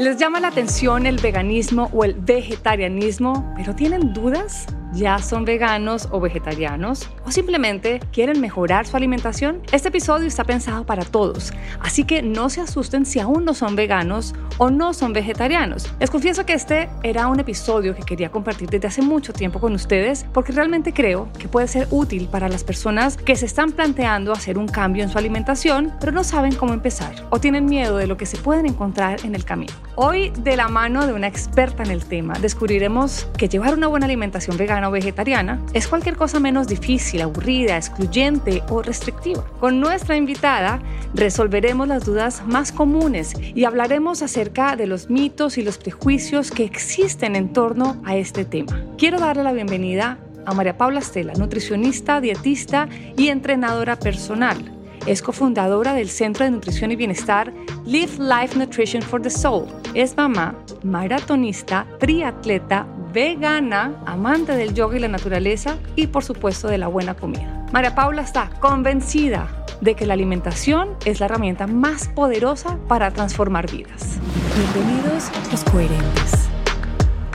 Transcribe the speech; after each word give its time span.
¿Les 0.00 0.16
llama 0.16 0.40
la 0.40 0.48
atención 0.48 1.04
el 1.04 1.18
veganismo 1.18 1.90
o 1.92 2.04
el 2.04 2.14
vegetarianismo, 2.14 3.52
pero 3.54 3.74
tienen 3.74 4.14
dudas? 4.14 4.66
Ya 4.92 5.18
son 5.18 5.44
veganos 5.44 6.08
o 6.10 6.20
vegetarianos 6.20 7.08
o 7.24 7.30
simplemente 7.30 8.00
quieren 8.12 8.40
mejorar 8.40 8.86
su 8.86 8.96
alimentación, 8.96 9.62
este 9.72 9.88
episodio 9.88 10.26
está 10.26 10.44
pensado 10.44 10.84
para 10.84 11.04
todos, 11.04 11.52
así 11.80 12.04
que 12.04 12.22
no 12.22 12.50
se 12.50 12.60
asusten 12.60 13.06
si 13.06 13.20
aún 13.20 13.44
no 13.44 13.54
son 13.54 13.76
veganos 13.76 14.34
o 14.58 14.70
no 14.70 14.92
son 14.94 15.12
vegetarianos. 15.12 15.92
Les 16.00 16.10
confieso 16.10 16.44
que 16.44 16.54
este 16.54 16.88
era 17.02 17.26
un 17.28 17.40
episodio 17.40 17.94
que 17.94 18.02
quería 18.02 18.30
compartir 18.30 18.68
desde 18.68 18.88
hace 18.88 19.02
mucho 19.02 19.32
tiempo 19.32 19.60
con 19.60 19.74
ustedes 19.74 20.26
porque 20.32 20.52
realmente 20.52 20.92
creo 20.92 21.28
que 21.38 21.48
puede 21.48 21.68
ser 21.68 21.86
útil 21.90 22.28
para 22.28 22.48
las 22.48 22.64
personas 22.64 23.16
que 23.16 23.36
se 23.36 23.46
están 23.46 23.72
planteando 23.72 24.32
hacer 24.32 24.58
un 24.58 24.68
cambio 24.68 25.02
en 25.02 25.10
su 25.10 25.18
alimentación, 25.18 25.92
pero 26.00 26.12
no 26.12 26.24
saben 26.24 26.54
cómo 26.54 26.72
empezar 26.72 27.14
o 27.30 27.40
tienen 27.40 27.66
miedo 27.66 27.96
de 27.96 28.06
lo 28.06 28.16
que 28.16 28.26
se 28.26 28.36
pueden 28.36 28.66
encontrar 28.66 29.24
en 29.24 29.34
el 29.34 29.44
camino. 29.44 29.72
Hoy, 29.96 30.30
de 30.30 30.56
la 30.56 30.68
mano 30.68 31.06
de 31.06 31.12
una 31.12 31.26
experta 31.26 31.82
en 31.82 31.90
el 31.90 32.04
tema, 32.04 32.34
descubriremos 32.40 33.28
que 33.36 33.48
llevar 33.48 33.74
una 33.74 33.86
buena 33.86 34.06
alimentación 34.06 34.56
vegana 34.56 34.79
o 34.88 34.90
vegetariana 34.90 35.60
es 35.72 35.88
cualquier 35.88 36.16
cosa 36.16 36.40
menos 36.40 36.66
difícil, 36.66 37.22
aburrida, 37.22 37.76
excluyente 37.76 38.62
o 38.68 38.82
restrictiva. 38.82 39.44
Con 39.60 39.80
nuestra 39.80 40.16
invitada 40.16 40.80
resolveremos 41.14 41.88
las 41.88 42.04
dudas 42.04 42.42
más 42.46 42.72
comunes 42.72 43.34
y 43.40 43.64
hablaremos 43.64 44.22
acerca 44.22 44.76
de 44.76 44.86
los 44.86 45.10
mitos 45.10 45.58
y 45.58 45.62
los 45.62 45.78
prejuicios 45.78 46.50
que 46.50 46.64
existen 46.64 47.36
en 47.36 47.52
torno 47.52 48.00
a 48.04 48.16
este 48.16 48.44
tema. 48.44 48.80
Quiero 48.96 49.18
darle 49.18 49.44
la 49.44 49.52
bienvenida 49.52 50.18
a 50.46 50.54
María 50.54 50.76
Paula 50.76 51.00
Estela, 51.00 51.34
nutricionista, 51.34 52.20
dietista 52.20 52.88
y 53.16 53.28
entrenadora 53.28 53.96
personal. 53.96 54.79
Es 55.06 55.22
cofundadora 55.22 55.94
del 55.94 56.10
Centro 56.10 56.44
de 56.44 56.50
Nutrición 56.50 56.92
y 56.92 56.96
Bienestar 56.96 57.52
Live 57.86 58.18
Life 58.18 58.58
Nutrition 58.58 59.02
for 59.02 59.20
the 59.20 59.30
Soul. 59.30 59.66
Es 59.94 60.16
mamá, 60.16 60.54
maratonista, 60.82 61.86
triatleta, 61.98 62.86
vegana, 63.12 63.94
amante 64.06 64.56
del 64.56 64.74
yoga 64.74 64.96
y 64.96 65.00
la 65.00 65.08
naturaleza 65.08 65.78
y 65.96 66.06
por 66.06 66.22
supuesto 66.22 66.68
de 66.68 66.78
la 66.78 66.88
buena 66.88 67.14
comida. 67.14 67.66
María 67.72 67.94
Paula 67.94 68.22
está 68.22 68.50
convencida 68.60 69.48
de 69.80 69.94
que 69.94 70.04
la 70.04 70.14
alimentación 70.14 70.90
es 71.04 71.20
la 71.20 71.26
herramienta 71.26 71.66
más 71.66 72.08
poderosa 72.08 72.78
para 72.86 73.10
transformar 73.10 73.70
vidas. 73.70 74.18
Bienvenidos 74.54 75.30
los 75.50 75.64
coherentes, 75.64 76.48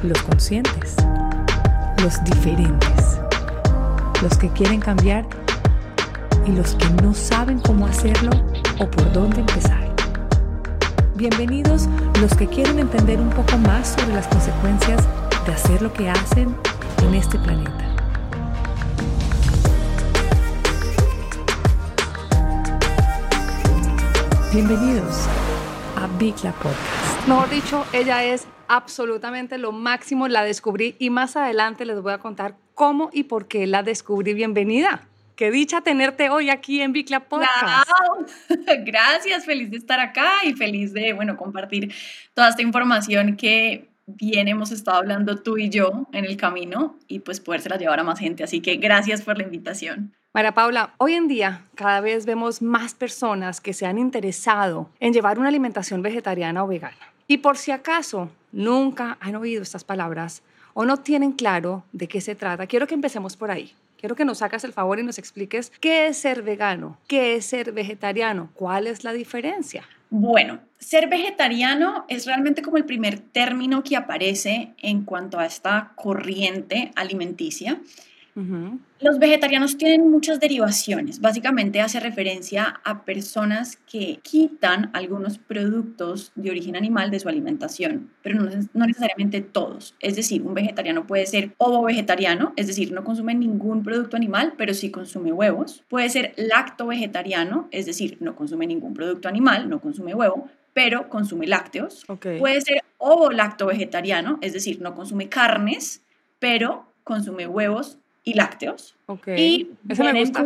los 0.03 0.21
conscientes, 0.21 0.95
los 2.03 2.23
diferentes, 2.23 3.19
los 4.21 4.37
que 4.37 4.49
quieren 4.49 4.79
cambiar 4.79 5.25
y 6.47 6.51
los 6.51 6.75
que 6.75 6.89
no 7.01 7.13
saben 7.13 7.59
cómo 7.59 7.87
hacerlo 7.87 8.31
o 8.79 8.89
por 8.89 9.11
dónde 9.11 9.39
empezar. 9.39 9.93
Bienvenidos 11.15 11.87
los 12.21 12.35
que 12.35 12.47
quieren 12.47 12.77
entender 12.79 13.19
un 13.19 13.29
poco 13.29 13.57
más 13.57 13.95
sobre 13.95 14.13
las 14.13 14.27
consecuencias 14.27 15.03
de 15.45 15.51
hacer 15.51 15.81
lo 15.81 15.91
que 15.91 16.09
hacen 16.09 16.55
en 17.03 17.15
este 17.15 17.39
planeta. 17.39 17.71
Bienvenidos 24.53 25.27
a 25.97 26.07
Big 26.19 26.35
La 26.43 26.51
Podcast. 26.51 27.27
Mejor 27.27 27.49
dicho, 27.49 27.85
ella 27.91 28.23
es 28.23 28.47
absolutamente 28.67 29.57
lo 29.57 29.71
máximo, 29.71 30.27
la 30.27 30.43
descubrí 30.43 30.95
y 30.99 31.09
más 31.09 31.35
adelante 31.35 31.85
les 31.85 32.01
voy 32.01 32.13
a 32.13 32.19
contar 32.19 32.55
cómo 32.73 33.09
y 33.11 33.23
por 33.23 33.47
qué 33.47 33.65
la 33.67 33.83
descubrí. 33.83 34.33
Bienvenida. 34.33 35.07
Qué 35.35 35.51
dicha 35.51 35.81
tenerte 35.81 36.29
hoy 36.29 36.49
aquí 36.49 36.79
en 36.81 36.93
Bicla 36.93 37.19
Podcast. 37.19 37.89
Gracias, 38.85 39.45
feliz 39.45 39.69
de 39.69 39.77
estar 39.77 39.99
acá 39.99 40.31
y 40.45 40.53
feliz 40.53 40.93
de, 40.93 41.11
bueno, 41.11 41.35
compartir 41.35 41.93
toda 42.33 42.47
esta 42.49 42.61
información 42.61 43.35
que 43.35 43.89
bien 44.05 44.47
hemos 44.47 44.71
estado 44.71 44.97
hablando 44.97 45.35
tú 45.41 45.57
y 45.57 45.69
yo 45.69 46.07
en 46.13 46.23
el 46.23 46.37
camino 46.37 46.97
y 47.09 47.19
pues 47.19 47.41
podérsela 47.41 47.77
llevar 47.77 47.99
a 47.99 48.03
más 48.03 48.19
gente. 48.19 48.45
Así 48.45 48.61
que 48.61 48.77
gracias 48.77 49.23
por 49.23 49.37
la 49.37 49.43
invitación. 49.43 50.13
María 50.33 50.53
Paula, 50.53 50.93
hoy 50.99 51.15
en 51.15 51.27
día 51.27 51.65
cada 51.75 51.99
vez 51.99 52.25
vemos 52.25 52.61
más 52.61 52.93
personas 52.93 53.59
que 53.59 53.73
se 53.73 53.85
han 53.85 53.97
interesado 53.97 54.89
en 55.01 55.11
llevar 55.11 55.37
una 55.37 55.49
alimentación 55.49 56.01
vegetariana 56.01 56.63
o 56.63 56.67
vegana. 56.67 57.13
Y 57.27 57.39
por 57.39 57.57
si 57.57 57.71
acaso 57.71 58.31
nunca 58.53 59.17
han 59.19 59.35
oído 59.35 59.63
estas 59.63 59.83
palabras 59.83 60.43
o 60.73 60.85
no 60.85 60.95
tienen 60.95 61.33
claro 61.33 61.83
de 61.91 62.07
qué 62.07 62.21
se 62.21 62.35
trata, 62.35 62.67
quiero 62.67 62.87
que 62.87 62.93
empecemos 62.93 63.35
por 63.35 63.51
ahí. 63.51 63.73
Quiero 64.05 64.15
que 64.15 64.23
nos 64.23 64.43
hagas 64.43 64.63
el 64.63 64.71
favor 64.71 64.99
y 64.99 65.03
nos 65.03 65.17
expliques 65.17 65.71
qué 65.79 66.05
es 66.05 66.17
ser 66.17 66.43
vegano, 66.43 66.99
qué 67.07 67.37
es 67.37 67.45
ser 67.47 67.71
vegetariano, 67.71 68.51
cuál 68.53 68.85
es 68.85 69.03
la 69.03 69.13
diferencia. 69.13 69.83
Bueno, 70.11 70.59
ser 70.77 71.09
vegetariano 71.09 72.05
es 72.07 72.27
realmente 72.27 72.61
como 72.61 72.77
el 72.77 72.85
primer 72.85 73.17
término 73.17 73.81
que 73.83 73.95
aparece 73.95 74.75
en 74.77 75.05
cuanto 75.05 75.39
a 75.39 75.47
esta 75.47 75.93
corriente 75.95 76.91
alimenticia. 76.95 77.81
Los 78.99 79.17
vegetarianos 79.17 79.77
tienen 79.77 80.11
muchas 80.11 80.41
derivaciones. 80.41 81.21
Básicamente 81.21 81.79
hace 81.79 82.01
referencia 82.01 82.81
a 82.83 83.05
personas 83.05 83.77
que 83.89 84.19
quitan 84.23 84.89
algunos 84.91 85.37
productos 85.37 86.33
de 86.35 86.51
origen 86.51 86.75
animal 86.75 87.11
de 87.11 87.19
su 87.21 87.29
alimentación, 87.29 88.11
pero 88.21 88.41
no, 88.41 88.51
no 88.73 88.85
necesariamente 88.85 89.39
todos. 89.39 89.95
Es 90.01 90.17
decir, 90.17 90.41
un 90.41 90.53
vegetariano 90.53 91.07
puede 91.07 91.25
ser 91.27 91.53
ovo 91.57 91.83
vegetariano, 91.83 92.51
es 92.57 92.67
decir, 92.67 92.91
no 92.91 93.05
consume 93.05 93.35
ningún 93.35 93.83
producto 93.83 94.17
animal, 94.17 94.53
pero 94.57 94.73
sí 94.73 94.91
consume 94.91 95.31
huevos. 95.31 95.85
Puede 95.87 96.09
ser 96.09 96.33
lacto 96.35 96.87
vegetariano, 96.87 97.69
es 97.71 97.85
decir, 97.85 98.17
no 98.19 98.35
consume 98.35 98.67
ningún 98.67 98.93
producto 98.93 99.29
animal, 99.29 99.69
no 99.69 99.79
consume 99.79 100.13
huevo, 100.13 100.49
pero 100.73 101.07
consume 101.07 101.47
lácteos. 101.47 102.03
Puede 102.39 102.59
ser 102.59 102.83
ovo 102.97 103.31
lacto 103.31 103.67
vegetariano, 103.67 104.39
es 104.41 104.51
decir, 104.51 104.81
no 104.81 104.93
consume 104.93 105.29
carnes, 105.29 106.01
pero 106.39 106.91
consume 107.05 107.47
huevos 107.47 107.99
y 108.25 108.33
lácteos. 108.33 108.95
Y 109.37 109.69
Eso 109.87 110.03
me 110.03 110.19
gusta. 110.19 110.43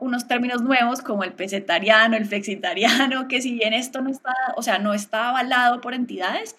unos 0.00 0.26
términos 0.26 0.62
nuevos 0.62 1.02
como 1.02 1.22
el 1.22 1.34
pesetariano, 1.34 2.16
el 2.16 2.24
flexitariano, 2.24 3.28
que 3.28 3.40
si 3.42 3.52
bien 3.52 3.74
esto 3.74 4.00
no 4.00 4.10
está, 4.10 4.34
o 4.56 4.62
sea, 4.62 4.78
no 4.78 4.94
está 4.94 5.28
avalado 5.28 5.80
por 5.80 5.94
entidades, 5.94 6.56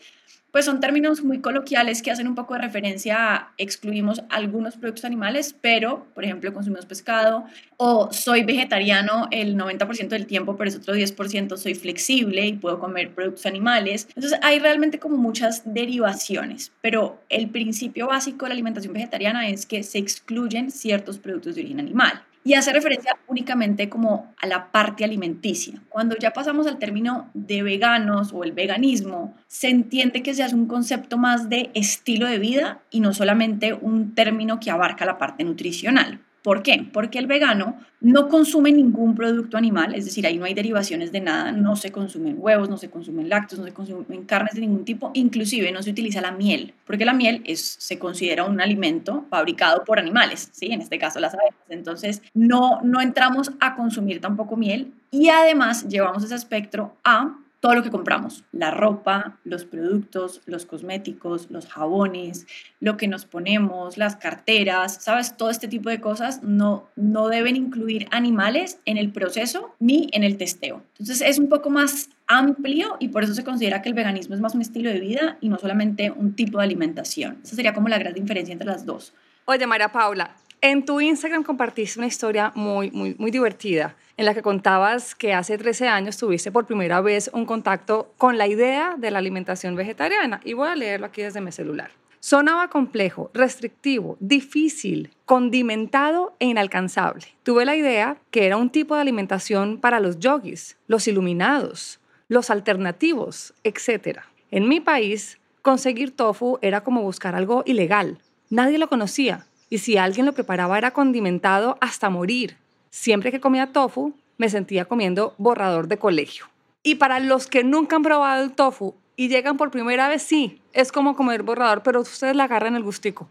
pues 0.52 0.66
son 0.66 0.80
términos 0.80 1.24
muy 1.24 1.40
coloquiales 1.40 2.02
que 2.02 2.12
hacen 2.12 2.28
un 2.28 2.36
poco 2.36 2.54
de 2.54 2.62
referencia 2.62 3.36
a 3.36 3.54
excluimos 3.58 4.22
algunos 4.30 4.78
productos 4.78 5.06
animales, 5.06 5.56
pero, 5.62 6.08
por 6.14 6.24
ejemplo, 6.24 6.54
consumimos 6.54 6.86
pescado, 6.86 7.46
o 7.78 8.12
soy 8.12 8.44
vegetariano 8.44 9.28
el 9.32 9.56
90% 9.58 10.10
del 10.10 10.26
tiempo, 10.26 10.58
pero 10.58 10.70
ese 10.70 10.80
otro 10.80 10.96
10% 10.96 11.58
soy 11.58 11.76
flexible 11.76 12.46
y 12.46 12.54
puedo 12.54 12.80
comer 12.80 13.14
productos 13.14 13.46
animales. 13.46 14.08
Entonces, 14.16 14.40
hay 14.42 14.60
realmente 14.60 15.00
como 15.00 15.18
muchas 15.18 15.62
derivaciones, 15.66 16.72
pero 16.82 17.22
el 17.30 17.50
principio 17.50 18.08
básico 18.08 18.46
de 18.46 18.50
la 18.50 18.54
alimentación 18.54 18.94
vegetariana 18.94 19.50
es 19.50 19.66
que 19.66 19.84
se 19.84 19.98
excluyen 19.98 20.72
ciertos 20.72 21.18
productos 21.20 21.56
de 21.56 21.62
origen 21.62 21.80
animal 21.80 22.24
y 22.50 22.56
hace 22.56 22.74
referencia 22.74 23.16
únicamente 23.28 23.90
como 23.90 24.34
a 24.42 24.48
la 24.48 24.72
parte 24.72 25.04
alimenticia. 25.04 25.84
Cuando 25.88 26.18
ya 26.18 26.34
pasamos 26.34 26.66
al 26.66 26.80
término 26.80 27.30
de 27.36 27.62
veganos 27.62 28.32
o 28.34 28.44
el 28.44 28.54
veganismo, 28.54 29.38
se 29.46 29.70
entiende 29.70 30.24
que 30.24 30.34
se 30.34 30.42
hace 30.42 30.56
un 30.56 30.66
concepto 30.66 31.20
más 31.20 31.48
de 31.48 31.70
estilo 31.76 32.26
de 32.26 32.40
vida 32.40 32.82
y 32.90 33.02
no 33.02 33.14
solamente 33.14 33.76
un 33.76 34.16
término 34.16 34.60
que 34.60 34.72
abarca 34.72 35.06
la 35.06 35.20
parte 35.20 35.44
nutricional. 35.44 36.22
¿Por 36.44 36.64
qué? 36.64 36.88
Porque 36.94 37.20
el 37.20 37.28
vegano 37.28 37.78
no 38.02 38.30
consume 38.30 38.72
ningún 38.72 39.14
producto 39.14 39.58
animal, 39.58 39.94
es 39.94 40.06
decir, 40.06 40.26
ahí 40.26 40.38
no 40.38 40.46
hay 40.46 40.54
derivaciones 40.54 41.12
de 41.12 41.20
nada, 41.20 41.52
no 41.52 41.76
se 41.76 41.92
consumen 41.92 42.36
huevos, 42.38 42.70
no 42.70 42.78
se 42.78 42.90
consumen 42.90 43.28
lácteos, 43.28 43.60
no 43.60 43.66
se 43.66 43.74
consumen 43.74 44.24
carnes 44.24 44.54
de 44.54 44.62
ningún 44.62 44.86
tipo, 44.86 45.12
inclusive 45.14 45.72
no 45.74 45.84
se 45.84 45.90
utiliza 45.90 46.22
la 46.22 46.32
miel, 46.32 46.74
porque 46.86 47.04
la 47.04 47.14
miel 47.14 47.42
es, 47.46 47.60
se 47.60 48.00
considera 48.00 48.46
un 48.46 48.62
alimento 48.62 49.26
fabricado 49.30 49.84
por 49.84 50.00
animales, 50.00 50.50
¿sí? 50.54 50.68
en 50.68 50.82
este 50.82 50.98
caso 50.98 51.20
las 51.20 51.34
abejas. 51.34 51.60
Entonces, 51.68 52.22
no, 52.34 52.80
no 52.84 53.02
entramos 53.02 53.52
a 53.60 53.76
consumir 53.76 54.22
tampoco 54.22 54.56
miel 54.56 54.94
y 55.12 55.28
además 55.28 55.88
llevamos 55.90 56.24
ese 56.24 56.36
espectro 56.36 56.96
a 57.04 57.36
todo 57.60 57.76
lo 57.76 57.84
que 57.84 57.90
compramos, 57.90 58.46
la 58.52 58.72
ropa, 58.72 59.38
los 59.44 59.66
productos, 59.66 60.42
los 60.46 60.66
cosméticos, 60.66 61.52
los 61.52 61.68
jabones, 61.68 62.48
lo 62.80 62.96
que 62.96 63.08
nos 63.08 63.26
ponemos, 63.26 63.98
las 63.98 64.16
carteras, 64.16 65.04
sabes, 65.04 65.36
todo 65.36 65.50
este 65.50 65.68
tipo 65.68 65.90
de 65.90 66.00
cosas 66.00 66.42
no, 66.42 66.88
no 66.96 67.28
deben 67.28 67.56
incluir 67.56 68.08
animales 68.12 68.80
en 68.86 68.98
el 68.98 69.12
proceso 69.12 69.76
ni 69.80 70.10
en 70.14 70.24
el 70.24 70.38
testeo. 70.38 70.82
Entonces 70.94 71.22
es 71.22 71.38
un 71.38 71.50
poco 71.50 71.70
más 71.70 72.10
amplio 72.28 72.96
y 73.00 73.10
por 73.10 73.24
eso 73.24 73.34
se 73.34 73.44
considera 73.44 73.82
que 73.82 73.90
el 73.90 73.96
veganismo 73.96 74.36
es 74.36 74.42
más 74.42 74.56
un 74.56 74.62
estilo 74.62 74.90
de 74.90 75.00
vida 75.00 75.38
y 75.42 75.50
no 75.50 75.58
solamente 75.58 76.12
un 76.12 76.36
tipo 76.36 76.60
de 76.60 76.64
alimentación. 76.64 77.40
Esa 77.44 77.56
sería 77.56 77.74
como 77.74 77.90
la 77.90 77.98
gran 77.98 78.14
diferencia 78.14 78.54
entre 78.54 78.68
las 78.68 78.86
dos. 78.86 79.14
Oye, 79.46 79.66
María 79.68 79.92
Paula, 79.92 80.36
en 80.62 80.86
tu 80.86 81.02
Instagram 81.02 81.44
compartiste 81.44 82.00
una 82.00 82.08
historia 82.08 82.52
muy, 82.56 82.92
muy, 82.92 83.16
muy 83.18 83.32
divertida 83.32 83.96
en 84.20 84.26
la 84.26 84.34
que 84.34 84.42
contabas 84.42 85.16
que 85.16 85.34
hace 85.34 85.58
13 85.58 85.88
años 85.88 86.18
tuviste 86.18 86.52
por 86.52 86.66
primera 86.66 87.00
vez 87.00 87.32
un 87.34 87.46
contacto 87.46 88.12
con 88.18 88.38
la 88.38 88.48
idea 88.48 88.96
de 88.98 89.12
la 89.12 89.20
alimentación 89.20 89.78
vegetariana. 89.78 90.42
Y 90.44 90.52
voy 90.52 90.68
a 90.68 90.76
leerlo 90.76 91.06
aquí 91.06 91.22
desde 91.22 91.40
mi 91.40 91.54
celular. 91.54 91.92
Sonaba 92.20 92.68
complejo, 92.68 93.32
restrictivo, 93.34 94.18
difícil, 94.20 95.12
condimentado 95.24 96.36
e 96.40 96.48
inalcanzable. 96.48 97.28
Tuve 97.44 97.64
la 97.64 97.78
idea 97.78 98.18
que 98.30 98.46
era 98.46 98.58
un 98.58 98.72
tipo 98.72 98.94
de 98.94 99.00
alimentación 99.00 99.78
para 99.80 100.02
los 100.02 100.20
yogis, 100.20 100.76
los 100.88 101.08
iluminados, 101.08 102.02
los 102.28 102.50
alternativos, 102.50 103.54
etc. 103.64 104.20
En 104.52 104.68
mi 104.68 104.82
país, 104.82 105.40
conseguir 105.62 106.14
tofu 106.14 106.60
era 106.62 106.84
como 106.84 107.04
buscar 107.04 107.36
algo 107.36 107.64
ilegal. 107.66 108.18
Nadie 108.50 108.80
lo 108.80 108.90
conocía. 108.90 109.46
Y 109.70 109.78
si 109.78 109.96
alguien 109.96 110.26
lo 110.26 110.34
preparaba 110.34 110.78
era 110.78 110.92
condimentado 110.92 111.78
hasta 111.80 112.10
morir. 112.10 112.58
Siempre 112.90 113.32
que 113.32 113.40
comía 113.40 113.72
tofu, 113.72 114.14
me 114.38 114.50
sentía 114.50 114.86
comiendo 114.86 115.36
borrador 115.38 115.88
de 115.88 115.98
colegio. 115.98 116.46
Y 116.82 116.96
para 116.96 117.20
los 117.20 117.48
que 117.48 117.64
nunca 117.64 117.96
han 117.96 118.04
probado 118.04 118.44
el 118.44 118.54
tofu 118.54 118.96
y 119.16 119.28
llegan 119.28 119.58
por 119.58 119.70
primera 119.70 120.08
vez, 120.08 120.24
sí, 120.24 120.62
es 120.74 120.92
como 120.92 121.16
comer 121.16 121.44
borrador, 121.44 121.84
pero 121.84 122.02
ustedes 122.02 122.36
la 122.36 122.46
agarran 122.46 122.76
el 122.76 122.84
gustico. 122.84 123.28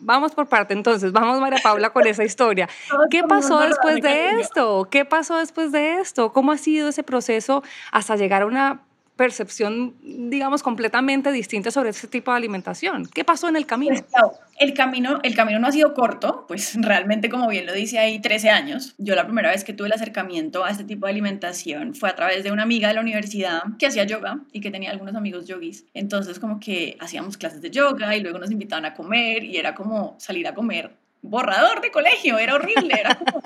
Vamos 0.00 0.32
por 0.32 0.46
parte, 0.46 0.74
entonces, 0.74 1.10
vamos 1.10 1.40
María 1.40 1.58
Paula 1.62 1.90
con 1.90 2.06
esa 2.06 2.22
historia. 2.22 2.68
¿Qué 3.10 3.22
pasó 3.22 3.60
después 3.60 4.02
de 4.02 4.40
esto? 4.40 4.88
¿Qué 4.90 5.06
pasó 5.06 5.36
después 5.38 5.72
de 5.72 6.00
esto? 6.00 6.34
¿Cómo 6.34 6.52
ha 6.52 6.58
sido 6.58 6.90
ese 6.90 7.02
proceso 7.02 7.62
hasta 7.90 8.16
llegar 8.16 8.42
a 8.42 8.46
una 8.46 8.80
percepción, 9.20 9.96
digamos, 10.02 10.62
completamente 10.62 11.30
distinta 11.30 11.70
sobre 11.70 11.90
ese 11.90 12.08
tipo 12.08 12.30
de 12.30 12.38
alimentación. 12.38 13.04
¿Qué 13.04 13.22
pasó 13.22 13.50
en 13.50 13.56
el 13.56 13.66
camino? 13.66 13.92
Pues, 13.92 14.32
el 14.58 14.72
camino, 14.72 15.20
el 15.22 15.34
camino 15.34 15.58
no 15.58 15.66
ha 15.66 15.72
sido 15.72 15.92
corto, 15.92 16.46
pues 16.48 16.74
realmente, 16.80 17.28
como 17.28 17.46
bien 17.46 17.66
lo 17.66 17.74
dice 17.74 17.98
ahí, 17.98 18.18
13 18.22 18.48
años. 18.48 18.94
Yo 18.96 19.14
la 19.14 19.26
primera 19.26 19.50
vez 19.50 19.62
que 19.62 19.74
tuve 19.74 19.88
el 19.88 19.92
acercamiento 19.92 20.64
a 20.64 20.70
este 20.70 20.84
tipo 20.84 21.04
de 21.04 21.12
alimentación 21.12 21.94
fue 21.94 22.08
a 22.08 22.16
través 22.16 22.44
de 22.44 22.50
una 22.50 22.62
amiga 22.62 22.88
de 22.88 22.94
la 22.94 23.02
universidad 23.02 23.60
que 23.78 23.88
hacía 23.88 24.04
yoga 24.04 24.40
y 24.52 24.62
que 24.62 24.70
tenía 24.70 24.90
algunos 24.90 25.14
amigos 25.14 25.46
yogis. 25.46 25.84
Entonces, 25.92 26.38
como 26.38 26.58
que 26.58 26.96
hacíamos 26.98 27.36
clases 27.36 27.60
de 27.60 27.70
yoga 27.70 28.16
y 28.16 28.22
luego 28.22 28.38
nos 28.38 28.50
invitaban 28.50 28.86
a 28.86 28.94
comer 28.94 29.44
y 29.44 29.58
era 29.58 29.74
como 29.74 30.16
salir 30.18 30.48
a 30.48 30.54
comer 30.54 30.96
borrador 31.22 31.80
de 31.80 31.90
colegio, 31.90 32.38
era 32.38 32.54
horrible, 32.54 32.94
era 32.98 33.14
como, 33.14 33.42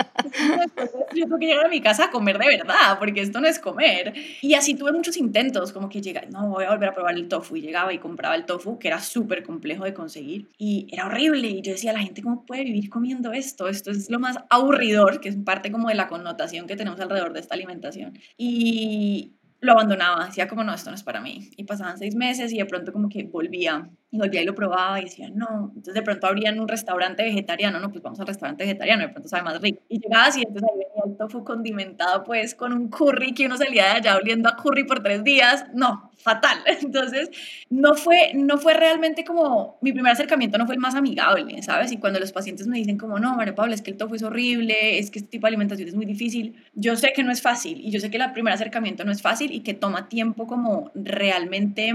yo 1.15 1.25
tengo 1.25 1.39
que 1.39 1.47
llegar 1.47 1.67
a 1.67 1.69
mi 1.69 1.81
casa 1.81 2.05
a 2.05 2.11
comer 2.11 2.39
de 2.39 2.47
verdad, 2.47 2.99
porque 2.99 3.21
esto 3.21 3.41
no 3.41 3.47
es 3.47 3.59
comer. 3.59 4.15
Y 4.41 4.55
así 4.55 4.75
tuve 4.75 4.93
muchos 4.93 5.17
intentos, 5.17 5.73
como 5.73 5.89
que 5.89 6.01
llega, 6.01 6.23
no, 6.31 6.49
voy 6.49 6.65
a 6.65 6.71
volver 6.71 6.91
a 6.91 6.95
probar 6.95 7.15
el 7.15 7.29
tofu, 7.29 7.57
y 7.57 7.63
llegaba 7.63 7.93
y 7.93 7.99
compraba 7.99 8.35
el 8.35 8.45
tofu, 8.45 8.79
que 8.79 8.89
era 8.89 9.01
súper 9.01 9.43
complejo 9.43 9.85
de 9.85 9.95
conseguir, 9.95 10.49
y 10.59 10.87
era 10.93 11.07
horrible, 11.07 11.49
y 11.49 11.63
yo 11.63 11.73
decía, 11.73 11.93
la 11.93 12.01
gente, 12.01 12.23
¿cómo 12.23 12.45
puede 12.47 12.65
vivir 12.65 12.89
comiendo 12.89 13.33
esto? 13.33 13.69
Esto 13.69 13.91
es 13.91 14.11
lo 14.11 14.19
más 14.19 14.39
aburridor, 14.51 15.21
que 15.21 15.29
es 15.29 15.37
parte 15.37 15.73
como 15.73 15.89
de 15.89 15.95
la 15.95 16.09
connotación 16.09 16.67
que 16.67 16.77
tenemos 16.77 17.01
alrededor 17.01 17.33
de 17.33 17.41
esta 17.41 17.55
alimentación. 17.55 18.19
Y 18.37 19.33
lo 19.65 19.73
abandonaba, 19.73 20.27
decía 20.27 20.47
como, 20.47 20.63
no, 20.65 20.75
esto 20.75 20.91
no 20.91 20.97
es 20.97 21.03
para 21.03 21.21
mí. 21.21 21.51
Y 21.57 21.65
pasaban 21.65 21.99
seis 21.99 22.15
meses 22.15 22.53
y 22.53 22.59
de 22.59 22.67
pronto 22.67 22.93
como 22.93 23.09
que 23.09 23.25
volvía 23.25 23.91
y 24.11 24.19
volvía 24.19 24.43
y 24.43 24.45
lo 24.45 24.55
probaba 24.55 25.01
y 25.01 25.05
decía, 25.05 25.29
no. 25.35 25.73
Entonces 25.75 25.95
de 25.95 26.03
pronto 26.03 26.27
abrían 26.27 26.61
un 26.61 26.69
restaurante 26.69 27.23
vegetariano, 27.25 27.81
no, 27.81 27.91
pues 27.91 28.03
vamos 28.03 28.21
al 28.21 28.27
restaurante 28.27 28.65
vegetariano, 28.65 29.03
de 29.03 29.09
pronto 29.09 29.29
sabe 29.29 29.43
más 29.43 29.61
rico. 29.61 29.83
Y 29.89 29.99
llegaba 30.01 30.27
así, 30.27 30.43
entonces 30.43 30.71
ahí 30.71 30.79
venía 30.79 31.03
el 31.07 31.17
tofu 31.17 31.43
condimentado 31.45 32.23
pues 32.23 32.55
con 32.55 32.73
un 32.73 32.89
curry 32.89 33.35
que 33.35 33.47
uno 33.47 33.57
salía 33.57 33.85
de 33.85 33.91
allá 33.91 34.17
oliendo 34.17 34.49
a 34.49 34.57
curry 34.57 34.85
por 34.85 35.03
tres 35.03 35.25
días. 35.25 35.67
No, 35.75 36.11
fatal. 36.25 36.59
Entonces 36.83 37.31
no 37.71 37.95
fue, 37.95 38.33
no 38.35 38.59
fue 38.59 38.75
realmente 38.75 39.25
como, 39.25 39.79
mi 39.83 39.93
primer 39.93 40.13
acercamiento 40.13 40.59
no 40.59 40.67
fue 40.67 40.75
el 40.75 40.81
más 40.81 40.95
amigable, 40.95 41.63
¿sabes? 41.63 41.93
Y 41.93 41.99
cuando 41.99 42.19
los 42.19 42.33
pacientes 42.33 42.67
me 42.67 42.79
dicen 42.79 42.97
como, 42.97 43.19
no, 43.19 43.37
María 43.37 43.55
Pablo, 43.55 43.75
es 43.75 43.83
que 43.83 43.91
el 43.91 43.99
tofu 43.99 44.15
es 44.15 44.23
horrible, 44.23 44.99
es 44.99 45.11
que 45.11 45.19
este 45.21 45.29
tipo 45.29 45.47
de 45.47 45.49
alimentación 45.49 45.87
es 45.87 45.95
muy 45.95 46.07
difícil, 46.07 46.57
yo 46.75 46.97
sé 46.97 47.13
que 47.15 47.23
no 47.23 47.31
es 47.31 47.43
fácil 47.43 47.79
y 47.81 47.91
yo 47.91 48.01
sé 48.01 48.11
que 48.11 48.17
el 48.17 48.33
primer 48.33 48.55
acercamiento 48.55 49.05
no 49.05 49.13
es 49.13 49.21
fácil 49.21 49.53
y 49.53 49.61
que 49.61 49.75
toma 49.75 50.09
tiempo 50.09 50.47
como 50.47 50.91
realmente 50.95 51.93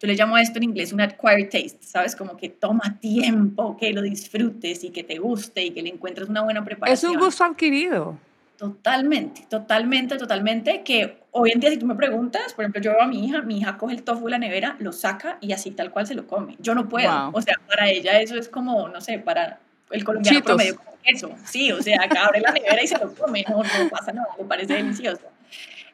yo 0.00 0.06
le 0.06 0.14
llamo 0.14 0.36
a 0.36 0.42
esto 0.42 0.58
en 0.58 0.64
inglés 0.64 0.92
un 0.92 1.00
acquired 1.00 1.50
taste, 1.50 1.78
¿sabes? 1.80 2.14
Como 2.14 2.36
que 2.36 2.48
toma 2.48 2.98
tiempo, 3.00 3.76
que 3.76 3.92
lo 3.92 4.00
disfrutes 4.02 4.84
y 4.84 4.90
que 4.90 5.02
te 5.02 5.18
guste 5.18 5.64
y 5.64 5.70
que 5.72 5.82
le 5.82 5.88
encuentres 5.88 6.28
una 6.28 6.42
buena 6.42 6.64
preparación. 6.64 7.10
Es 7.10 7.16
un 7.16 7.20
gusto 7.20 7.42
adquirido. 7.42 8.16
Totalmente, 8.58 9.46
totalmente, 9.48 10.18
totalmente. 10.18 10.82
Que 10.82 11.20
hoy 11.30 11.52
en 11.52 11.60
día, 11.60 11.70
si 11.70 11.76
tú 11.76 11.86
me 11.86 11.94
preguntas, 11.94 12.52
por 12.54 12.64
ejemplo, 12.64 12.82
yo 12.82 12.90
veo 12.90 13.02
a 13.02 13.06
mi 13.06 13.24
hija, 13.24 13.40
mi 13.42 13.58
hija 13.58 13.78
coge 13.78 13.94
el 13.94 14.02
tofu 14.02 14.24
de 14.24 14.32
la 14.32 14.38
nevera, 14.38 14.74
lo 14.80 14.90
saca 14.92 15.38
y 15.40 15.52
así 15.52 15.70
tal 15.70 15.92
cual 15.92 16.08
se 16.08 16.16
lo 16.16 16.26
come. 16.26 16.56
Yo 16.58 16.74
no 16.74 16.88
puedo. 16.88 17.30
O 17.32 17.40
sea, 17.40 17.54
para 17.68 17.88
ella 17.88 18.20
eso 18.20 18.34
es 18.34 18.48
como, 18.48 18.88
no 18.88 19.00
sé, 19.00 19.20
para 19.20 19.60
el 19.92 20.02
colombiano 20.02 20.42
promedio 20.42 20.74
como 20.76 20.90
eso. 21.04 21.30
Sí, 21.44 21.70
o 21.70 21.80
sea, 21.80 22.02
acá 22.02 22.26
abre 22.26 22.40
la 22.40 22.50
nevera 22.50 22.82
y 22.82 22.88
se 22.88 22.98
lo 22.98 23.14
come, 23.14 23.44
no, 23.48 23.58
no 23.58 23.88
pasa 23.90 24.12
nada, 24.12 24.28
le 24.36 24.44
parece 24.44 24.74
delicioso. 24.74 25.22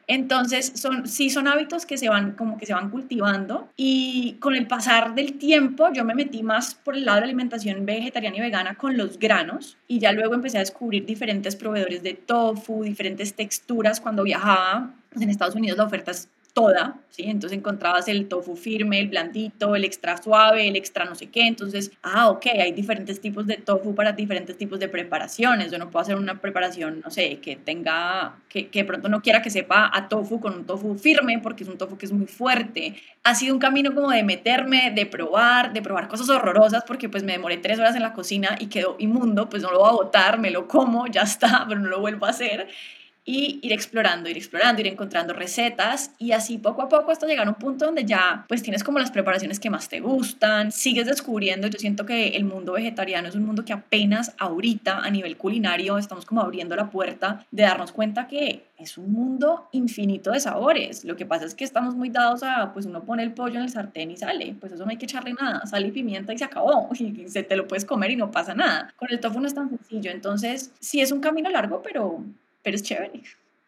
Entonces, 0.07 0.73
son, 0.75 1.07
sí 1.07 1.29
son 1.29 1.47
hábitos 1.47 1.85
que 1.85 1.97
se 1.97 2.09
van 2.09 2.33
como 2.33 2.57
que 2.57 2.65
se 2.65 2.73
van 2.73 2.89
cultivando 2.89 3.69
y 3.75 4.37
con 4.39 4.55
el 4.55 4.67
pasar 4.67 5.15
del 5.15 5.33
tiempo 5.33 5.87
yo 5.93 6.05
me 6.05 6.15
metí 6.15 6.43
más 6.43 6.75
por 6.75 6.95
el 6.95 7.05
lado 7.05 7.17
de 7.17 7.21
la 7.21 7.25
alimentación 7.25 7.85
vegetariana 7.85 8.37
y 8.37 8.41
vegana 8.41 8.75
con 8.75 8.97
los 8.97 9.17
granos 9.19 9.77
y 9.87 9.99
ya 9.99 10.11
luego 10.11 10.35
empecé 10.35 10.57
a 10.57 10.61
descubrir 10.61 11.05
diferentes 11.05 11.55
proveedores 11.55 12.03
de 12.03 12.13
tofu, 12.13 12.83
diferentes 12.83 13.33
texturas 13.33 13.99
cuando 13.99 14.23
viajaba. 14.23 14.93
En 15.19 15.29
Estados 15.29 15.55
Unidos 15.55 15.77
la 15.77 15.85
oferta 15.85 16.11
toda, 16.55 16.95
¿sí? 17.09 17.23
Entonces 17.27 17.57
encontrabas 17.57 18.07
el 18.07 18.29
tofu 18.29 18.55
firme, 18.55 19.01
el 19.01 19.09
blandito, 19.09 19.75
el 19.75 19.83
extra 19.83 20.15
suave, 20.15 20.69
el 20.69 20.77
extra 20.77 21.03
no 21.03 21.13
sé 21.13 21.27
qué. 21.27 21.45
Entonces, 21.47 21.91
ah, 22.01 22.29
ok, 22.29 22.45
hay 22.45 22.71
diferentes 22.71 23.19
tipos 23.19 23.45
de 23.45 23.57
tofu 23.57 23.93
para 23.93 24.13
diferentes 24.13 24.57
tipos 24.57 24.79
de 24.79 24.87
preparaciones. 24.87 25.69
Yo 25.69 25.77
no 25.77 25.91
puedo 25.91 26.01
hacer 26.01 26.15
una 26.15 26.39
preparación, 26.39 27.01
no 27.03 27.11
sé, 27.11 27.39
que 27.41 27.57
tenga, 27.57 28.37
que, 28.47 28.69
que 28.69 28.79
de 28.79 28.85
pronto 28.85 29.09
no 29.09 29.21
quiera 29.21 29.41
que 29.41 29.49
sepa 29.49 29.91
a 29.93 30.07
tofu 30.07 30.39
con 30.39 30.55
un 30.55 30.65
tofu 30.65 30.95
firme, 30.97 31.39
porque 31.39 31.65
es 31.65 31.69
un 31.69 31.77
tofu 31.77 31.97
que 31.97 32.05
es 32.05 32.13
muy 32.13 32.25
fuerte. 32.25 32.95
Ha 33.23 33.35
sido 33.35 33.53
un 33.53 33.59
camino 33.59 33.93
como 33.93 34.09
de 34.09 34.23
meterme, 34.23 34.91
de 34.95 35.05
probar, 35.05 35.73
de 35.73 35.81
probar 35.81 36.07
cosas 36.07 36.29
horrorosas, 36.29 36.85
porque 36.87 37.09
pues 37.09 37.23
me 37.23 37.33
demoré 37.33 37.57
tres 37.57 37.79
horas 37.79 37.97
en 37.97 38.01
la 38.01 38.13
cocina 38.13 38.55
y 38.59 38.67
quedó 38.67 38.95
inmundo, 38.99 39.49
pues 39.49 39.61
no 39.61 39.71
lo 39.71 39.79
voy 39.79 39.89
a 39.89 39.91
botar, 39.91 40.39
me 40.39 40.51
lo 40.51 40.69
como, 40.69 41.05
ya 41.07 41.23
está, 41.23 41.65
pero 41.67 41.81
no 41.81 41.89
lo 41.89 41.99
vuelvo 41.99 42.25
a 42.25 42.29
hacer 42.29 42.69
y 43.25 43.59
ir 43.63 43.73
explorando, 43.73 44.29
ir 44.29 44.37
explorando, 44.37 44.81
ir 44.81 44.87
encontrando 44.87 45.33
recetas 45.33 46.11
y 46.19 46.31
así 46.31 46.59
poco 46.59 46.83
a 46.83 46.89
poco 46.89 47.11
hasta 47.11 47.25
llegar 47.25 47.47
a 47.47 47.49
un 47.49 47.55
punto 47.55 47.85
donde 47.85 48.05
ya 48.05 48.45
pues 48.47 48.61
tienes 48.61 48.83
como 48.83 48.99
las 48.99 49.09
preparaciones 49.09 49.59
que 49.59 49.71
más 49.71 49.89
te 49.89 49.99
gustan, 49.99 50.71
sigues 50.71 51.07
descubriendo, 51.07 51.67
yo 51.67 51.79
siento 51.79 52.05
que 52.05 52.29
el 52.29 52.45
mundo 52.45 52.73
vegetariano 52.73 53.27
es 53.27 53.35
un 53.35 53.45
mundo 53.45 53.65
que 53.65 53.73
apenas 53.73 54.33
ahorita 54.37 54.99
a 54.99 55.09
nivel 55.09 55.37
culinario 55.37 55.97
estamos 55.97 56.25
como 56.25 56.41
abriendo 56.41 56.75
la 56.75 56.91
puerta 56.91 57.43
de 57.51 57.63
darnos 57.63 57.91
cuenta 57.91 58.27
que 58.27 58.63
es 58.77 58.97
un 58.97 59.11
mundo 59.11 59.69
infinito 59.71 60.31
de 60.31 60.39
sabores. 60.39 61.05
Lo 61.05 61.15
que 61.15 61.25
pasa 61.25 61.45
es 61.45 61.55
que 61.55 61.63
estamos 61.63 61.95
muy 61.95 62.09
dados 62.09 62.43
a, 62.43 62.73
pues 62.73 62.85
uno 62.85 63.03
pone 63.03 63.23
el 63.23 63.31
pollo 63.31 63.55
en 63.55 63.63
el 63.63 63.69
sartén 63.69 64.11
y 64.11 64.17
sale, 64.17 64.55
pues 64.59 64.73
eso 64.73 64.83
no 64.83 64.91
hay 64.91 64.97
que 64.97 65.05
echarle 65.05 65.33
nada, 65.33 65.65
sal 65.65 65.85
y 65.85 65.91
pimienta 65.91 66.33
y 66.33 66.37
se 66.37 66.43
acabó, 66.43 66.89
y 66.99 67.27
se 67.27 67.43
te 67.43 67.55
lo 67.55 67.67
puedes 67.67 67.85
comer 67.85 68.11
y 68.11 68.15
no 68.15 68.31
pasa 68.31 68.53
nada. 68.53 68.93
Con 68.97 69.09
el 69.11 69.19
tofu 69.19 69.39
no 69.39 69.47
es 69.47 69.55
tan 69.55 69.69
sencillo, 69.69 70.11
entonces 70.11 70.71
sí 70.79 71.01
es 71.01 71.11
un 71.11 71.21
camino 71.21 71.49
largo, 71.49 71.81
pero 71.81 72.23
pero 72.65 72.75
es 72.75 72.83
chévere. 72.83 73.21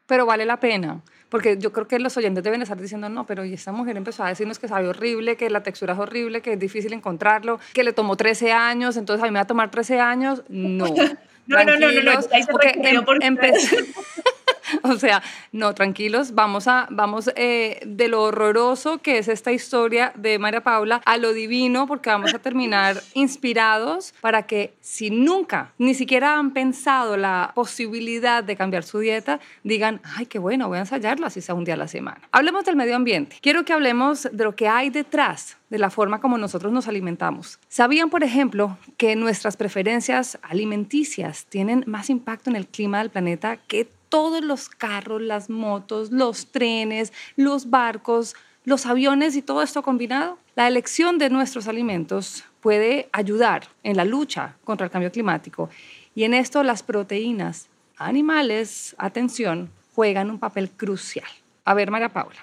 Pero 0.08 0.26
vale 0.26 0.46
la 0.46 0.60
pena, 0.60 1.02
porque 1.30 1.58
yo 1.60 1.72
creo 1.72 1.88
que 1.88 2.00
los 2.00 2.18
oyentes 2.18 2.44
deben 2.44 2.62
estar 2.62 2.80
diciendo, 2.82 3.10
no, 3.10 3.26
pero 3.26 3.46
y 3.46 3.54
esta 3.54 3.72
mujer 3.72 3.96
empezó 3.96 4.24
a 4.24 4.30
decirnos 4.30 4.58
que 4.58 4.68
sabe 4.68 4.88
horrible, 4.88 5.38
que 5.38 5.50
la 5.50 5.62
textura 5.62 5.94
es 5.94 6.00
horrible, 6.00 6.42
que 6.42 6.54
es 6.54 6.60
difícil 6.60 6.94
encontrarlo, 6.94 7.60
que 7.74 7.84
le 7.84 7.94
tomó 7.94 8.16
13 8.16 8.51
años, 8.54 8.98
entonces 8.98 9.22
a 9.24 9.27
mí 9.27 9.32
me 9.32 9.38
va 9.38 9.44
a 9.44 9.48
tomar 9.48 9.70
13 9.72 10.00
años. 10.00 10.44
No. 10.50 10.88
no, 10.88 11.63
no, 11.63 11.80
no, 11.80 11.92
no, 11.92 12.01
no, 12.01 12.20
porque 12.51 12.74
em, 13.22 13.38
o 14.83 14.95
sea, 14.97 15.21
no, 15.51 15.74
tranquilos, 15.74 16.33
vamos 16.33 16.67
a, 16.67 16.88
vamos 16.89 17.29
eh, 17.36 17.79
de 17.86 18.07
lo 18.07 18.24
horroroso 18.24 19.00
que 19.00 19.17
es 19.17 19.27
esta 19.27 19.51
historia 19.51 20.12
de 20.15 20.39
María 20.39 20.62
Paula 20.62 21.01
a 21.05 21.17
lo 21.17 21.33
divino, 21.33 21.88
porque 21.88 22.09
vamos 22.09 22.33
a 22.33 22.39
terminar 22.39 23.01
inspirados 23.13 24.13
para 24.21 24.43
que 24.43 24.74
si 24.81 25.09
nunca, 25.09 25.74
ni 25.77 25.93
siquiera 25.93 26.38
han 26.38 26.51
pensado 26.51 27.17
la 27.17 27.51
posibilidad 27.55 28.43
de 28.43 28.55
cambiar 28.55 28.83
su 28.83 29.00
dieta, 29.00 29.39
digan, 29.63 30.01
ay, 30.03 30.25
qué 30.25 30.39
bueno, 30.39 30.67
voy 30.67 30.77
a 30.77 30.81
ensayarlo 30.81 31.25
así 31.25 31.41
sea 31.41 31.55
un 31.55 31.63
día 31.63 31.75
a 31.75 31.77
la 31.77 31.88
semana. 31.88 32.21
Hablemos 32.31 32.65
del 32.65 32.75
medio 32.75 32.95
ambiente. 32.95 33.38
Quiero 33.41 33.65
que 33.65 33.74
hablemos 33.74 34.27
de 34.31 34.43
lo 34.43 34.55
que 34.55 34.67
hay 34.67 34.89
detrás 34.89 35.57
de 35.69 35.79
la 35.79 35.89
forma 35.89 36.21
como 36.21 36.38
nosotros 36.38 36.71
nos 36.71 36.88
alimentamos. 36.88 37.59
¿Sabían, 37.67 38.09
por 38.09 38.24
ejemplo, 38.24 38.77
que 38.97 39.15
nuestras 39.15 39.57
preferencias 39.57 40.39
alimenticias 40.41 41.45
tienen 41.45 41.83
más 41.88 42.09
impacto 42.09 42.50
en 42.50 42.55
el 42.55 42.67
clima 42.67 43.00
del 43.00 43.09
planeta 43.09 43.57
que 43.57 43.89
todos 44.09 44.43
los 44.43 44.69
carros, 44.69 45.21
las 45.21 45.50
motos, 45.50 46.12
los 46.12 46.47
trenes, 46.51 47.12
los 47.36 47.69
barcos, 47.69 48.36
los 48.63 48.86
aviones 48.86 49.36
y 49.36 49.41
todo 49.41 49.62
esto 49.62 49.83
combinado. 49.83 50.38
La 50.55 50.67
elección 50.67 51.17
de 51.17 51.29
nuestros 51.29 51.67
alimentos 51.67 52.43
puede 52.62 53.09
ayudar 53.12 53.67
en 53.83 53.97
la 53.97 54.05
lucha 54.05 54.55
contra 54.63 54.86
el 54.86 54.91
cambio 54.91 55.12
climático 55.12 55.69
y 56.15 56.24
en 56.24 56.33
esto 56.33 56.63
las 56.63 56.83
proteínas 56.83 57.67
animales, 57.97 58.95
atención, 58.97 59.69
juegan 59.93 60.29
un 60.29 60.39
papel 60.39 60.69
crucial. 60.71 61.27
A 61.65 61.74
ver, 61.74 61.91
María 61.91 62.09
Paula, 62.09 62.39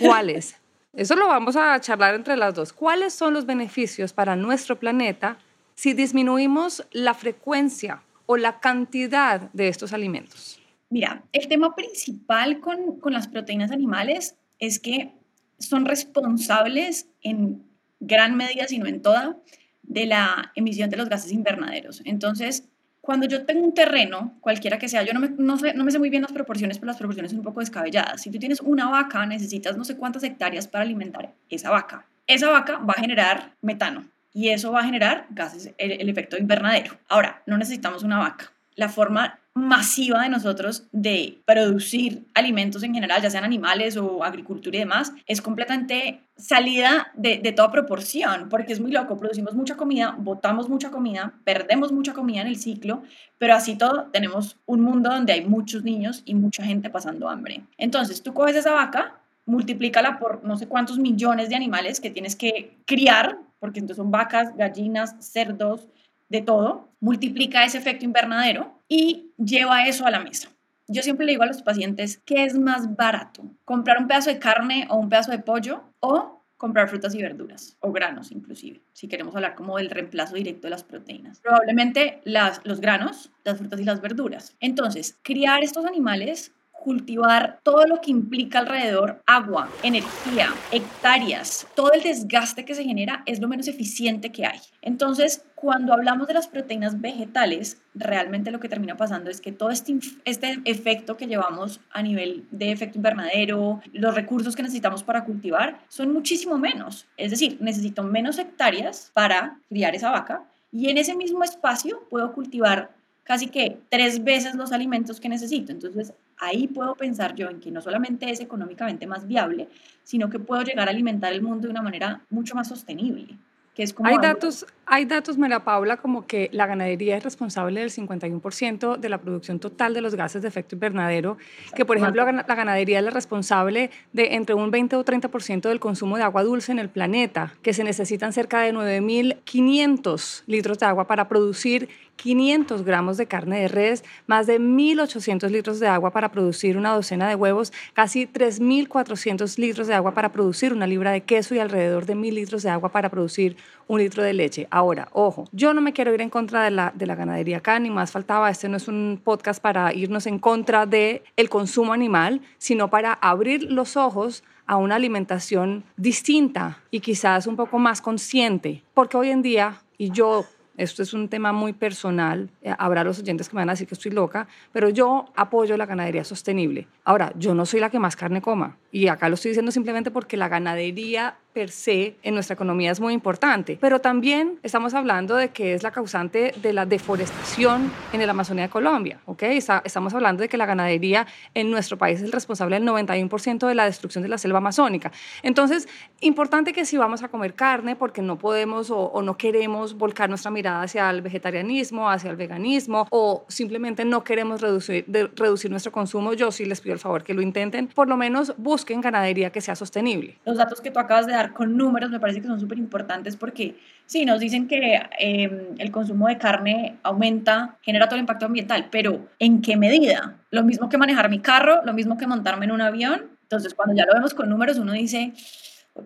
¿cuáles? 0.00 0.56
Eso 0.94 1.16
lo 1.16 1.26
vamos 1.26 1.56
a 1.56 1.80
charlar 1.80 2.14
entre 2.14 2.36
las 2.36 2.54
dos. 2.54 2.72
¿Cuáles 2.72 3.14
son 3.14 3.32
los 3.32 3.46
beneficios 3.46 4.12
para 4.12 4.36
nuestro 4.36 4.78
planeta 4.78 5.38
si 5.74 5.94
disminuimos 5.94 6.86
la 6.92 7.14
frecuencia 7.14 8.02
o 8.26 8.36
la 8.36 8.60
cantidad 8.60 9.50
de 9.52 9.68
estos 9.68 9.94
alimentos? 9.94 10.60
Mira, 10.90 11.24
el 11.32 11.48
tema 11.48 11.74
principal 11.74 12.60
con, 12.60 13.00
con 13.00 13.14
las 13.14 13.26
proteínas 13.26 13.70
animales 13.70 14.36
es 14.58 14.78
que 14.78 15.14
son 15.58 15.86
responsables 15.86 17.08
en 17.22 17.64
gran 18.00 18.36
medida, 18.36 18.66
si 18.66 18.78
no 18.78 18.86
en 18.86 19.00
toda, 19.00 19.38
de 19.82 20.06
la 20.06 20.52
emisión 20.54 20.90
de 20.90 20.98
los 20.98 21.08
gases 21.08 21.32
invernaderos. 21.32 22.02
Entonces, 22.04 22.68
cuando 23.02 23.26
yo 23.26 23.44
tengo 23.44 23.64
un 23.64 23.74
terreno, 23.74 24.36
cualquiera 24.40 24.78
que 24.78 24.88
sea, 24.88 25.02
yo 25.02 25.12
no 25.12 25.18
me, 25.18 25.28
no, 25.36 25.58
sé, 25.58 25.74
no 25.74 25.82
me 25.82 25.90
sé 25.90 25.98
muy 25.98 26.08
bien 26.08 26.22
las 26.22 26.30
proporciones, 26.30 26.78
pero 26.78 26.86
las 26.86 26.96
proporciones 26.96 27.32
son 27.32 27.40
un 27.40 27.44
poco 27.44 27.58
descabelladas. 27.58 28.22
Si 28.22 28.30
tú 28.30 28.38
tienes 28.38 28.60
una 28.60 28.88
vaca, 28.88 29.26
necesitas 29.26 29.76
no 29.76 29.84
sé 29.84 29.96
cuántas 29.96 30.22
hectáreas 30.22 30.68
para 30.68 30.84
alimentar 30.84 31.34
esa 31.50 31.70
vaca. 31.70 32.06
Esa 32.28 32.48
vaca 32.48 32.78
va 32.78 32.94
a 32.96 33.00
generar 33.00 33.56
metano 33.60 34.06
y 34.32 34.50
eso 34.50 34.70
va 34.70 34.80
a 34.80 34.84
generar 34.84 35.26
gases, 35.30 35.74
el, 35.78 36.00
el 36.00 36.08
efecto 36.08 36.38
invernadero. 36.38 36.96
Ahora, 37.08 37.42
no 37.44 37.58
necesitamos 37.58 38.04
una 38.04 38.20
vaca. 38.20 38.52
La 38.76 38.88
forma 38.88 39.40
masiva 39.54 40.22
de 40.22 40.30
nosotros 40.30 40.84
de 40.92 41.42
producir 41.44 42.26
alimentos 42.34 42.82
en 42.82 42.94
general, 42.94 43.20
ya 43.20 43.30
sean 43.30 43.44
animales 43.44 43.98
o 43.98 44.24
agricultura 44.24 44.76
y 44.76 44.80
demás, 44.80 45.12
es 45.26 45.42
completamente 45.42 46.20
salida 46.36 47.12
de, 47.14 47.38
de, 47.38 47.52
toda 47.52 47.70
proporción, 47.70 48.48
porque 48.48 48.72
es 48.72 48.80
muy 48.80 48.92
loco, 48.92 49.18
producimos 49.18 49.54
mucha 49.54 49.76
comida, 49.76 50.14
botamos 50.18 50.70
mucha 50.70 50.90
comida, 50.90 51.34
perdemos 51.44 51.92
mucha 51.92 52.14
comida 52.14 52.40
en 52.40 52.46
el 52.46 52.56
ciclo, 52.56 53.02
pero 53.36 53.54
así 53.54 53.76
todo 53.76 54.08
tenemos 54.10 54.56
un 54.64 54.80
mundo 54.80 55.10
donde 55.10 55.34
hay 55.34 55.44
muchos 55.44 55.84
niños 55.84 56.22
y 56.24 56.34
mucha 56.34 56.64
gente 56.64 56.88
pasando 56.88 57.28
hambre. 57.28 57.62
Entonces 57.76 58.22
tú 58.22 58.32
coges 58.32 58.56
esa 58.56 58.72
vaca, 58.72 59.18
multiplícala 59.44 60.18
por 60.18 60.42
no 60.44 60.56
sé 60.56 60.66
cuántos 60.66 60.98
millones 60.98 61.50
de 61.50 61.56
animales 61.56 62.00
que 62.00 62.10
tienes 62.10 62.36
que 62.36 62.78
criar, 62.86 63.38
porque 63.60 63.80
entonces 63.80 63.98
son 63.98 64.10
vacas, 64.10 64.56
gallinas, 64.56 65.14
cerdos, 65.20 65.88
de 66.32 66.40
todo, 66.40 66.88
multiplica 66.98 67.62
ese 67.62 67.76
efecto 67.76 68.06
invernadero 68.06 68.72
y 68.92 69.32
lleva 69.38 69.86
eso 69.86 70.04
a 70.04 70.10
la 70.10 70.20
mesa. 70.20 70.50
Yo 70.86 71.00
siempre 71.00 71.24
le 71.24 71.32
digo 71.32 71.44
a 71.44 71.46
los 71.46 71.62
pacientes 71.62 72.20
que 72.26 72.44
es 72.44 72.58
más 72.58 72.94
barato, 72.94 73.42
comprar 73.64 73.96
un 73.98 74.06
pedazo 74.06 74.28
de 74.28 74.38
carne 74.38 74.86
o 74.90 74.96
un 74.96 75.08
pedazo 75.08 75.30
de 75.30 75.38
pollo 75.38 75.84
o 76.00 76.44
comprar 76.58 76.90
frutas 76.90 77.14
y 77.14 77.22
verduras 77.22 77.78
o 77.80 77.90
granos 77.90 78.30
inclusive, 78.32 78.82
si 78.92 79.08
queremos 79.08 79.34
hablar 79.34 79.54
como 79.54 79.78
del 79.78 79.88
reemplazo 79.88 80.34
directo 80.34 80.66
de 80.66 80.72
las 80.72 80.84
proteínas. 80.84 81.40
Probablemente 81.40 82.20
las, 82.24 82.60
los 82.64 82.82
granos, 82.82 83.32
las 83.44 83.56
frutas 83.56 83.80
y 83.80 83.84
las 83.84 84.02
verduras. 84.02 84.54
Entonces, 84.60 85.18
criar 85.22 85.64
estos 85.64 85.86
animales 85.86 86.52
cultivar 86.82 87.60
todo 87.62 87.86
lo 87.86 88.00
que 88.00 88.10
implica 88.10 88.58
alrededor, 88.58 89.22
agua, 89.26 89.68
energía, 89.82 90.52
hectáreas, 90.72 91.66
todo 91.76 91.92
el 91.92 92.02
desgaste 92.02 92.64
que 92.64 92.74
se 92.74 92.84
genera 92.84 93.22
es 93.24 93.40
lo 93.40 93.48
menos 93.48 93.68
eficiente 93.68 94.32
que 94.32 94.46
hay. 94.46 94.58
Entonces, 94.82 95.44
cuando 95.54 95.92
hablamos 95.92 96.26
de 96.26 96.34
las 96.34 96.48
proteínas 96.48 97.00
vegetales, 97.00 97.80
realmente 97.94 98.50
lo 98.50 98.58
que 98.58 98.68
termina 98.68 98.96
pasando 98.96 99.30
es 99.30 99.40
que 99.40 99.52
todo 99.52 99.70
este, 99.70 99.96
este 100.24 100.60
efecto 100.64 101.16
que 101.16 101.28
llevamos 101.28 101.80
a 101.92 102.02
nivel 102.02 102.44
de 102.50 102.72
efecto 102.72 102.98
invernadero, 102.98 103.80
los 103.92 104.14
recursos 104.14 104.56
que 104.56 104.62
necesitamos 104.64 105.04
para 105.04 105.24
cultivar, 105.24 105.78
son 105.88 106.12
muchísimo 106.12 106.58
menos. 106.58 107.06
Es 107.16 107.30
decir, 107.30 107.58
necesito 107.60 108.02
menos 108.02 108.38
hectáreas 108.38 109.12
para 109.14 109.60
criar 109.68 109.94
esa 109.94 110.10
vaca 110.10 110.42
y 110.72 110.88
en 110.88 110.98
ese 110.98 111.14
mismo 111.14 111.44
espacio 111.44 112.02
puedo 112.08 112.32
cultivar 112.32 112.90
casi 113.24 113.48
que 113.48 113.78
tres 113.88 114.22
veces 114.24 114.54
los 114.54 114.72
alimentos 114.72 115.20
que 115.20 115.28
necesito. 115.28 115.72
Entonces, 115.72 116.12
ahí 116.38 116.66
puedo 116.66 116.94
pensar 116.94 117.34
yo 117.34 117.48
en 117.48 117.60
que 117.60 117.70
no 117.70 117.80
solamente 117.80 118.30
es 118.30 118.40
económicamente 118.40 119.06
más 119.06 119.26
viable, 119.26 119.68
sino 120.02 120.28
que 120.28 120.38
puedo 120.38 120.62
llegar 120.62 120.88
a 120.88 120.90
alimentar 120.90 121.32
el 121.32 121.42
mundo 121.42 121.68
de 121.68 121.70
una 121.70 121.82
manera 121.82 122.22
mucho 122.30 122.54
más 122.54 122.68
sostenible. 122.68 123.36
Que 123.74 123.82
es 123.82 123.94
como 123.94 124.08
hay, 124.08 124.18
datos, 124.18 124.66
hay 124.92 125.06
datos, 125.06 125.38
María 125.38 125.60
Paula, 125.60 125.96
como 125.96 126.26
que 126.26 126.50
la 126.52 126.66
ganadería 126.66 127.16
es 127.16 127.24
responsable 127.24 127.80
del 127.80 127.90
51% 127.90 128.98
de 128.98 129.08
la 129.08 129.16
producción 129.22 129.58
total 129.58 129.94
de 129.94 130.02
los 130.02 130.14
gases 130.16 130.42
de 130.42 130.48
efecto 130.48 130.74
invernadero, 130.74 131.38
que 131.74 131.86
por 131.86 131.96
ejemplo 131.96 132.22
la 132.30 132.54
ganadería 132.54 132.98
es 132.98 133.04
la 133.06 133.10
responsable 133.10 133.90
de 134.12 134.34
entre 134.34 134.54
un 134.54 134.70
20 134.70 134.96
o 134.96 135.02
30% 135.02 135.62
del 135.62 135.80
consumo 135.80 136.18
de 136.18 136.24
agua 136.24 136.42
dulce 136.42 136.72
en 136.72 136.78
el 136.78 136.90
planeta, 136.90 137.54
que 137.62 137.72
se 137.72 137.84
necesitan 137.84 138.34
cerca 138.34 138.60
de 138.60 138.74
9.500 138.74 140.42
litros 140.46 140.78
de 140.78 140.84
agua 140.84 141.06
para 141.06 141.26
producir 141.26 141.88
500 142.16 142.84
gramos 142.84 143.16
de 143.16 143.26
carne 143.26 143.60
de 143.60 143.68
res, 143.68 144.04
más 144.26 144.46
de 144.46 144.60
1.800 144.60 145.50
litros 145.50 145.80
de 145.80 145.88
agua 145.88 146.12
para 146.12 146.30
producir 146.30 146.76
una 146.76 146.94
docena 146.94 147.28
de 147.28 147.34
huevos, 147.34 147.72
casi 147.94 148.26
3.400 148.26 149.58
litros 149.58 149.86
de 149.88 149.94
agua 149.94 150.14
para 150.14 150.30
producir 150.30 150.72
una 150.72 150.86
libra 150.86 151.10
de 151.10 151.22
queso 151.22 151.54
y 151.54 151.58
alrededor 151.58 152.06
de 152.06 152.14
1.000 152.14 152.32
litros 152.34 152.62
de 152.62 152.70
agua 152.70 152.90
para 152.90 153.08
producir 153.08 153.56
un 153.92 153.98
litro 153.98 154.22
de 154.22 154.32
leche. 154.32 154.66
Ahora, 154.70 155.08
ojo, 155.12 155.44
yo 155.52 155.74
no 155.74 155.82
me 155.82 155.92
quiero 155.92 156.14
ir 156.14 156.22
en 156.22 156.30
contra 156.30 156.64
de 156.64 156.70
la, 156.70 156.92
de 156.94 157.06
la 157.06 157.14
ganadería 157.14 157.58
acá, 157.58 157.78
ni 157.78 157.90
más 157.90 158.10
faltaba, 158.10 158.48
este 158.48 158.66
no 158.70 158.78
es 158.78 158.88
un 158.88 159.20
podcast 159.22 159.60
para 159.60 159.92
irnos 159.92 160.26
en 160.26 160.38
contra 160.38 160.86
del 160.86 161.20
el 161.36 161.50
consumo 161.50 161.92
animal, 161.92 162.40
sino 162.56 162.88
para 162.88 163.12
abrir 163.12 163.70
los 163.70 163.98
ojos 163.98 164.44
a 164.64 164.76
una 164.76 164.94
alimentación 164.94 165.84
distinta 165.98 166.78
y 166.90 167.00
quizás 167.00 167.46
un 167.46 167.56
poco 167.56 167.78
más 167.78 168.00
consciente, 168.00 168.82
porque 168.94 169.18
hoy 169.18 169.28
en 169.28 169.42
día, 169.42 169.82
y 169.98 170.10
yo 170.10 170.46
esto 170.78 171.02
es 171.02 171.12
un 171.12 171.28
tema 171.28 171.52
muy 171.52 171.74
personal. 171.74 172.48
Eh, 172.62 172.74
habrá 172.78 173.04
los 173.04 173.18
oyentes 173.18 173.48
que 173.48 173.56
me 173.56 173.60
van 173.60 173.68
a 173.68 173.72
decir 173.72 173.86
que 173.86 173.94
estoy 173.94 174.10
loca, 174.10 174.48
pero 174.72 174.88
yo 174.88 175.26
apoyo 175.36 175.76
la 175.76 175.84
ganadería 175.84 176.24
sostenible. 176.24 176.88
Ahora, 177.04 177.32
yo 177.36 177.54
no 177.54 177.66
soy 177.66 177.80
la 177.80 177.90
que 177.90 177.98
más 177.98 178.16
carne 178.16 178.40
coma. 178.40 178.78
Y 178.90 179.08
acá 179.08 179.28
lo 179.28 179.34
estoy 179.34 179.50
diciendo 179.50 179.70
simplemente 179.70 180.10
porque 180.10 180.36
la 180.36 180.48
ganadería 180.48 181.36
per 181.52 181.70
se 181.70 182.16
en 182.22 182.34
nuestra 182.34 182.54
economía 182.54 182.90
es 182.90 183.00
muy 183.00 183.12
importante, 183.12 183.78
pero 183.80 184.00
también 184.00 184.58
estamos 184.62 184.94
hablando 184.94 185.36
de 185.36 185.50
que 185.50 185.74
es 185.74 185.82
la 185.82 185.90
causante 185.90 186.54
de 186.60 186.72
la 186.72 186.86
deforestación 186.86 187.92
en 188.12 188.20
el 188.20 188.30
Amazonía 188.30 188.64
de 188.64 188.70
Colombia, 188.70 189.20
¿ok? 189.26 189.42
estamos 189.42 190.14
hablando 190.14 190.42
de 190.42 190.48
que 190.48 190.56
la 190.56 190.66
ganadería 190.66 191.26
en 191.54 191.70
nuestro 191.70 191.98
país 191.98 192.20
es 192.20 192.30
responsable 192.30 192.78
del 192.78 192.88
91% 192.88 193.66
de 193.66 193.74
la 193.74 193.84
destrucción 193.84 194.22
de 194.22 194.28
la 194.28 194.38
selva 194.38 194.58
amazónica. 194.58 195.12
Entonces, 195.42 195.88
importante 196.20 196.72
que 196.72 196.84
si 196.84 196.96
vamos 196.96 197.22
a 197.22 197.28
comer 197.28 197.54
carne, 197.54 197.96
porque 197.96 198.22
no 198.22 198.38
podemos 198.38 198.90
o, 198.90 199.22
no 199.22 199.36
queremos 199.36 199.94
volcar 199.96 200.28
nuestra 200.28 200.50
mirada 200.50 200.82
hacia 200.82 201.10
el 201.10 201.22
vegetarianismo, 201.22 202.10
hacia 202.10 202.30
el 202.30 202.36
veganismo, 202.36 203.06
o 203.10 203.44
simplemente 203.48 204.04
no 204.04 204.24
queremos 204.24 204.60
reducir, 204.60 205.04
reducir 205.36 205.70
nuestro 205.70 205.92
consumo, 205.92 206.32
yo 206.32 206.50
sí 206.50 206.64
les 206.64 206.80
pido 206.80 206.94
el 206.94 206.98
favor 206.98 207.22
que 207.22 207.34
lo 207.34 207.42
intenten, 207.42 207.88
por 207.88 208.08
lo 208.08 208.16
menos 208.16 208.54
busquen 208.56 209.00
ganadería 209.00 209.50
que 209.50 209.60
sea 209.60 209.76
sostenible. 209.76 210.38
Los 210.44 210.56
datos 210.56 210.80
que 210.80 210.90
tú 210.90 210.98
acabas 210.98 211.26
de 211.26 211.32
dar 211.32 211.41
con 211.50 211.76
números 211.76 212.10
me 212.10 212.20
parece 212.20 212.40
que 212.40 212.46
son 212.46 212.60
súper 212.60 212.78
importantes 212.78 213.36
porque 213.36 213.76
sí, 214.06 214.24
nos 214.24 214.38
dicen 214.38 214.68
que 214.68 215.00
em, 215.18 215.74
el 215.78 215.90
consumo 215.90 216.28
de 216.28 216.38
carne 216.38 216.98
aumenta, 217.02 217.78
genera 217.82 218.06
todo 218.06 218.16
el 218.16 218.20
impacto 218.20 218.46
ambiental, 218.46 218.88
pero 218.90 219.26
¿en 219.40 219.60
qué 219.60 219.76
medida? 219.76 220.36
Lo 220.50 220.62
mismo 220.62 220.88
que 220.88 220.98
manejar 220.98 221.28
mi 221.28 221.40
carro, 221.40 221.80
lo 221.84 221.92
mismo 221.92 222.16
que 222.16 222.26
montarme 222.26 222.66
en 222.66 222.72
un 222.72 222.80
avión. 222.80 223.30
Entonces, 223.42 223.74
cuando 223.74 223.94
ya 223.94 224.06
lo 224.06 224.14
vemos 224.14 224.34
con 224.34 224.48
números, 224.48 224.78
uno 224.78 224.92
dice, 224.92 225.32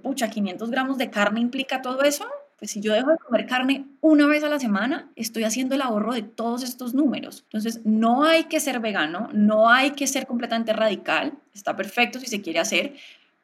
pucha, 0.02 0.30
500 0.30 0.70
gramos 0.70 0.98
de 0.98 1.10
carne 1.10 1.40
implica 1.40 1.82
todo 1.82 2.02
eso. 2.02 2.26
Pues 2.58 2.70
si 2.70 2.80
yo 2.80 2.94
dejo 2.94 3.10
de 3.10 3.18
comer 3.18 3.46
carne 3.46 3.84
una 4.00 4.26
vez 4.26 4.42
a 4.42 4.48
la 4.48 4.58
semana, 4.58 5.10
estoy 5.14 5.44
haciendo 5.44 5.74
el 5.74 5.82
ahorro 5.82 6.14
de 6.14 6.22
todos 6.22 6.62
estos 6.62 6.94
números. 6.94 7.42
Entonces, 7.42 7.82
no 7.84 8.24
hay 8.24 8.44
que 8.44 8.60
ser 8.60 8.80
vegano, 8.80 9.28
no 9.34 9.68
hay 9.68 9.90
que 9.90 10.06
ser 10.06 10.26
completamente 10.26 10.72
radical, 10.72 11.34
está 11.54 11.76
perfecto 11.76 12.18
si 12.18 12.26
se 12.26 12.40
quiere 12.40 12.58
hacer, 12.58 12.94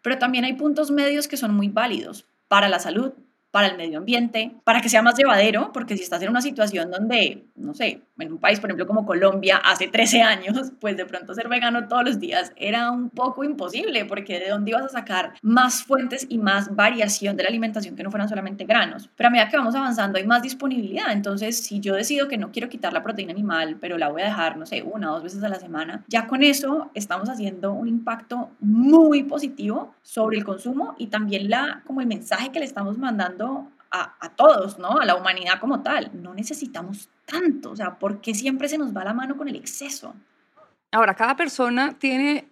pero 0.02 0.18
también 0.18 0.44
hay 0.44 0.54
puntos 0.54 0.90
medios 0.90 1.28
que 1.28 1.36
son 1.36 1.54
muy 1.54 1.68
válidos 1.68 2.26
para 2.48 2.68
la 2.68 2.78
salud, 2.78 3.12
para 3.52 3.68
el 3.68 3.76
medio 3.76 3.98
ambiente, 3.98 4.56
para 4.64 4.80
que 4.80 4.88
sea 4.88 5.02
más 5.02 5.16
llevadero, 5.16 5.72
porque 5.72 5.94
si 5.94 6.02
estás 6.02 6.22
en 6.22 6.30
una 6.30 6.40
situación 6.40 6.90
donde, 6.90 7.44
no 7.54 7.74
sé, 7.74 8.00
en 8.18 8.32
un 8.32 8.38
país, 8.38 8.58
por 8.58 8.70
ejemplo, 8.70 8.86
como 8.86 9.04
Colombia, 9.04 9.58
hace 9.58 9.88
13 9.88 10.22
años, 10.22 10.72
pues 10.80 10.96
de 10.96 11.04
pronto 11.04 11.34
ser 11.34 11.48
vegano 11.48 11.86
todos 11.86 12.02
los 12.02 12.18
días 12.18 12.52
era 12.56 12.90
un 12.90 13.10
poco 13.10 13.44
imposible, 13.44 14.06
porque 14.06 14.40
de 14.40 14.48
dónde 14.48 14.70
ibas 14.70 14.86
a 14.86 14.88
sacar 14.88 15.34
más 15.42 15.82
fuentes 15.82 16.26
y 16.30 16.38
más 16.38 16.74
variación 16.74 17.36
de 17.36 17.42
la 17.42 17.50
alimentación 17.50 17.94
que 17.94 18.02
no 18.02 18.10
fueran 18.10 18.28
solamente 18.28 18.64
granos. 18.64 19.10
Pero 19.16 19.28
a 19.28 19.30
medida 19.30 19.50
que 19.50 19.58
vamos 19.58 19.74
avanzando 19.74 20.18
hay 20.18 20.26
más 20.26 20.42
disponibilidad, 20.42 21.12
entonces 21.12 21.62
si 21.62 21.78
yo 21.78 21.94
decido 21.94 22.28
que 22.28 22.38
no 22.38 22.52
quiero 22.52 22.70
quitar 22.70 22.94
la 22.94 23.02
proteína 23.02 23.32
animal, 23.32 23.76
pero 23.78 23.98
la 23.98 24.08
voy 24.08 24.22
a 24.22 24.26
dejar, 24.26 24.56
no 24.56 24.64
sé, 24.64 24.82
una 24.82 25.10
o 25.10 25.14
dos 25.14 25.24
veces 25.24 25.44
a 25.44 25.50
la 25.50 25.60
semana, 25.60 26.04
ya 26.08 26.26
con 26.26 26.42
eso 26.42 26.90
estamos 26.94 27.28
haciendo 27.28 27.74
un 27.74 27.86
impacto 27.86 28.48
muy 28.60 29.24
positivo 29.24 29.94
sobre 30.00 30.38
el 30.38 30.44
consumo 30.44 30.94
y 30.96 31.08
también 31.08 31.50
la, 31.50 31.82
como 31.86 32.00
el 32.00 32.06
mensaje 32.06 32.50
que 32.50 32.58
le 32.58 32.64
estamos 32.64 32.96
mandando 32.96 33.41
a, 33.90 34.30
todos, 34.36 34.78
¿no? 34.78 34.98
A 34.98 35.04
la 35.04 35.14
humanidad 35.16 35.60
como 35.60 35.82
tal. 35.82 36.10
No 36.14 36.34
necesitamos 36.34 37.10
tanto, 37.26 37.72
o 37.72 37.76
sea, 37.76 37.98
¿por 37.98 38.20
qué 38.20 38.34
siempre 38.34 38.68
se 38.68 38.78
nos 38.78 38.96
va 38.96 39.04
la 39.04 39.12
mano 39.12 39.36
con 39.36 39.48
el 39.48 39.56
exceso? 39.56 40.14
Ahora, 40.90 41.14
cada 41.14 41.36
persona 41.36 41.96
tiene 41.98 42.48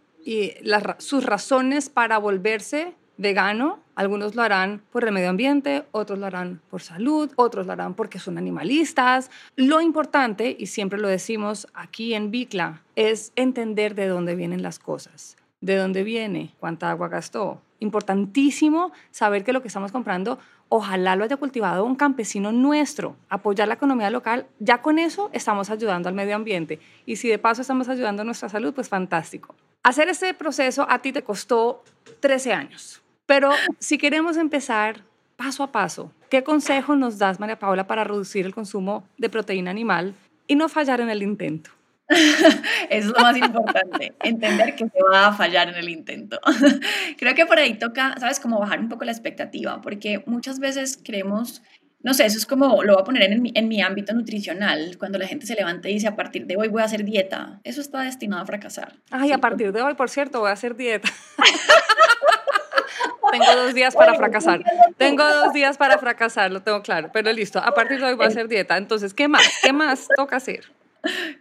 sus 0.99 1.25
razones 1.25 1.89
para 1.89 2.19
volverse 2.19 2.95
vegano. 3.21 3.81
Algunos 3.95 4.35
lo 4.35 4.43
harán 4.43 4.83
por 4.91 5.05
el 5.05 5.13
medio 5.13 5.29
ambiente, 5.29 5.85
otros 5.93 6.19
lo 6.19 6.27
harán 6.27 6.61
por 6.71 6.81
salud, 6.81 7.31
otros 7.37 7.67
lo 7.67 7.73
harán 7.73 7.95
porque 7.95 8.19
son 8.19 8.39
animalistas. 8.39 9.31
Lo 9.57 9.81
importante, 9.81 10.57
y 10.59 10.67
siempre 10.67 10.99
lo 10.99 11.09
decimos 11.09 11.69
aquí 11.75 12.15
en 12.15 12.31
Bicla, 12.31 12.83
es 12.97 13.33
entender 13.37 13.95
de 13.95 14.09
dónde 14.09 14.35
vienen 14.35 14.63
las 14.63 14.79
cosas. 14.79 15.37
¿De 15.61 15.77
dónde 15.77 16.03
viene? 16.03 16.55
¿Cuánta 16.59 16.91
agua 16.91 17.09
gastó? 17.09 17.61
Importantísimo 17.81 18.93
saber 19.11 19.45
que 19.45 19.53
lo 19.53 19.61
que 19.61 19.69
estamos 19.69 19.93
comprando, 19.93 20.39
ojalá 20.71 21.17
lo 21.17 21.25
haya 21.25 21.37
cultivado 21.37 21.85
un 21.85 21.97
campesino 21.97 22.53
nuestro, 22.53 23.17
apoyar 23.29 23.69
la 23.69 23.75
economía 23.75 24.09
local, 24.09 24.47
ya 24.59 24.81
con 24.81 24.99
eso 24.99 25.29
estamos 25.35 25.69
ayudando 25.69 26.09
al 26.09 26.15
medio 26.15 26.35
ambiente. 26.35 26.81
Y 27.05 27.17
si 27.17 27.29
de 27.29 27.39
paso 27.39 27.61
estamos 27.61 27.91
ayudando 27.91 28.23
a 28.23 28.25
nuestra 28.25 28.49
salud, 28.49 28.73
pues 28.73 28.89
fantástico. 28.89 29.55
Hacer 29.83 30.09
este 30.09 30.33
proceso 30.33 30.87
a 30.89 31.01
ti 31.01 31.13
te 31.13 31.23
costó 31.23 31.85
13 32.21 32.53
años, 32.55 33.03
pero 33.27 33.51
si 33.79 33.99
queremos 33.99 34.39
empezar 34.39 35.03
paso 35.37 35.63
a 35.63 35.73
paso, 35.73 36.13
¿qué 36.31 36.43
consejo 36.43 36.97
nos 36.97 37.19
das, 37.19 37.41
María 37.41 37.59
Paula, 37.59 37.87
para 37.87 38.05
reducir 38.05 38.47
el 38.47 38.55
consumo 38.55 39.05
de 39.19 39.29
proteína 39.29 39.71
animal 39.71 40.15
y 40.51 40.57
no 40.57 40.69
fallar 40.69 41.01
en 41.01 41.11
el 41.11 41.23
intento. 41.23 41.71
es 42.91 43.07
lo 43.07 43.15
más 43.21 43.37
importante, 43.37 44.15
entender 44.23 44.75
que 44.75 44.85
se 44.89 45.03
va 45.11 45.29
a 45.29 45.33
fallar 45.33 45.69
en 45.69 45.77
el 45.77 45.89
intento. 45.89 46.41
Creo 47.19 47.35
que 47.35 47.47
por 47.47 47.59
ahí 47.59 47.75
toca, 47.75 48.17
¿sabes? 48.19 48.41
Como 48.41 48.59
bajar 48.59 48.81
un 48.81 48.89
poco 48.89 49.05
la 49.05 49.13
expectativa, 49.13 49.81
porque 49.81 50.23
muchas 50.27 50.59
veces 50.59 50.99
creemos, 51.03 51.63
no 52.03 52.13
sé, 52.13 52.27
eso 52.27 52.37
es 52.37 52.47
como, 52.47 52.83
lo 52.83 52.95
voy 52.95 53.03
a 53.03 53.05
poner 53.05 53.23
en 53.31 53.43
mi, 53.43 53.53
en 53.55 53.69
mi 53.69 53.81
ámbito 53.81 54.13
nutricional, 54.13 54.97
cuando 54.99 55.19
la 55.19 55.29
gente 55.29 55.47
se 55.47 55.55
levanta 55.55 55.89
y 55.89 55.95
dice, 55.95 56.09
a 56.09 56.17
partir 56.17 56.47
de 56.47 56.57
hoy 56.57 56.67
voy 56.69 56.83
a 56.83 56.87
hacer 56.87 57.05
dieta, 57.05 57.61
eso 57.63 57.81
está 57.81 58.01
destinado 58.03 58.43
a 58.43 58.47
fracasar. 58.47 58.95
Ay, 59.11 59.31
a 59.31 59.39
partir 59.39 59.73
de 59.73 59.81
hoy, 59.81 59.95
por 59.95 60.11
cierto, 60.11 60.41
voy 60.41 60.51
a 60.51 60.55
hacer 60.55 60.75
dieta. 60.75 61.09
tengo 63.31 63.55
dos 63.55 63.73
días 63.73 63.95
para 63.95 64.15
fracasar. 64.15 64.65
Tengo 64.97 65.25
dos 65.25 65.53
días 65.53 65.79
para 65.79 65.97
fracasar, 65.99 66.51
lo 66.51 66.63
tengo 66.63 66.83
claro, 66.83 67.11
pero 67.13 67.33
listo, 67.33 67.61
a 67.61 67.73
partir 67.73 68.01
de 68.01 68.07
hoy 68.07 68.15
voy 68.15 68.25
a 68.25 68.29
hacer 68.29 68.49
dieta. 68.49 68.77
Entonces, 68.77 69.15
¿qué 69.15 69.29
más? 69.29 69.49
¿Qué 69.63 69.73
más 69.73 70.09
toca 70.17 70.37
hacer? 70.37 70.65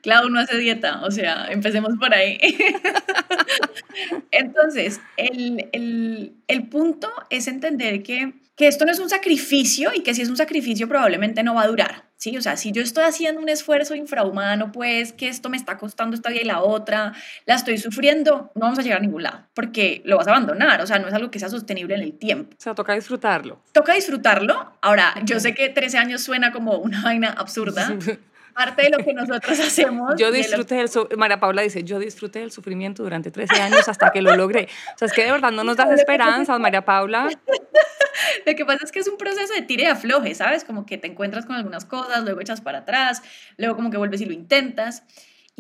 Clau 0.02 0.30
no 0.30 0.40
hace 0.40 0.58
dieta, 0.58 1.02
o 1.04 1.12
sea, 1.12 1.48
empecemos 1.50 1.98
por 2.00 2.14
ahí. 2.14 2.40
Entonces, 4.32 5.02
el, 5.18 6.34
punto 6.70 7.10
es 7.30 7.48
entender 7.48 8.04
que, 8.04 8.34
que, 8.56 8.68
esto 8.68 8.86
no 8.86 8.92
es 8.92 9.00
un 9.00 9.10
sacrificio 9.10 9.92
y 9.94 10.02
que 10.02 10.14
si 10.14 10.22
es 10.22 10.30
un 10.30 10.38
sacrificio 10.38 10.88
probablemente 10.88 11.42
no 11.42 11.56
va 11.56 11.64
a 11.64 11.68
durar, 11.68 12.10
¿sí? 12.18 12.38
O 12.38 12.42
sea, 12.42 12.58
si 12.58 12.72
yo 12.72 12.82
estoy 12.82 13.06
haciendo 13.06 13.42
un 13.42 13.50
esfuerzo 13.50 13.96
infrahumano, 13.96 14.72
pues 14.72 15.14
que 15.14 15.30
esto 15.30 15.50
me 15.50 15.58
está 15.58 15.78
costando 15.78 16.16
esta 16.16 16.30
vida 16.30 16.42
y 16.42 16.46
la 16.46 16.62
otra, 16.62 17.14
la 17.46 17.56
estoy 17.56 17.78
sufriendo, 17.78 18.52
no 18.56 18.62
vamos 18.62 18.80
a 18.80 18.82
llegar 18.84 19.00
a 19.00 19.02
ningún 19.02 19.24
lado, 19.24 19.48
porque 19.54 20.02
lo 20.06 20.18
vas 20.18 20.28
a 20.28 20.32
abandonar, 20.32 20.82
o 20.82 20.88
sea, 20.88 21.00
no 21.00 21.08
es 21.08 21.14
algo 21.14 21.32
que 21.32 21.40
sea 21.40 21.50
sostenible 21.50 21.96
en 21.96 22.02
el 22.02 22.18
tiempo. 22.18 22.56
O 22.58 22.62
sea, 22.62 22.76
toca 22.76 22.94
disfrutarlo. 22.94 23.62
Toca 23.72 23.94
disfrutarlo. 23.94 24.74
Ahora, 24.82 25.16
yo 25.24 25.40
sé 25.40 25.56
que 25.56 25.70
13 25.70 25.98
años 25.98 26.22
suena 26.22 26.52
como 26.52 26.78
una 26.78 27.02
vaina 27.02 27.30
absurda. 27.30 27.98
parte 28.54 28.84
de 28.84 28.90
lo 28.90 28.98
que 29.04 29.14
nosotros 29.14 29.60
hacemos. 29.60 30.14
Yo 30.18 30.32
disfruté 30.32 30.76
del, 30.76 30.90
María 31.18 31.40
Paula 31.40 31.62
dice, 31.62 31.84
yo 31.84 32.00
disfruté 32.00 32.40
del 32.40 32.52
sufrimiento 32.52 33.04
durante 33.04 33.32
13 33.32 33.62
años 33.62 33.88
hasta 33.88 34.12
que 34.12 34.22
lo 34.22 34.36
logré. 34.36 34.68
O 34.96 34.98
sea, 34.98 35.08
es 35.08 35.14
que 35.14 35.24
de 35.24 35.32
verdad 35.32 35.52
no 35.52 35.64
nos 35.64 35.78
das 35.78 35.92
esperanzas, 35.92 36.60
María 36.60 36.84
Paula. 36.84 37.30
Lo 38.46 38.56
que 38.56 38.66
pasa 38.66 38.84
es 38.84 38.92
que 38.92 39.00
es 39.00 39.08
un 39.08 39.18
proceso 39.18 39.54
de 39.54 39.62
tire 39.62 39.84
y 39.84 39.88
afloje, 39.88 40.36
¿sabes? 40.36 40.64
Como 40.64 40.86
que 40.86 40.98
te 40.98 41.08
encuentras 41.08 41.46
con 41.46 41.56
algunas 41.56 41.86
cosas, 41.86 42.24
luego 42.24 42.42
echas 42.42 42.62
para 42.62 42.80
atrás, 42.80 43.22
luego 43.58 43.76
como 43.76 43.90
que 43.92 43.98
vuelves 43.98 44.22
y 44.22 44.26
lo 44.26 44.34
intentas. 44.34 45.04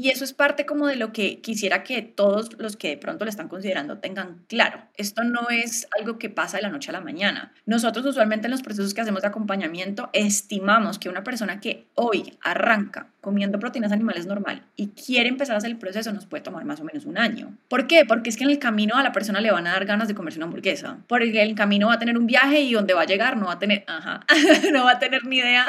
Y 0.02 0.12
eso 0.12 0.24
es 0.24 0.32
parte 0.32 0.66
como 0.66 0.88
de 0.88 0.96
lo 0.96 1.12
que 1.12 1.42
quisiera 1.42 1.84
que 1.84 2.02
todos 2.02 2.58
los 2.58 2.78
que 2.78 2.88
de 2.88 2.98
pronto 2.98 3.26
lo 3.26 3.30
están 3.30 3.50
considerando 3.50 3.98
tengan 3.98 4.46
claro. 4.48 4.82
Esto 4.96 5.26
no 5.26 5.50
es 5.50 5.90
algo 6.00 6.18
que 6.18 6.30
pasa 6.30 6.56
de 6.56 6.64
la 6.64 6.70
noche 6.70 6.92
a 6.92 6.94
la 6.94 7.02
mañana. 7.02 7.52
Nosotros 7.66 8.06
usualmente 8.06 8.48
en 8.48 8.52
los 8.52 8.62
procesos 8.62 8.94
que 8.94 9.02
hacemos 9.02 9.24
de 9.24 9.28
acompañamiento 9.28 10.10
estimamos 10.14 11.00
que 11.00 11.10
una 11.10 11.26
persona 11.26 11.60
que 11.60 11.88
hoy 11.96 12.38
arranca 12.42 13.08
comiendo 13.20 13.60
proteínas 13.60 13.92
animales 13.92 14.26
normal 14.26 14.64
y 14.78 14.88
quiere 14.88 15.28
empezar 15.28 15.56
a 15.56 15.58
hacer 15.58 15.72
el 15.72 15.78
proceso 15.78 16.14
nos 16.14 16.26
puede 16.26 16.44
tomar 16.44 16.64
más 16.64 16.80
o 16.80 16.86
menos 16.86 17.04
un 17.04 17.18
año. 17.18 17.58
¿Por 17.68 17.86
qué? 17.86 18.06
Porque 18.06 18.30
es 18.30 18.38
que 18.38 18.46
en 18.46 18.52
el 18.52 18.60
camino 18.60 18.96
a 18.96 19.04
la 19.04 19.12
persona 19.12 19.42
le 19.42 19.52
van 19.52 19.68
a 19.68 19.74
dar 19.74 19.84
ganas 19.84 20.08
de 20.08 20.16
comerse 20.16 20.40
una 20.40 20.46
hamburguesa. 20.46 21.00
Porque 21.08 21.30
en 21.30 21.50
el 21.50 21.56
camino 21.56 21.88
va 21.88 21.96
a 21.96 22.00
tener 22.00 22.18
un 22.18 22.26
viaje 22.26 22.62
y 22.62 22.72
donde 22.72 22.94
va 22.94 23.02
a 23.02 23.06
llegar 23.06 23.36
no 23.36 23.48
va 23.48 23.54
a 23.54 23.60
tener, 23.60 23.84
ajá, 23.86 24.22
no 24.72 24.86
va 24.86 24.92
a 24.92 25.00
tener 25.00 25.26
ni 25.26 25.40
idea 25.40 25.66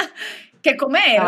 qué 0.63 0.77
comer. 0.77 1.21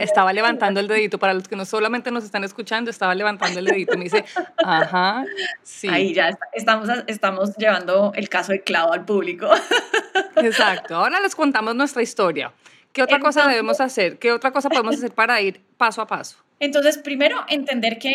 Estaba, 0.00 0.32
levantando 0.32 0.80
el 0.80 0.88
dedito, 0.88 1.18
para 1.18 1.34
los 1.34 1.48
que 1.48 1.56
no 1.56 1.64
solamente 1.64 2.10
nos 2.10 2.24
están 2.24 2.44
escuchando, 2.44 2.90
estaba 2.90 3.14
levantando 3.14 3.58
el 3.58 3.64
dedito 3.64 3.96
me 3.96 4.04
dice, 4.04 4.24
ajá, 4.64 5.24
sí. 5.62 5.88
Ahí 5.88 6.14
ya 6.14 6.30
estamos, 6.52 6.88
estamos 7.06 7.56
llevando 7.56 8.12
el 8.14 8.28
caso 8.28 8.52
de 8.52 8.62
clavo 8.62 8.92
al 8.92 9.04
público. 9.04 9.48
Exacto, 10.36 10.96
ahora 10.96 11.20
les 11.20 11.34
contamos 11.34 11.74
nuestra 11.74 12.02
historia. 12.02 12.52
¿Qué 12.92 13.02
otra 13.02 13.20
cosa 13.20 13.46
debemos 13.46 13.80
hacer? 13.80 14.18
¿Qué 14.18 14.32
otra 14.32 14.50
cosa 14.50 14.68
podemos 14.68 14.96
hacer 14.96 15.12
para 15.12 15.40
ir 15.40 15.60
paso 15.76 16.02
a 16.02 16.06
paso? 16.06 16.38
Entonces, 16.58 16.98
primero, 16.98 17.44
entender 17.48 17.98
que 17.98 18.14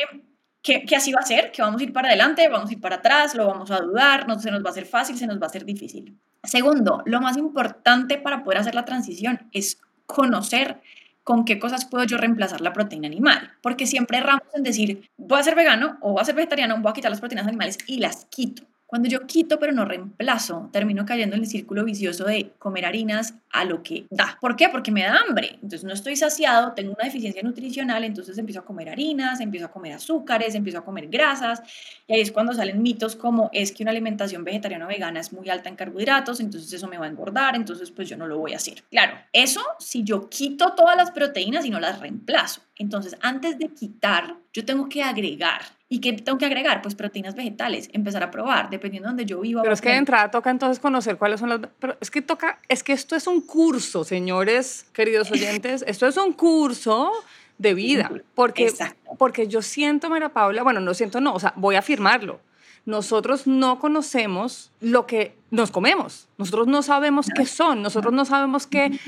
que, 0.66 0.96
así 0.96 1.12
va 1.12 1.20
a 1.20 1.26
ser, 1.26 1.52
que 1.52 1.62
vamos 1.62 1.80
a 1.80 1.84
ir 1.84 1.94
para 1.94 2.08
adelante, 2.08 2.48
vamos 2.50 2.72
a 2.72 2.74
ir 2.74 2.82
para 2.82 2.96
atrás, 2.96 3.36
lo 3.36 3.46
vamos 3.46 3.70
a 3.70 3.80
dudar, 3.82 4.28
no 4.28 4.40
se 4.40 4.50
nos 4.50 4.64
va 4.64 4.70
a 4.70 4.72
hacer 4.72 4.86
fácil, 4.86 5.16
se 5.16 5.28
nos 5.28 5.40
va 5.40 5.44
a 5.44 5.48
hacer 5.48 5.64
difícil. 5.64 6.18
Segundo, 6.44 7.04
lo 7.06 7.22
más 7.22 7.38
importante 7.38 8.18
para 8.18 8.44
poder 8.44 8.60
hacer 8.60 8.74
la 8.74 8.84
transición 8.84 9.48
es 9.52 9.80
conocer 10.06 10.82
con 11.24 11.44
qué 11.44 11.58
cosas 11.58 11.86
puedo 11.86 12.04
yo 12.06 12.18
reemplazar 12.18 12.62
la 12.62 12.74
proteína 12.74 13.08
animal. 13.08 13.54
Porque 13.62 13.88
siempre 13.88 14.20
erramos 14.20 14.44
en 14.54 14.64
decir, 14.64 15.10
voy 15.18 15.40
a 15.40 15.44
ser 15.44 15.56
vegano 15.56 15.98
o 16.02 16.14
voy 16.14 16.22
a 16.22 16.26
ser 16.26 16.36
vegetariano, 16.36 16.80
voy 16.80 16.92
a 16.92 16.94
quitar 16.94 17.12
las 17.12 17.20
proteínas 17.20 17.48
animales 17.48 17.78
y 17.88 18.00
las 18.00 18.26
quito. 18.26 18.64
Cuando 18.96 19.10
yo 19.10 19.28
quito 19.28 19.60
pero 19.60 19.74
no 19.74 19.84
reemplazo, 19.84 20.70
termino 20.72 21.06
cayendo 21.06 21.36
en 21.36 21.42
el 21.42 21.50
círculo 21.50 21.84
vicioso 21.84 22.24
de 22.24 22.54
comer 22.58 22.86
harinas 22.86 23.34
a 23.52 23.66
lo 23.66 23.84
que 23.84 24.06
da. 24.10 24.38
¿Por 24.40 24.56
qué? 24.56 24.70
Porque 24.70 24.90
me 24.90 25.04
da 25.04 25.20
hambre. 25.20 25.56
Entonces 25.56 25.84
no 25.84 25.92
estoy 25.92 26.16
saciado, 26.16 26.72
tengo 26.72 26.94
una 26.94 27.04
deficiencia 27.04 27.44
nutricional, 27.44 28.06
entonces 28.06 28.38
empiezo 28.38 28.62
a 28.62 28.64
comer 28.64 28.88
harinas, 28.88 29.42
empiezo 29.42 29.66
a 29.66 29.72
comer 29.72 29.92
azúcares, 29.92 30.56
empiezo 30.56 30.78
a 30.78 30.86
comer 30.86 31.08
grasas. 31.08 31.62
Y 32.08 32.14
ahí 32.14 32.22
es 32.22 32.32
cuando 32.32 32.54
salen 32.54 32.82
mitos 32.82 33.18
como 33.18 33.50
es 33.52 33.74
que 33.74 33.84
una 33.84 33.92
alimentación 33.92 34.46
vegetariana 34.46 34.86
o 34.86 34.88
vegana 34.88 35.20
es 35.20 35.34
muy 35.34 35.50
alta 35.50 35.68
en 35.68 35.76
carbohidratos, 35.76 36.40
entonces 36.40 36.72
eso 36.72 36.88
me 36.88 36.98
va 36.98 37.06
a 37.06 37.10
engordar, 37.10 37.58
entonces 37.58 37.92
pues 37.92 38.08
yo 38.08 38.16
no 38.16 38.28
lo 38.28 38.38
voy 38.38 38.54
a 38.54 38.56
hacer. 38.56 38.82
Claro, 38.90 39.18
eso 39.34 39.60
si 39.78 40.06
yo 40.06 40.30
quito 40.30 40.72
todas 40.72 40.96
las 40.96 41.12
proteínas 41.12 41.66
y 41.66 41.70
no 41.70 41.82
las 41.82 42.00
reemplazo. 42.00 42.62
Entonces, 42.78 43.16
antes 43.22 43.58
de 43.58 43.70
quitar, 43.70 44.36
yo 44.54 44.66
tengo 44.66 44.90
que 44.90 45.02
agregar. 45.02 45.62
¿Y 45.88 46.00
qué 46.00 46.14
tengo 46.14 46.38
que 46.38 46.46
agregar? 46.46 46.82
Pues 46.82 46.96
proteínas 46.96 47.36
vegetales, 47.36 47.90
empezar 47.94 48.24
a 48.24 48.32
probar, 48.32 48.70
dependiendo 48.70 49.08
de 49.08 49.12
donde 49.12 49.26
yo 49.26 49.40
viva. 49.40 49.62
Pero 49.62 49.74
es 49.74 49.82
que 49.82 49.90
de 49.90 49.98
entrada 49.98 50.32
toca 50.32 50.50
entonces 50.50 50.80
conocer 50.80 51.18
cuáles 51.18 51.40
son 51.40 51.50
las... 51.50 51.60
Pero 51.80 51.96
es 52.02 52.12
que 52.12 52.22
toca, 52.22 52.60
es 52.68 52.84
que 52.84 52.92
esto 52.92 53.16
es 53.16 53.28
un 53.28 53.42
curso, 53.42 54.04
señores, 54.04 54.88
queridos 54.94 55.32
oyentes, 55.32 55.86
esto 55.88 56.08
es 56.08 56.18
un 56.18 56.34
curso 56.34 57.12
de 57.58 57.74
vida. 57.74 58.12
Porque, 58.34 58.74
porque 59.18 59.48
yo 59.48 59.62
siento, 59.62 60.10
María 60.10 60.30
Paula, 60.30 60.64
bueno, 60.64 60.80
no 60.80 60.94
siento, 60.94 61.22
no, 61.22 61.34
o 61.34 61.40
sea, 61.40 61.54
voy 61.56 61.76
a 61.76 61.80
afirmarlo. 61.80 62.42
Nosotros 62.86 63.48
no 63.48 63.80
conocemos 63.80 64.72
lo 64.80 65.08
que 65.08 65.36
nos 65.52 65.72
comemos. 65.72 66.28
Nosotros 66.38 66.68
no 66.68 66.82
sabemos 66.82 67.28
qué 67.34 67.46
son, 67.46 67.82
nosotros 67.82 68.14
no 68.14 68.26
sabemos 68.26 68.68
qué, 68.68 69.00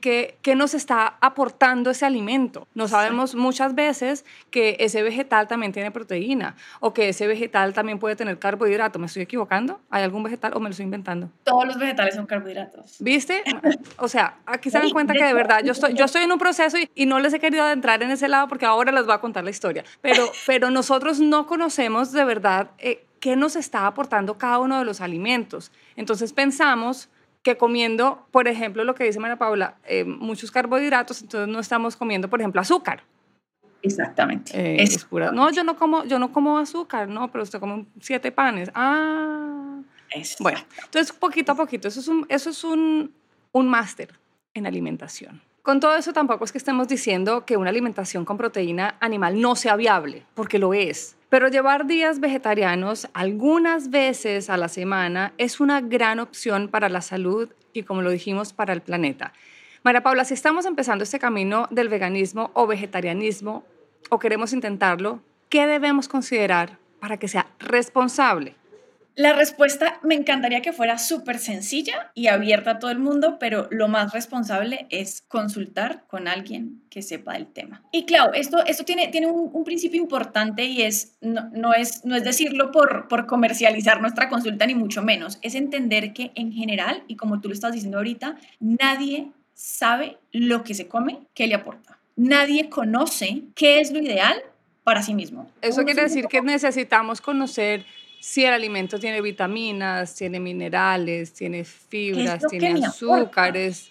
qué, 0.00 0.38
qué, 0.42 0.54
nos 0.56 0.74
está 0.74 1.16
aportando 1.20 1.90
ese 1.90 2.06
alimento. 2.06 2.66
No 2.74 2.88
sabemos 2.88 3.34
muchas 3.34 3.74
veces 3.74 4.24
que 4.50 4.76
ese 4.80 5.02
vegetal 5.02 5.46
también 5.46 5.72
tiene 5.72 5.90
proteína 5.90 6.56
o 6.80 6.92
que 6.92 7.10
ese 7.10 7.26
vegetal 7.26 7.72
también 7.72 7.98
puede 7.98 8.16
tener 8.16 8.38
carbohidrato. 8.38 8.98
¿Me 8.98 9.06
estoy 9.06 9.22
equivocando? 9.22 9.80
¿Hay 9.90 10.02
algún 10.02 10.22
vegetal 10.22 10.52
o 10.54 10.60
me 10.60 10.64
lo 10.64 10.70
estoy 10.70 10.84
inventando? 10.84 11.30
Todos 11.44 11.66
los 11.66 11.78
vegetales 11.78 12.14
son 12.14 12.26
carbohidratos. 12.26 12.96
¿Viste? 13.00 13.42
O 13.98 14.08
sea, 14.08 14.38
aquí 14.46 14.70
se 14.70 14.78
dan 14.78 14.90
cuenta 14.90 15.14
que 15.14 15.24
de 15.24 15.32
verdad 15.32 15.62
yo 15.64 15.72
estoy, 15.72 15.94
yo 15.94 16.04
estoy 16.04 16.22
en 16.22 16.32
un 16.32 16.38
proceso 16.38 16.76
y, 16.94 17.06
no 17.06 17.18
les 17.20 17.32
he 17.32 17.38
querido 17.38 17.62
adentrar 17.62 18.02
en 18.02 18.10
ese 18.10 18.28
lado 18.28 18.48
porque 18.48 18.66
ahora 18.66 18.92
les 18.92 19.06
voy 19.06 19.14
a 19.14 19.18
contar 19.18 19.44
la 19.44 19.50
historia. 19.50 19.84
Pero, 20.00 20.30
pero 20.46 20.70
nosotros 20.70 21.20
no 21.20 21.46
conocemos 21.46 22.12
de 22.12 22.24
verdad 22.24 22.70
eh, 22.78 23.05
qué 23.20 23.36
nos 23.36 23.56
está 23.56 23.86
aportando 23.86 24.38
cada 24.38 24.58
uno 24.58 24.78
de 24.78 24.84
los 24.84 25.00
alimentos. 25.00 25.72
Entonces 25.96 26.32
pensamos 26.32 27.08
que 27.42 27.56
comiendo, 27.56 28.26
por 28.30 28.48
ejemplo, 28.48 28.84
lo 28.84 28.94
que 28.94 29.04
dice 29.04 29.20
María 29.20 29.36
Paula, 29.36 29.76
eh, 29.84 30.04
muchos 30.04 30.50
carbohidratos, 30.50 31.22
entonces 31.22 31.48
no 31.48 31.60
estamos 31.60 31.96
comiendo, 31.96 32.28
por 32.28 32.40
ejemplo, 32.40 32.60
azúcar. 32.60 33.02
Exactamente. 33.82 34.52
Eh, 34.58 34.82
es 34.82 35.04
pura. 35.04 35.30
No, 35.30 35.50
yo 35.52 35.62
no 35.62 35.76
como, 35.76 36.04
yo 36.04 36.18
no 36.18 36.32
como 36.32 36.58
azúcar, 36.58 37.08
no, 37.08 37.30
pero 37.30 37.44
usted 37.44 37.60
come 37.60 37.86
siete 38.00 38.32
panes. 38.32 38.70
Ah. 38.74 39.80
Bueno, 40.40 40.58
entonces 40.84 41.12
poquito 41.12 41.52
a 41.52 41.54
poquito, 41.54 41.88
eso 41.88 42.00
es 42.00 42.08
un, 42.08 42.26
eso 42.28 42.50
es 42.50 42.64
un, 42.64 43.14
un 43.52 43.68
máster 43.68 44.18
en 44.54 44.66
alimentación. 44.66 45.40
Con 45.62 45.80
todo 45.80 45.96
eso 45.96 46.12
tampoco 46.12 46.44
es 46.44 46.52
que 46.52 46.58
estemos 46.58 46.88
diciendo 46.88 47.44
que 47.44 47.56
una 47.56 47.70
alimentación 47.70 48.24
con 48.24 48.36
proteína 48.36 48.96
animal 49.00 49.40
no 49.40 49.56
sea 49.56 49.76
viable, 49.76 50.24
porque 50.34 50.58
lo 50.58 50.74
es. 50.74 51.15
Pero 51.28 51.48
llevar 51.48 51.86
días 51.86 52.20
vegetarianos 52.20 53.08
algunas 53.12 53.90
veces 53.90 54.48
a 54.48 54.56
la 54.56 54.68
semana 54.68 55.32
es 55.38 55.58
una 55.58 55.80
gran 55.80 56.20
opción 56.20 56.68
para 56.68 56.88
la 56.88 57.00
salud 57.00 57.48
y, 57.72 57.82
como 57.82 58.02
lo 58.02 58.10
dijimos, 58.10 58.52
para 58.52 58.72
el 58.72 58.80
planeta. 58.80 59.32
María 59.82 60.02
Paula, 60.02 60.24
si 60.24 60.34
estamos 60.34 60.66
empezando 60.66 61.02
este 61.04 61.18
camino 61.18 61.66
del 61.70 61.88
veganismo 61.88 62.50
o 62.54 62.66
vegetarianismo 62.66 63.64
o 64.08 64.18
queremos 64.18 64.52
intentarlo, 64.52 65.20
¿qué 65.48 65.66
debemos 65.66 66.08
considerar 66.08 66.78
para 67.00 67.16
que 67.16 67.28
sea 67.28 67.46
responsable? 67.58 68.54
La 69.16 69.32
respuesta 69.32 69.98
me 70.02 70.14
encantaría 70.14 70.60
que 70.60 70.74
fuera 70.74 70.98
súper 70.98 71.38
sencilla 71.38 72.12
y 72.14 72.26
abierta 72.26 72.72
a 72.72 72.78
todo 72.78 72.90
el 72.90 72.98
mundo, 72.98 73.38
pero 73.40 73.66
lo 73.70 73.88
más 73.88 74.12
responsable 74.12 74.86
es 74.90 75.22
consultar 75.26 76.04
con 76.06 76.28
alguien 76.28 76.82
que 76.90 77.00
sepa 77.00 77.32
del 77.32 77.46
tema. 77.46 77.82
Y 77.92 78.04
claro, 78.04 78.34
esto, 78.34 78.62
esto 78.66 78.84
tiene, 78.84 79.08
tiene 79.08 79.28
un, 79.28 79.64
principio 79.64 80.02
importante 80.02 80.66
y 80.66 80.82
es 80.82 81.16
no, 81.22 81.48
no, 81.50 81.72
es, 81.72 82.04
no 82.04 82.14
es 82.14 82.24
decirlo 82.24 82.70
por, 82.70 83.08
por 83.08 83.26
comercializar 83.26 84.02
nuestra 84.02 84.28
consulta, 84.28 84.66
ni 84.66 84.74
mucho 84.74 85.02
menos, 85.02 85.38
es 85.40 85.54
entender 85.54 86.12
que 86.12 86.30
en 86.34 86.52
general, 86.52 87.02
y 87.08 87.16
como 87.16 87.40
tú 87.40 87.48
lo 87.48 87.54
estás 87.54 87.72
diciendo 87.72 87.96
ahorita, 87.96 88.36
nadie 88.60 89.30
sabe 89.54 90.18
lo 90.30 90.62
que 90.62 90.74
se 90.74 90.88
come, 90.88 91.20
qué 91.32 91.46
le 91.46 91.54
aporta. 91.54 91.98
Nadie 92.16 92.68
conoce 92.68 93.44
qué 93.54 93.80
es 93.80 93.92
lo 93.92 93.98
ideal 93.98 94.42
para 94.84 95.02
sí 95.02 95.14
mismo. 95.14 95.50
Eso 95.62 95.84
quiere 95.84 96.02
decir 96.02 96.26
que 96.26 96.42
necesitamos 96.42 97.22
conocer 97.22 97.86
si 98.20 98.44
el 98.44 98.52
alimento 98.52 98.98
tiene 98.98 99.20
vitaminas, 99.20 100.14
tiene 100.14 100.40
minerales, 100.40 101.32
tiene 101.32 101.64
fibras, 101.64 102.44
tiene 102.48 102.84
azúcares. 102.84 103.90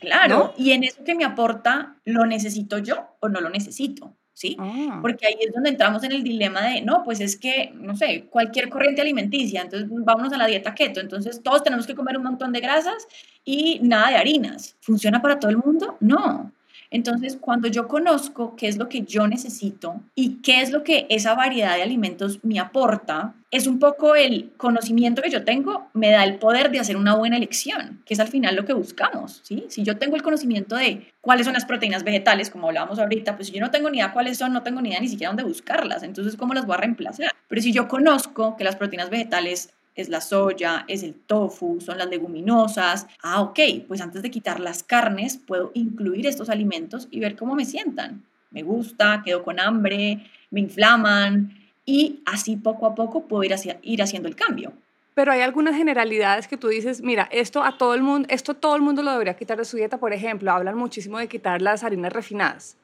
Claro, 0.00 0.54
y 0.56 0.72
en 0.72 0.84
eso 0.84 1.04
que 1.04 1.14
me 1.14 1.24
aporta, 1.24 1.96
¿lo 2.04 2.24
necesito 2.24 2.78
yo 2.78 3.16
o 3.20 3.28
no 3.28 3.40
lo 3.40 3.50
necesito? 3.50 4.16
¿Sí? 4.32 4.56
Ah. 4.58 5.00
Porque 5.02 5.26
ahí 5.26 5.36
es 5.40 5.52
donde 5.52 5.68
entramos 5.68 6.02
en 6.02 6.12
el 6.12 6.22
dilema 6.22 6.62
de, 6.62 6.80
no, 6.80 7.02
pues 7.04 7.20
es 7.20 7.36
que, 7.36 7.72
no 7.74 7.94
sé, 7.94 8.24
cualquier 8.30 8.70
corriente 8.70 9.02
alimenticia, 9.02 9.60
entonces 9.60 9.86
vámonos 9.90 10.32
a 10.32 10.38
la 10.38 10.46
dieta 10.46 10.74
keto, 10.74 11.00
entonces 11.00 11.42
todos 11.42 11.62
tenemos 11.62 11.86
que 11.86 11.94
comer 11.94 12.16
un 12.16 12.22
montón 12.22 12.50
de 12.50 12.60
grasas 12.60 13.06
y 13.44 13.80
nada 13.82 14.08
de 14.08 14.16
harinas. 14.16 14.76
¿Funciona 14.80 15.20
para 15.20 15.38
todo 15.38 15.50
el 15.50 15.58
mundo? 15.58 15.98
No. 16.00 16.50
Entonces, 16.90 17.38
cuando 17.40 17.68
yo 17.68 17.86
conozco 17.86 18.56
qué 18.56 18.66
es 18.66 18.76
lo 18.76 18.88
que 18.88 19.02
yo 19.02 19.26
necesito 19.28 20.00
y 20.14 20.40
qué 20.42 20.60
es 20.60 20.70
lo 20.70 20.82
que 20.82 21.06
esa 21.08 21.34
variedad 21.34 21.76
de 21.76 21.82
alimentos 21.82 22.40
me 22.42 22.58
aporta, 22.58 23.34
es 23.52 23.66
un 23.66 23.78
poco 23.78 24.14
el 24.14 24.52
conocimiento 24.56 25.22
que 25.22 25.30
yo 25.30 25.44
tengo 25.44 25.88
me 25.92 26.10
da 26.10 26.24
el 26.24 26.38
poder 26.38 26.70
de 26.70 26.80
hacer 26.80 26.96
una 26.96 27.14
buena 27.16 27.36
elección, 27.36 28.02
que 28.04 28.14
es 28.14 28.20
al 28.20 28.28
final 28.28 28.56
lo 28.56 28.64
que 28.64 28.72
buscamos, 28.72 29.40
¿sí? 29.44 29.66
Si 29.68 29.82
yo 29.82 29.98
tengo 29.98 30.16
el 30.16 30.22
conocimiento 30.22 30.76
de 30.76 31.12
cuáles 31.20 31.46
son 31.46 31.54
las 31.54 31.64
proteínas 31.64 32.04
vegetales, 32.04 32.50
como 32.50 32.68
hablábamos 32.68 32.98
ahorita, 32.98 33.36
pues 33.36 33.48
si 33.48 33.54
yo 33.54 33.60
no 33.60 33.70
tengo 33.70 33.90
ni 33.90 33.98
idea 33.98 34.12
cuáles 34.12 34.38
son, 34.38 34.52
no 34.52 34.62
tengo 34.62 34.80
ni 34.80 34.90
idea 34.90 35.00
ni 35.00 35.08
siquiera 35.08 35.30
dónde 35.30 35.44
buscarlas, 35.44 36.02
entonces 36.02 36.36
¿cómo 36.36 36.54
las 36.54 36.66
voy 36.66 36.74
a 36.74 36.78
reemplazar? 36.78 37.30
Pero 37.48 37.62
si 37.62 37.72
yo 37.72 37.88
conozco 37.88 38.56
que 38.56 38.64
las 38.64 38.76
proteínas 38.76 39.10
vegetales 39.10 39.72
es 40.00 40.08
la 40.08 40.20
soya, 40.20 40.84
es 40.88 41.02
el 41.02 41.14
tofu, 41.14 41.80
son 41.80 41.98
las 41.98 42.08
leguminosas. 42.08 43.06
Ah, 43.22 43.40
ok, 43.42 43.58
pues 43.86 44.00
antes 44.00 44.22
de 44.22 44.30
quitar 44.30 44.60
las 44.60 44.82
carnes 44.82 45.36
puedo 45.36 45.70
incluir 45.74 46.26
estos 46.26 46.50
alimentos 46.50 47.08
y 47.10 47.20
ver 47.20 47.36
cómo 47.36 47.54
me 47.54 47.64
sientan. 47.64 48.24
Me 48.50 48.62
gusta, 48.62 49.22
quedo 49.24 49.42
con 49.42 49.60
hambre, 49.60 50.26
me 50.50 50.60
inflaman 50.60 51.56
y 51.84 52.20
así 52.26 52.56
poco 52.56 52.86
a 52.86 52.94
poco 52.94 53.26
puedo 53.26 53.44
ir, 53.44 53.54
ir 53.82 54.02
haciendo 54.02 54.28
el 54.28 54.36
cambio. 54.36 54.72
Pero 55.14 55.32
hay 55.32 55.40
algunas 55.40 55.76
generalidades 55.76 56.48
que 56.48 56.56
tú 56.56 56.68
dices, 56.68 57.02
mira, 57.02 57.28
esto 57.30 57.62
a 57.62 57.76
todo 57.76 57.94
el 57.94 58.02
mundo, 58.02 58.28
esto 58.30 58.54
todo 58.54 58.76
el 58.76 58.82
mundo 58.82 59.02
lo 59.02 59.12
debería 59.12 59.36
quitar 59.36 59.58
de 59.58 59.64
su 59.64 59.76
dieta, 59.76 59.98
por 59.98 60.12
ejemplo, 60.12 60.50
hablan 60.50 60.76
muchísimo 60.76 61.18
de 61.18 61.28
quitar 61.28 61.60
las 61.60 61.84
harinas 61.84 62.12
refinadas. 62.12 62.76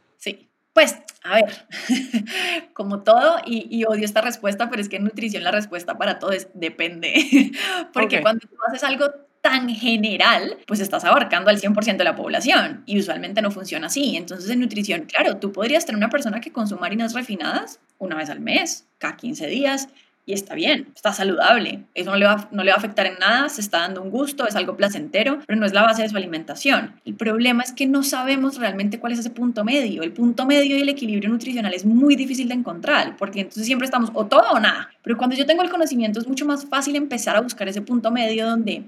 Pues, 0.76 0.94
a 1.24 1.36
ver, 1.36 1.66
como 2.74 3.02
todo, 3.02 3.38
y, 3.46 3.82
odio 3.86 4.04
esta 4.04 4.20
respuesta, 4.20 4.68
pero 4.68 4.82
es 4.82 4.90
que 4.90 4.96
en 4.96 5.04
nutrición 5.04 5.42
la 5.42 5.50
respuesta 5.50 5.96
para 5.96 6.18
todo 6.18 6.32
es 6.32 6.48
depende. 6.52 7.14
Porque 7.94 8.20
cuando 8.20 8.46
tú 8.46 8.56
haces 8.68 8.84
algo 8.84 9.06
tan 9.40 9.70
general, 9.70 10.58
pues 10.66 10.80
estás 10.80 11.06
abarcando 11.06 11.48
al 11.48 11.58
100% 11.62 11.96
de 11.96 12.04
la 12.04 12.14
población 12.14 12.82
y 12.84 12.98
usualmente 12.98 13.40
no 13.40 13.50
funciona 13.50 13.86
así. 13.86 14.18
Entonces 14.18 14.50
en 14.50 14.60
nutrición, 14.60 15.06
claro, 15.06 15.38
tú 15.38 15.50
podrías 15.50 15.86
tener 15.86 15.96
una 15.96 16.10
persona 16.10 16.42
que 16.42 16.52
consuma 16.52 16.88
harinas 16.88 17.14
refinadas 17.14 17.80
una 17.96 18.16
vez 18.16 18.28
al 18.28 18.40
mes, 18.40 18.86
cada 18.98 19.16
15 19.16 19.46
días, 19.46 19.88
y 20.28 20.32
está 20.32 20.56
bien, 20.56 20.88
está 20.92 21.12
saludable, 21.12 21.84
eso 21.94 22.10
no 22.10 22.16
le, 22.16 22.26
va, 22.26 22.48
no 22.50 22.64
le 22.64 22.72
va 22.72 22.74
a 22.74 22.78
afectar 22.78 23.06
en 23.06 23.16
nada, 23.20 23.48
se 23.48 23.60
está 23.60 23.78
dando 23.78 24.02
un 24.02 24.10
gusto, 24.10 24.44
es 24.48 24.56
algo 24.56 24.76
placentero, 24.76 25.38
pero 25.46 25.58
no 25.58 25.64
es 25.64 25.72
la 25.72 25.82
base 25.82 26.02
de 26.02 26.08
su 26.08 26.16
alimentación. 26.16 27.00
El 27.04 27.14
problema 27.14 27.62
es 27.62 27.72
que 27.72 27.86
no 27.86 28.02
sabemos 28.02 28.58
realmente 28.58 28.98
cuál 28.98 29.12
es 29.12 29.20
ese 29.20 29.30
punto 29.30 29.62
medio. 29.62 30.02
El 30.02 30.12
punto 30.12 30.44
medio 30.44 30.76
y 30.76 30.80
el 30.80 30.88
equilibrio 30.88 31.30
nutricional 31.30 31.72
es 31.72 31.84
muy 31.84 32.16
difícil 32.16 32.48
de 32.48 32.54
encontrar, 32.54 33.16
porque 33.16 33.42
entonces 33.42 33.66
siempre 33.66 33.84
estamos 33.84 34.10
o 34.14 34.26
todo 34.26 34.50
o 34.50 34.58
nada. 34.58 34.90
Pero 35.02 35.16
cuando 35.16 35.36
yo 35.36 35.46
tengo 35.46 35.62
el 35.62 35.70
conocimiento 35.70 36.18
es 36.18 36.26
mucho 36.26 36.44
más 36.44 36.66
fácil 36.66 36.96
empezar 36.96 37.36
a 37.36 37.40
buscar 37.40 37.68
ese 37.68 37.80
punto 37.80 38.10
medio 38.10 38.48
donde, 38.48 38.82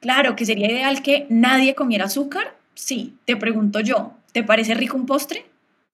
claro, 0.00 0.34
que 0.34 0.44
sería 0.44 0.68
ideal 0.68 1.02
que 1.02 1.26
nadie 1.28 1.76
comiera 1.76 2.06
azúcar. 2.06 2.56
Sí, 2.74 3.14
te 3.26 3.36
pregunto 3.36 3.78
yo, 3.78 4.14
¿te 4.32 4.42
parece 4.42 4.74
rico 4.74 4.96
un 4.96 5.06
postre? 5.06 5.46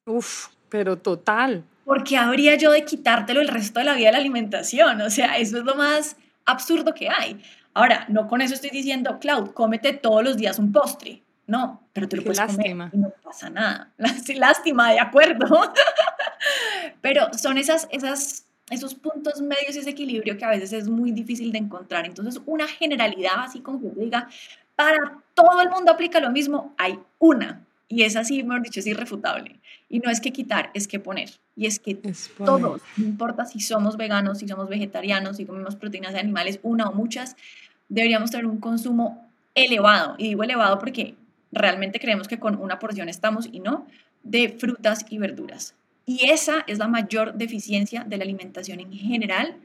Uf, 0.07 0.47
pero 0.71 0.97
total. 0.97 1.65
¿Por 1.87 2.03
qué 2.03 2.16
habría 2.16 2.57
yo 2.57 2.72
de 2.72 2.85
quitártelo 2.85 3.40
el 3.40 3.46
resto 3.46 3.79
de 3.79 3.87
la 3.87 3.94
vida 3.94 4.07
de 4.07 4.12
la 4.12 4.18
alimentación? 4.18 5.01
O 5.01 5.09
sea, 5.09 5.38
eso 5.38 5.59
es 5.59 5.64
lo 5.64 5.77
más 5.77 6.16
absurdo 6.44 6.92
que 6.92 7.09
hay. 7.09 7.40
Ahora, 7.75 8.07
no 8.09 8.27
con 8.27 8.42
eso 8.42 8.55
estoy 8.55 8.70
diciendo, 8.70 9.20
Cloud, 9.20 9.53
cómete 9.53 9.92
todos 9.92 10.25
los 10.25 10.37
días 10.37 10.59
un 10.59 10.72
postre. 10.72 11.22
No, 11.46 11.88
pero 11.92 12.09
tú 12.09 12.16
lo 12.16 12.25
puedes 12.25 12.40
comer 12.40 12.90
y 12.92 12.99
no 12.99 13.12
pasa 13.22 13.51
nada. 13.51 13.92
Lástima, 14.35 14.90
de 14.90 14.99
acuerdo. 14.99 15.46
pero 17.01 17.33
son 17.35 17.57
esas, 17.57 17.87
esas, 17.92 18.46
esos 18.68 18.96
puntos 18.96 19.40
medios 19.40 19.77
y 19.77 19.79
ese 19.79 19.90
equilibrio 19.90 20.37
que 20.37 20.44
a 20.44 20.51
veces 20.51 20.72
es 20.72 20.88
muy 20.88 21.12
difícil 21.12 21.53
de 21.53 21.59
encontrar. 21.59 22.05
Entonces, 22.05 22.42
una 22.46 22.66
generalidad 22.66 23.44
así 23.44 23.61
como 23.61 23.81
que 23.81 24.01
diga, 24.01 24.29
para 24.75 25.22
todo 25.35 25.61
el 25.61 25.70
mundo 25.70 25.92
aplica 25.92 26.18
lo 26.18 26.31
mismo, 26.31 26.75
hay 26.79 26.99
una. 27.20 27.64
Y 27.88 28.03
es 28.03 28.16
así, 28.16 28.42
mejor 28.42 28.62
dicho, 28.62 28.81
es 28.81 28.87
irrefutable. 28.87 29.61
Y 29.88 30.01
no 30.01 30.11
es 30.11 30.20
que 30.20 30.33
quitar, 30.33 30.70
es 30.75 30.88
que 30.88 30.99
poner. 30.99 31.31
Y 31.55 31.66
es 31.66 31.79
que 31.79 31.94
todos, 32.44 32.83
no 32.96 33.05
importa 33.05 33.44
si 33.44 33.61
somos 33.61 33.96
veganos, 33.96 34.38
si 34.38 34.49
somos 34.49 34.68
vegetarianos, 34.68 35.37
si 35.37 35.46
comemos 35.46 35.77
proteínas 35.77 36.12
de 36.12 36.18
animales, 36.18 36.59
una 36.62 36.88
o 36.88 36.92
muchas, 36.92 37.37
deberíamos 37.88 38.31
tener 38.31 38.46
un 38.46 38.59
consumo 38.59 39.31
elevado. 39.55 40.16
Y 40.18 40.29
digo 40.29 40.42
elevado 40.42 40.79
porque 40.79 41.14
realmente 41.53 42.01
creemos 42.01 42.27
que 42.27 42.38
con 42.38 42.57
una 42.57 42.79
porción 42.79 43.09
estamos 43.09 43.49
y 43.51 43.61
no, 43.61 43.87
de 44.25 44.49
frutas 44.49 45.07
y 45.09 45.18
verduras. 45.18 45.75
Y 46.05 46.31
esa 46.31 46.64
es 46.66 46.79
la 46.79 46.88
mayor 46.88 47.35
deficiencia 47.35 48.05
de 48.05 48.16
la 48.16 48.25
alimentación 48.25 48.81
en 48.81 48.92
general 48.92 49.57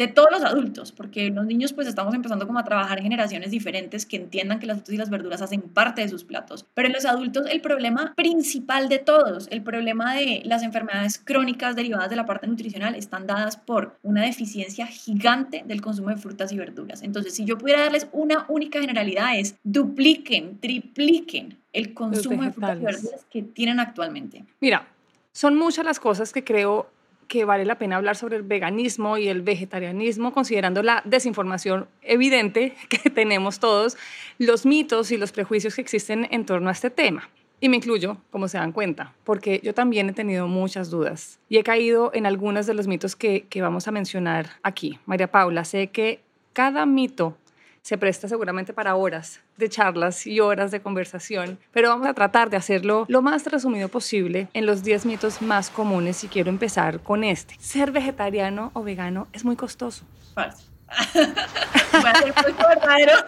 de 0.00 0.08
todos 0.08 0.30
los 0.30 0.42
adultos, 0.42 0.92
porque 0.92 1.28
los 1.28 1.44
niños 1.44 1.74
pues 1.74 1.86
estamos 1.86 2.14
empezando 2.14 2.46
como 2.46 2.58
a 2.58 2.64
trabajar 2.64 2.96
en 2.96 3.04
generaciones 3.04 3.50
diferentes 3.50 4.06
que 4.06 4.16
entiendan 4.16 4.58
que 4.58 4.64
las 4.64 4.78
frutas 4.78 4.94
y 4.94 4.96
las 4.96 5.10
verduras 5.10 5.42
hacen 5.42 5.60
parte 5.60 6.00
de 6.00 6.08
sus 6.08 6.24
platos. 6.24 6.64
Pero 6.72 6.88
en 6.88 6.94
los 6.94 7.04
adultos 7.04 7.46
el 7.50 7.60
problema 7.60 8.14
principal 8.16 8.88
de 8.88 8.98
todos, 8.98 9.46
el 9.50 9.62
problema 9.62 10.14
de 10.14 10.40
las 10.46 10.62
enfermedades 10.62 11.18
crónicas 11.18 11.76
derivadas 11.76 12.08
de 12.08 12.16
la 12.16 12.24
parte 12.24 12.46
nutricional 12.46 12.94
están 12.94 13.26
dadas 13.26 13.58
por 13.58 13.98
una 14.02 14.24
deficiencia 14.24 14.86
gigante 14.86 15.64
del 15.66 15.82
consumo 15.82 16.08
de 16.08 16.16
frutas 16.16 16.50
y 16.50 16.56
verduras. 16.56 17.02
Entonces, 17.02 17.34
si 17.34 17.44
yo 17.44 17.58
pudiera 17.58 17.82
darles 17.82 18.08
una 18.12 18.46
única 18.48 18.80
generalidad 18.80 19.38
es 19.38 19.56
dupliquen, 19.64 20.60
tripliquen 20.60 21.58
el 21.74 21.92
consumo 21.92 22.44
de 22.44 22.52
frutas 22.52 22.78
y 22.78 22.84
verduras 22.84 23.26
que 23.28 23.42
tienen 23.42 23.78
actualmente. 23.78 24.46
Mira, 24.60 24.88
son 25.32 25.58
muchas 25.58 25.84
las 25.84 26.00
cosas 26.00 26.32
que 26.32 26.42
creo 26.42 26.88
que 27.30 27.44
vale 27.44 27.64
la 27.64 27.78
pena 27.78 27.94
hablar 27.94 28.16
sobre 28.16 28.36
el 28.36 28.42
veganismo 28.42 29.16
y 29.16 29.28
el 29.28 29.40
vegetarianismo, 29.40 30.32
considerando 30.32 30.82
la 30.82 31.00
desinformación 31.04 31.86
evidente 32.02 32.74
que 32.88 33.08
tenemos 33.08 33.60
todos, 33.60 33.96
los 34.38 34.66
mitos 34.66 35.12
y 35.12 35.16
los 35.16 35.30
prejuicios 35.30 35.76
que 35.76 35.80
existen 35.80 36.26
en 36.32 36.44
torno 36.44 36.68
a 36.68 36.72
este 36.72 36.90
tema. 36.90 37.30
Y 37.60 37.68
me 37.68 37.76
incluyo, 37.76 38.16
como 38.30 38.48
se 38.48 38.58
dan 38.58 38.72
cuenta, 38.72 39.14
porque 39.22 39.60
yo 39.62 39.74
también 39.74 40.08
he 40.08 40.12
tenido 40.12 40.48
muchas 40.48 40.90
dudas 40.90 41.38
y 41.48 41.58
he 41.58 41.62
caído 41.62 42.10
en 42.14 42.26
algunos 42.26 42.66
de 42.66 42.74
los 42.74 42.88
mitos 42.88 43.14
que, 43.14 43.46
que 43.48 43.62
vamos 43.62 43.86
a 43.86 43.92
mencionar 43.92 44.48
aquí. 44.64 44.98
María 45.06 45.30
Paula, 45.30 45.64
sé 45.64 45.86
que 45.86 46.22
cada 46.52 46.84
mito 46.84 47.36
se 47.82 47.98
presta 47.98 48.28
seguramente 48.28 48.72
para 48.72 48.94
horas 48.94 49.40
de 49.56 49.68
charlas 49.68 50.26
y 50.26 50.40
horas 50.40 50.70
de 50.70 50.80
conversación, 50.80 51.58
pero 51.72 51.88
vamos 51.88 52.06
a 52.06 52.14
tratar 52.14 52.50
de 52.50 52.56
hacerlo 52.56 53.06
lo 53.08 53.22
más 53.22 53.46
resumido 53.46 53.88
posible 53.88 54.48
en 54.54 54.66
los 54.66 54.82
10 54.82 55.06
mitos 55.06 55.42
más 55.42 55.70
comunes 55.70 56.22
y 56.24 56.28
quiero 56.28 56.50
empezar 56.50 57.00
con 57.00 57.24
este. 57.24 57.56
Ser 57.58 57.90
vegetariano 57.90 58.70
o 58.74 58.82
vegano 58.82 59.28
es 59.32 59.44
muy 59.44 59.56
costoso. 59.56 60.04
Falso. 60.34 60.64
Va 62.04 62.10
a 62.10 62.18
ser 62.18 62.34
muy 62.34 62.52
verdadero. 62.52 63.12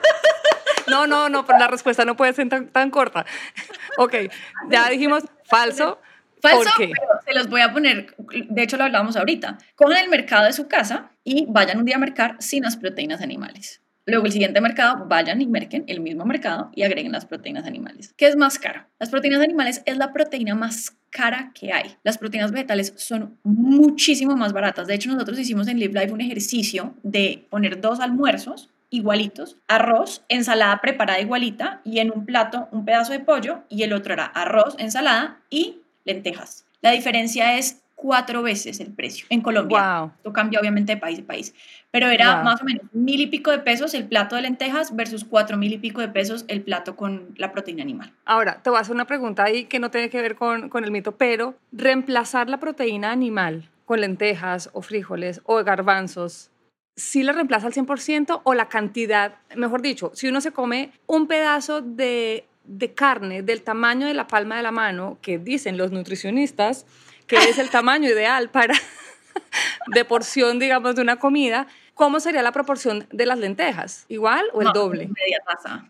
No, 0.89 1.07
no, 1.07 1.29
no, 1.29 1.47
pero 1.47 1.59
la 1.59 1.69
respuesta 1.69 2.05
no 2.05 2.17
puede 2.17 2.33
ser 2.33 2.49
tan, 2.49 2.91
corta. 2.91 3.25
Ok, 3.99 4.15
ya 4.71 4.89
dijimos 4.89 5.23
falso. 5.45 6.01
Falso, 6.41 6.71
pero 6.77 6.93
se 7.25 7.35
los 7.35 7.49
voy 7.49 7.61
a 7.61 7.73
poner, 7.73 8.17
de 8.17 8.63
hecho 8.63 8.77
lo 8.77 8.85
hablábamos 8.85 9.17
ahorita. 9.17 9.59
Cojan 9.77 10.03
el 10.03 10.11
mercado 10.11 10.47
de 10.47 10.53
su 10.53 10.67
casa 10.67 11.11
y 11.23 11.47
vayan 11.49 11.79
un 11.79 11.85
día 11.85 11.97
a 11.97 12.01
mercar 12.01 12.37
sin 12.41 12.65
las 12.65 12.77
proteínas 12.77 13.21
animales. 13.21 13.82
Luego, 14.07 14.27
el 14.27 14.33
siguiente 14.33 14.61
mercado, 14.61 15.07
vayan 15.07 15.41
y 15.41 15.47
merquen 15.47 15.85
el 15.87 16.01
mismo 16.01 16.25
mercado 16.25 16.71
y 16.75 16.83
agreguen 16.83 17.13
las 17.13 17.27
proteínas 17.27 17.67
animales. 17.67 18.13
¿Qué 18.17 18.27
es 18.27 18.37
más 18.37 18.59
caro? 18.59 18.85
Las 18.99 19.11
proteínas 19.11 19.41
animales 19.41 19.83
es 19.87 19.97
la 19.97 20.13
proteína 20.13 20.55
más 20.55 20.97
cara 21.11 21.53
que 21.55 21.73
hay. 21.73 21.95
Las 22.03 22.19
proteínas 22.19 22.51
vegetales 22.51 22.95
son 22.97 23.39
muchísimo 23.45 24.37
más 24.37 24.53
baratas. 24.53 24.87
De 24.87 24.95
hecho, 24.95 25.13
nosotros 25.13 25.39
hicimos 25.39 25.69
en 25.69 25.79
Live 25.79 25.99
Life 25.99 26.13
un 26.13 26.21
ejercicio 26.21 26.95
de 27.03 27.47
poner 27.51 27.81
dos 27.81 28.01
almuerzos 28.01 28.71
igualitos, 28.93 29.57
arroz, 29.69 30.23
ensalada 30.29 30.81
preparada 30.81 31.19
igualita 31.19 31.81
y 31.83 31.99
en 32.01 32.13
un 32.15 32.27
plato 32.27 32.69
un 32.73 32.85
pedazo 32.85 33.13
de 33.13 33.21
pollo 33.21 33.63
y 33.71 33.85
el 33.85 33.93
otro 33.95 34.13
era 34.13 34.27
arroz, 34.27 34.77
ensalada 34.79 35.41
y 35.49 35.79
lentejas. 36.05 36.67
La 36.83 36.91
diferencia 36.91 37.57
es 37.57 37.83
cuatro 37.95 38.43
veces 38.43 38.81
el 38.81 38.93
precio 38.93 39.27
en 39.31 39.41
Colombia. 39.41 40.01
Wow. 40.01 40.13
Esto 40.17 40.33
cambia 40.33 40.61
obviamente 40.61 40.95
de 40.95 41.01
país 41.01 41.21
a 41.21 41.23
país. 41.23 41.55
Pero 41.93 42.09
era 42.09 42.43
más 42.43 42.63
o 42.63 42.65
menos 42.65 42.87
mil 42.93 43.21
y 43.21 43.27
pico 43.27 43.51
de 43.51 43.59
pesos 43.59 43.93
el 43.93 44.09
plato 44.09 44.35
de 44.35 44.43
lentejas 44.43 44.97
versus 44.97 45.25
cuatro 45.25 45.59
mil 45.59 45.73
y 45.73 45.79
pico 45.79 46.01
de 46.01 46.09
pesos 46.09 46.47
el 46.49 46.63
plato 46.63 46.97
con 46.97 47.35
la 47.37 47.53
proteína 47.53 47.83
animal. 47.83 48.13
Ahora, 48.25 48.63
te 48.63 48.71
voy 48.71 48.79
a 48.79 48.81
hacer 48.81 48.95
una 48.95 49.07
pregunta 49.07 49.45
ahí 49.45 49.67
que 49.67 49.79
no 49.79 49.91
tiene 49.91 50.09
que 50.09 50.23
ver 50.23 50.35
con, 50.35 50.71
con 50.71 50.85
el 50.85 50.91
mito, 50.91 51.13
pero 51.13 51.55
reemplazar 51.71 52.49
la 52.49 52.59
proteína 52.59 53.13
animal 53.13 53.69
con 53.85 54.01
lentejas 54.01 54.71
o 54.73 54.81
frijoles 54.81 55.43
o 55.45 55.63
garbanzos, 55.65 56.51
¿sí 56.97 57.23
la 57.23 57.33
reemplaza 57.33 57.67
al 57.67 57.75
100% 57.75 58.41
o 58.43 58.55
la 58.55 58.71
cantidad, 58.71 59.35
mejor 59.55 59.83
dicho, 59.83 60.13
si 60.15 60.29
uno 60.29 60.41
se 60.41 60.53
come 60.53 60.93
un 61.07 61.27
pedazo 61.27 61.83
de, 61.83 62.47
de 62.65 62.95
carne 62.95 63.43
del 63.43 63.63
tamaño 63.63 64.07
de 64.07 64.15
la 64.15 64.27
palma 64.29 64.57
de 64.57 64.63
la 64.63 64.73
mano, 64.73 65.19
que 65.21 65.39
dicen 65.39 65.77
los 65.77 65.93
nutricionistas, 65.93 66.87
que 67.27 67.37
es 67.37 67.59
el 67.59 67.69
tamaño 67.69 68.09
ideal 68.09 68.49
para 68.49 68.75
de 69.95 70.05
porción, 70.07 70.59
digamos, 70.59 70.95
de 70.95 71.03
una 71.03 71.17
comida, 71.17 71.67
¿cómo 72.03 72.19
sería 72.19 72.43
la 72.43 72.51
proporción 72.51 73.07
de 73.13 73.27
las 73.27 73.39
lentejas? 73.39 74.07
¿Igual 74.09 74.45
o 74.55 74.61
el 74.61 74.73
doble? 74.73 75.07
Media 75.07 75.39
taza. 75.47 75.89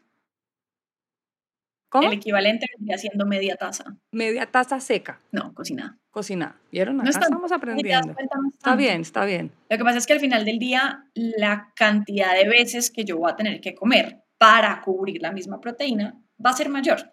¿Cómo? 1.89 2.09
El 2.09 2.13
equivalente 2.15 2.67
vendría 2.77 2.99
siendo 2.99 3.25
media 3.25 3.57
taza. 3.57 3.97
Media 4.13 4.45
taza 4.45 4.79
seca, 4.81 5.21
No, 5.31 5.55
cocinada. 5.55 5.97
cocinada. 6.11 6.57
¿Vieron? 6.71 6.97
No 6.99 7.03
Acá 7.03 7.13
tanto. 7.13 7.27
estamos 7.29 7.51
das 7.51 7.57
aprendiendo. 7.57 8.15
cuenta, 8.15 8.37
no 8.37 8.49
es 8.49 8.55
Está 8.57 8.77
bien, 8.77 9.01
está 9.01 9.25
bien. 9.25 9.53
Lo 9.71 9.79
que 9.79 9.85
pasa 9.85 9.97
es 9.99 10.07
que 10.07 10.13
al 10.13 10.21
final 10.21 10.45
del 10.45 10.59
día, 10.59 11.07
la 11.15 11.73
cantidad 11.75 12.35
de 12.35 12.47
veces 12.47 12.91
que 12.91 13.05
yo 13.07 13.17
voy 13.17 13.31
a 13.31 13.37
tener 13.37 13.63
que 13.63 13.75
comer 13.75 14.23
para 14.37 14.83
cubrir 14.83 15.23
la 15.23 15.33
misma 15.33 15.61
proteína 15.61 16.15
va 16.45 16.51
a 16.51 16.55
ser 16.55 16.69
mayor. 16.69 17.11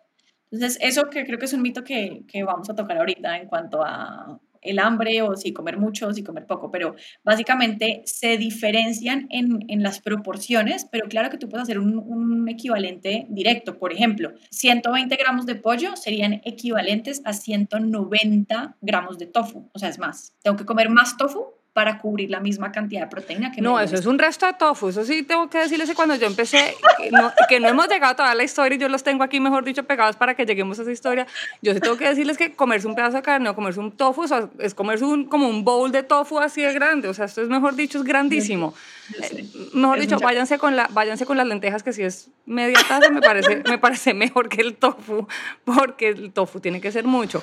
Entonces, 0.52 0.78
eso 0.82 1.10
que 1.10 1.26
creo 1.26 1.40
que 1.40 1.46
es 1.46 1.54
un 1.54 1.62
mito 1.62 1.86
que, 1.86 2.24
que 2.28 2.44
vamos 2.44 2.70
a 2.70 2.76
tocar 2.76 2.98
ahorita 2.98 3.38
en 3.38 3.48
cuanto 3.48 3.82
a 3.86 4.40
el 4.62 4.80
hambre 4.80 5.22
o 5.22 5.36
si 5.36 5.54
comer 5.54 5.78
mucho 5.78 6.08
o 6.08 6.14
si 6.14 6.24
comer 6.24 6.46
poco, 6.46 6.72
pero 6.72 6.96
básicamente 7.24 8.02
se 8.06 8.38
diferencian 8.38 9.28
en, 9.30 9.66
en 9.68 9.84
las 9.84 10.00
proporciones, 10.00 10.86
pero 10.92 11.08
claro 11.08 11.30
que 11.30 11.38
tú 11.38 11.50
puedes 11.50 11.64
hacer 11.64 11.80
un, 11.80 11.98
un 11.98 12.48
equivalente 12.50 13.26
directo. 13.30 13.78
Por 13.78 13.94
ejemplo, 13.94 14.34
120 14.52 15.16
gramos 15.16 15.46
de 15.46 15.56
pollo 15.56 15.96
serían 15.96 16.42
equivalentes 16.46 17.22
a 17.26 17.34
190 17.34 18.78
gramos 18.82 19.18
de 19.18 19.26
tofu, 19.26 19.70
o 19.74 19.80
sea, 19.80 19.90
es 19.90 20.00
más. 20.00 20.34
Tengo 20.42 20.58
que 20.58 20.66
comer 20.66 20.90
más 20.90 21.18
tofu 21.18 21.59
para 21.80 21.98
cubrir 21.98 22.30
la 22.30 22.42
misma 22.42 22.74
cantidad 22.74 23.04
de 23.04 23.08
proteína 23.08 23.54
que 23.54 23.62
No, 23.62 23.80
eso 23.80 23.96
es 23.96 24.06
un 24.06 24.20
resto 24.20 24.46
de 24.46 24.52
tofu. 24.52 24.90
Eso 24.90 25.06
sí 25.06 25.24
tengo 25.24 25.50
que 25.50 25.60
decirles 25.60 25.88
que 25.88 25.96
cuando 25.96 26.14
yo 26.16 26.28
empecé, 26.28 26.76
que 26.98 27.10
no, 27.10 27.32
que 27.48 27.62
no 27.62 27.70
hemos 27.70 27.88
llegado 27.88 28.18
todavía 28.18 28.34
a 28.34 28.36
la 28.36 28.44
historia 28.44 28.76
y 28.76 28.80
yo 28.80 28.90
los 28.90 29.02
tengo 29.02 29.24
aquí, 29.24 29.40
mejor 29.40 29.64
dicho, 29.64 29.84
pegados 29.86 30.18
para 30.18 30.36
que 30.36 30.46
lleguemos 30.46 30.78
a 30.78 30.82
esa 30.82 30.92
historia. 30.92 31.26
Yo 31.62 31.74
sí 31.74 31.80
tengo 31.80 31.96
que 31.96 32.06
decirles 32.10 32.38
que 32.38 32.52
comerse 32.52 32.86
un 32.86 32.96
pedazo 32.96 33.16
de 33.16 33.22
carne 33.24 33.48
o 33.48 33.56
comerse 33.56 33.80
un 33.80 33.94
tofu, 33.94 34.24
o 34.24 34.28
sea, 34.28 34.50
es 34.60 34.76
comerse 34.76 35.06
un, 35.06 35.24
como 35.24 35.48
un 35.48 35.64
bowl 35.64 35.90
de 35.94 36.04
tofu 36.04 36.38
así 36.40 36.62
de 36.64 36.74
grande. 36.74 37.08
O 37.08 37.14
sea, 37.14 37.24
esto 37.24 37.42
es, 37.42 37.48
mejor 37.48 37.76
dicho, 37.76 37.98
es 37.98 38.04
grandísimo. 38.04 38.74
Yo 39.18 39.24
sé. 39.24 39.46
Mejor 39.74 39.98
Es 40.00 40.02
dicho, 40.02 40.16
mucha- 40.16 40.26
váyanse 40.26 40.58
con, 40.58 40.76
la, 40.76 40.90
váyanse 40.92 41.26
con 41.26 41.38
las 41.38 41.48
lentejas, 41.48 41.82
que 41.82 41.94
si 41.94 42.04
es 42.04 42.28
media 42.46 42.78
taza, 42.90 43.10
me 43.10 43.22
parece, 43.22 43.64
me 43.70 43.78
parece 43.78 44.14
mejor 44.14 44.50
que 44.50 44.60
el 44.60 44.76
tofu, 44.76 45.28
porque 45.64 46.10
el 46.10 46.34
tofu 46.34 46.60
tiene 46.60 46.82
que 46.82 46.92
ser 46.92 47.06
mucho. 47.06 47.42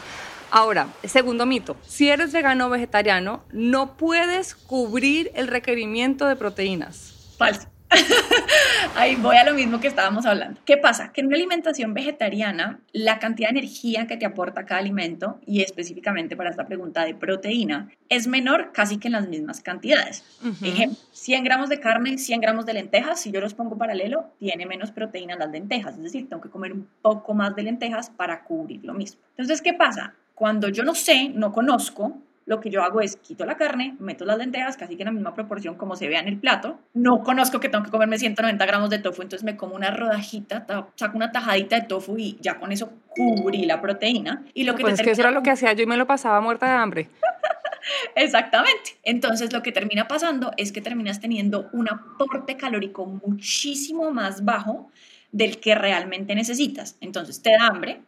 Ahora, 0.50 0.88
segundo 1.04 1.46
mito, 1.46 1.76
si 1.82 2.08
eres 2.08 2.32
vegano 2.32 2.66
o 2.66 2.70
vegetariano, 2.70 3.44
no 3.52 3.96
puedes 3.96 4.54
cubrir 4.54 5.30
el 5.34 5.48
requerimiento 5.48 6.26
de 6.26 6.36
proteínas. 6.36 7.34
Falso. 7.36 7.68
Ahí 8.96 9.16
voy 9.16 9.36
a 9.36 9.44
lo 9.44 9.54
mismo 9.54 9.80
que 9.80 9.86
estábamos 9.86 10.26
hablando. 10.26 10.60
¿Qué 10.64 10.76
pasa? 10.76 11.12
Que 11.12 11.20
en 11.20 11.28
una 11.28 11.36
alimentación 11.36 11.94
vegetariana, 11.94 12.80
la 12.92 13.18
cantidad 13.18 13.48
de 13.50 13.58
energía 13.58 14.06
que 14.06 14.16
te 14.16 14.26
aporta 14.26 14.66
cada 14.66 14.80
alimento, 14.80 15.40
y 15.46 15.62
específicamente 15.62 16.36
para 16.36 16.50
esta 16.50 16.66
pregunta 16.66 17.04
de 17.04 17.14
proteína, 17.14 17.88
es 18.08 18.26
menor 18.26 18.72
casi 18.72 18.98
que 18.98 19.08
en 19.08 19.12
las 19.12 19.28
mismas 19.28 19.60
cantidades. 19.60 20.24
Ejemplo, 20.62 20.98
100 21.12 21.44
gramos 21.44 21.68
de 21.68 21.80
carne, 21.80 22.18
100 22.18 22.40
gramos 22.40 22.66
de 22.66 22.74
lentejas, 22.74 23.20
si 23.20 23.30
yo 23.30 23.40
los 23.40 23.54
pongo 23.54 23.78
paralelo, 23.78 24.32
tiene 24.38 24.66
menos 24.66 24.90
proteína 24.90 25.36
las 25.36 25.50
lentejas, 25.50 25.96
es 25.96 26.02
decir, 26.02 26.28
tengo 26.28 26.42
que 26.42 26.50
comer 26.50 26.72
un 26.72 26.88
poco 27.02 27.34
más 27.34 27.54
de 27.54 27.62
lentejas 27.62 28.10
para 28.10 28.42
cubrir 28.42 28.84
lo 28.84 28.94
mismo. 28.94 29.20
Entonces, 29.36 29.62
¿qué 29.62 29.74
pasa? 29.74 30.14
Cuando 30.36 30.68
yo 30.68 30.84
no 30.84 30.94
sé, 30.94 31.30
no 31.34 31.50
conozco, 31.50 32.18
lo 32.44 32.60
que 32.60 32.68
yo 32.70 32.82
hago 32.84 33.00
es 33.00 33.16
quito 33.16 33.44
la 33.46 33.56
carne, 33.56 33.96
meto 33.98 34.24
las 34.26 34.36
lentejas 34.38 34.76
casi 34.76 34.94
que 34.94 35.02
en 35.02 35.06
la 35.06 35.12
misma 35.12 35.34
proporción 35.34 35.76
como 35.76 35.96
se 35.96 36.06
vea 36.08 36.20
en 36.20 36.28
el 36.28 36.38
plato. 36.38 36.78
No 36.94 37.22
conozco 37.24 37.58
que 37.58 37.68
tengo 37.70 37.82
que 37.84 37.90
comerme 37.90 38.18
190 38.18 38.64
gramos 38.66 38.90
de 38.90 38.98
tofu, 38.98 39.22
entonces 39.22 39.42
me 39.44 39.56
como 39.56 39.74
una 39.74 39.90
rodajita, 39.90 40.64
ta- 40.66 40.86
saco 40.94 41.16
una 41.16 41.32
tajadita 41.32 41.80
de 41.80 41.86
tofu 41.86 42.18
y 42.18 42.36
ya 42.40 42.58
con 42.60 42.70
eso 42.70 42.92
cubrí 43.08 43.64
la 43.64 43.80
proteína. 43.80 44.44
Y 44.54 44.64
lo 44.64 44.74
que 44.76 44.82
Pues 44.82 44.94
es 44.94 45.02
que 45.02 45.10
eso 45.12 45.22
era 45.22 45.30
lo 45.30 45.42
que 45.42 45.50
hacía 45.50 45.72
yo 45.72 45.82
y 45.82 45.86
me 45.86 45.96
lo 45.96 46.06
pasaba 46.06 46.40
muerta 46.42 46.66
de 46.66 46.72
hambre. 46.76 47.08
Exactamente. 48.14 48.96
Entonces 49.02 49.52
lo 49.52 49.62
que 49.62 49.72
termina 49.72 50.06
pasando 50.06 50.52
es 50.56 50.70
que 50.70 50.80
terminas 50.80 51.20
teniendo 51.20 51.68
un 51.72 51.88
aporte 51.88 52.56
calórico 52.56 53.06
muchísimo 53.06 54.10
más 54.10 54.44
bajo 54.44 54.90
del 55.32 55.58
que 55.60 55.74
realmente 55.74 56.34
necesitas. 56.34 56.96
Entonces 57.00 57.42
te 57.42 57.50
da 57.50 57.66
hambre, 57.68 58.00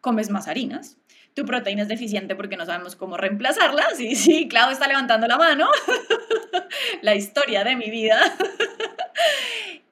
comes 0.00 0.30
más 0.30 0.48
harinas, 0.48 0.96
tu 1.34 1.44
proteína 1.44 1.82
es 1.82 1.88
deficiente 1.88 2.36
porque 2.36 2.56
no 2.56 2.64
sabemos 2.64 2.96
cómo 2.96 3.16
reemplazarla. 3.16 3.84
Sí, 3.96 4.14
sí, 4.14 4.48
Clau 4.48 4.70
está 4.70 4.86
levantando 4.86 5.26
la 5.26 5.36
mano. 5.36 5.68
la 7.02 7.14
historia 7.14 7.64
de 7.64 7.76
mi 7.76 7.90
vida. 7.90 8.18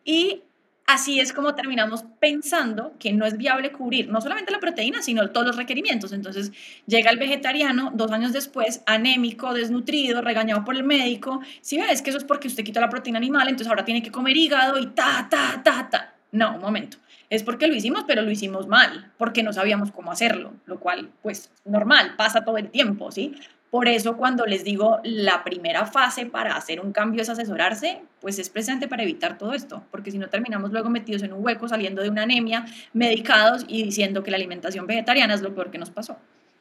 y 0.05 0.43
así 0.87 1.19
es 1.19 1.33
como 1.33 1.55
terminamos 1.55 2.05
pensando 2.21 2.95
que 2.99 3.13
no 3.13 3.27
es 3.27 3.37
viable 3.37 3.73
cubrir 3.73 4.09
no 4.09 4.21
solamente 4.21 4.53
la 4.53 4.61
proteína, 4.61 5.03
sino 5.03 5.31
todos 5.31 5.49
los 5.49 5.57
requerimientos. 5.57 6.13
Entonces 6.13 6.53
llega 6.87 7.11
el 7.11 7.19
vegetariano 7.19 7.91
dos 7.93 8.13
años 8.13 8.33
después, 8.33 8.83
anémico, 8.87 9.53
desnutrido, 9.53 10.23
regañado 10.23 10.65
por 10.65 10.77
el 10.77 10.85
médico. 10.85 11.41
Si 11.61 11.77
ves 11.77 12.03
que 12.03 12.11
eso 12.11 12.19
es 12.19 12.25
porque 12.25 12.47
usted 12.47 12.63
quitó 12.63 12.81
la 12.81 12.89
proteína 12.89 13.19
animal, 13.19 13.49
entonces 13.49 13.69
ahora 13.69 13.85
tiene 13.85 14.03
que 14.03 14.13
comer 14.13 14.37
hígado 14.37 14.79
y 14.79 14.87
ta, 14.89 15.27
ta, 15.29 15.61
ta, 15.65 15.89
ta. 15.91 16.15
No, 16.31 16.55
un 16.55 16.61
momento. 16.61 16.99
Es 17.33 17.43
porque 17.43 17.67
lo 17.67 17.75
hicimos, 17.75 18.05
pero 18.07 18.21
lo 18.21 18.31
hicimos 18.31 18.69
mal, 18.69 19.11
porque 19.17 19.43
no 19.43 19.55
sabíamos 19.55 19.91
cómo 19.91 20.13
hacerlo, 20.13 20.53
lo 20.67 20.79
cual, 20.79 21.09
pues, 21.23 21.51
normal, 21.65 22.15
pasa 22.15 22.45
todo 22.45 22.59
el 22.59 22.69
tiempo, 22.69 23.11
¿sí? 23.11 23.35
Por 23.71 23.89
eso 23.89 24.19
cuando 24.19 24.45
les 24.45 24.65
digo 24.65 25.01
la 25.03 25.43
primera 25.43 25.87
fase 25.87 26.27
para 26.27 26.55
hacer 26.55 26.79
un 26.79 26.93
cambio 26.93 27.23
es 27.23 27.31
asesorarse, 27.31 28.03
pues 28.21 28.39
es 28.39 28.51
presente 28.51 28.87
para 28.87 29.03
evitar 29.03 29.39
todo 29.39 29.55
esto, 29.55 29.83
porque 29.91 30.11
si 30.11 30.19
no 30.19 30.29
terminamos 30.29 30.73
luego 30.73 30.91
metidos 30.91 31.23
en 31.23 31.33
un 31.33 31.43
hueco 31.43 31.67
saliendo 31.69 32.03
de 32.03 32.11
una 32.11 32.25
anemia, 32.25 32.67
medicados 32.93 33.65
y 33.67 33.83
diciendo 33.83 34.23
que 34.23 34.31
la 34.31 34.37
alimentación 34.37 34.87
vegetariana 34.87 35.33
es 35.33 35.41
lo 35.41 35.55
peor 35.55 35.71
que 35.71 35.79
nos 35.79 35.89
pasó. 35.89 36.19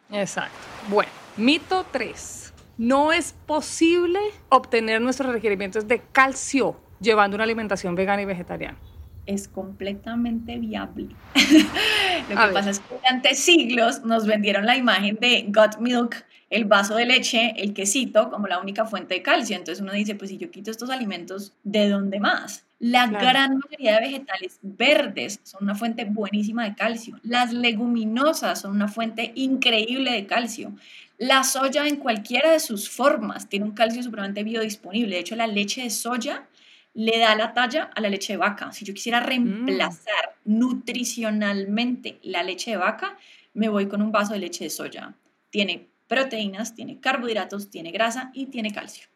Exacto. 0.10 0.56
Bueno, 0.88 1.12
mito 1.36 1.86
3. 1.92 2.54
No 2.78 3.12
es 3.12 3.36
posible 3.46 4.20
obtener 4.48 5.02
nuestros 5.02 5.34
requerimientos 5.34 5.86
de 5.90 6.02
calcio 6.14 6.80
llevando 7.02 7.36
una 7.36 7.44
alimentación 7.44 7.94
vegana 7.94 8.22
y 8.22 8.26
vegetariana. 8.26 8.78
Es 9.26 9.48
completamente 9.48 10.58
viable. 10.58 11.08
lo 12.30 12.36
que 12.36 12.54
pasa 12.54 12.72
es 12.72 12.80
que 12.80 12.96
durante 12.96 13.36
siglos 13.36 14.04
nos 14.04 14.26
vendieron 14.26 14.66
la 14.66 14.76
imagen 14.78 15.18
de 15.22 15.44
gut 15.48 15.78
milk, 15.80 16.26
el 16.50 16.66
vaso 16.66 16.96
de 16.96 17.06
leche, 17.06 17.54
el 17.58 17.74
quesito, 17.74 18.30
como 18.30 18.48
la 18.48 18.60
única 18.60 18.86
fuente 18.86 19.14
de 19.16 19.22
calcio. 19.22 19.56
Entonces 19.56 19.82
uno 19.82 19.94
dice, 19.94 20.16
pues 20.16 20.32
si 20.32 20.38
yo 20.38 20.52
quito 20.52 20.70
estos 20.72 20.90
alimentos, 20.90 21.54
¿de 21.64 21.88
dónde 21.88 22.20
más? 22.20 22.66
La 22.80 23.08
Claro. 23.08 23.26
gran 23.28 23.60
mayoría 23.60 23.96
de 23.96 24.08
vegetales 24.08 24.58
verdes 24.64 25.40
son 25.44 25.64
una 25.64 25.76
fuente 25.76 26.04
buenísima 26.06 26.64
de 26.66 26.76
calcio. 26.76 27.20
Las 27.22 27.54
leguminosas 27.54 28.62
son 28.62 28.72
una 28.72 28.88
fuente 28.88 29.32
increíble 29.36 30.12
de 30.12 30.26
calcio. 30.26 30.74
La 31.20 31.44
soya 31.44 31.88
en 31.88 31.98
cualquiera 31.98 32.52
de 32.52 32.60
sus 32.60 32.90
formas 32.90 33.48
tiene 33.48 33.66
un 33.66 33.72
calcio 33.74 34.02
supremamente 34.02 34.44
biodisponible. 34.44 35.14
De 35.16 35.22
hecho, 35.22 35.36
la 35.36 35.46
leche 35.46 35.84
de 35.84 35.92
soya 35.92 36.48
le 36.94 37.20
da 37.20 37.36
la 37.36 37.54
talla 37.54 37.90
a 37.96 38.02
la 38.02 38.10
leche 38.10 38.34
de 38.34 38.38
vaca. 38.38 38.72
Si 38.72 38.86
yo 38.86 38.94
quisiera 38.94 39.20
reemplazar 39.20 40.36
nutricionalmente 40.46 42.20
la 42.24 42.44
leche 42.44 42.72
de 42.72 42.78
vaca, 42.78 43.18
me 43.54 43.70
voy 43.70 43.88
con 43.88 44.02
un 44.02 44.12
vaso 44.12 44.34
de 44.34 44.40
leche 44.40 44.66
de 44.66 44.70
soya. 44.70 45.14
Tiene 45.50 45.90
proteínas, 46.08 46.76
tiene 46.76 47.00
carbohidratos, 47.00 47.70
tiene 47.70 47.92
grasa 47.92 48.32
y 48.34 48.48
tiene 48.48 48.74
calcio. 48.74 49.08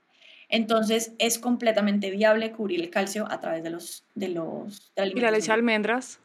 Entonces 0.47 1.13
es 1.19 1.39
completamente 1.39 2.11
viable 2.11 2.51
cubrir 2.51 2.81
el 2.81 2.89
calcio 2.89 3.27
a 3.29 3.39
través 3.39 3.63
de 3.63 3.71
los 3.71 4.05
de 4.13 4.29
los 4.29 4.93
de 4.95 5.07
¿Y 5.07 5.19
la 5.19 5.31
leche 5.31 5.47
de 5.47 5.53
almendras? 5.53 6.19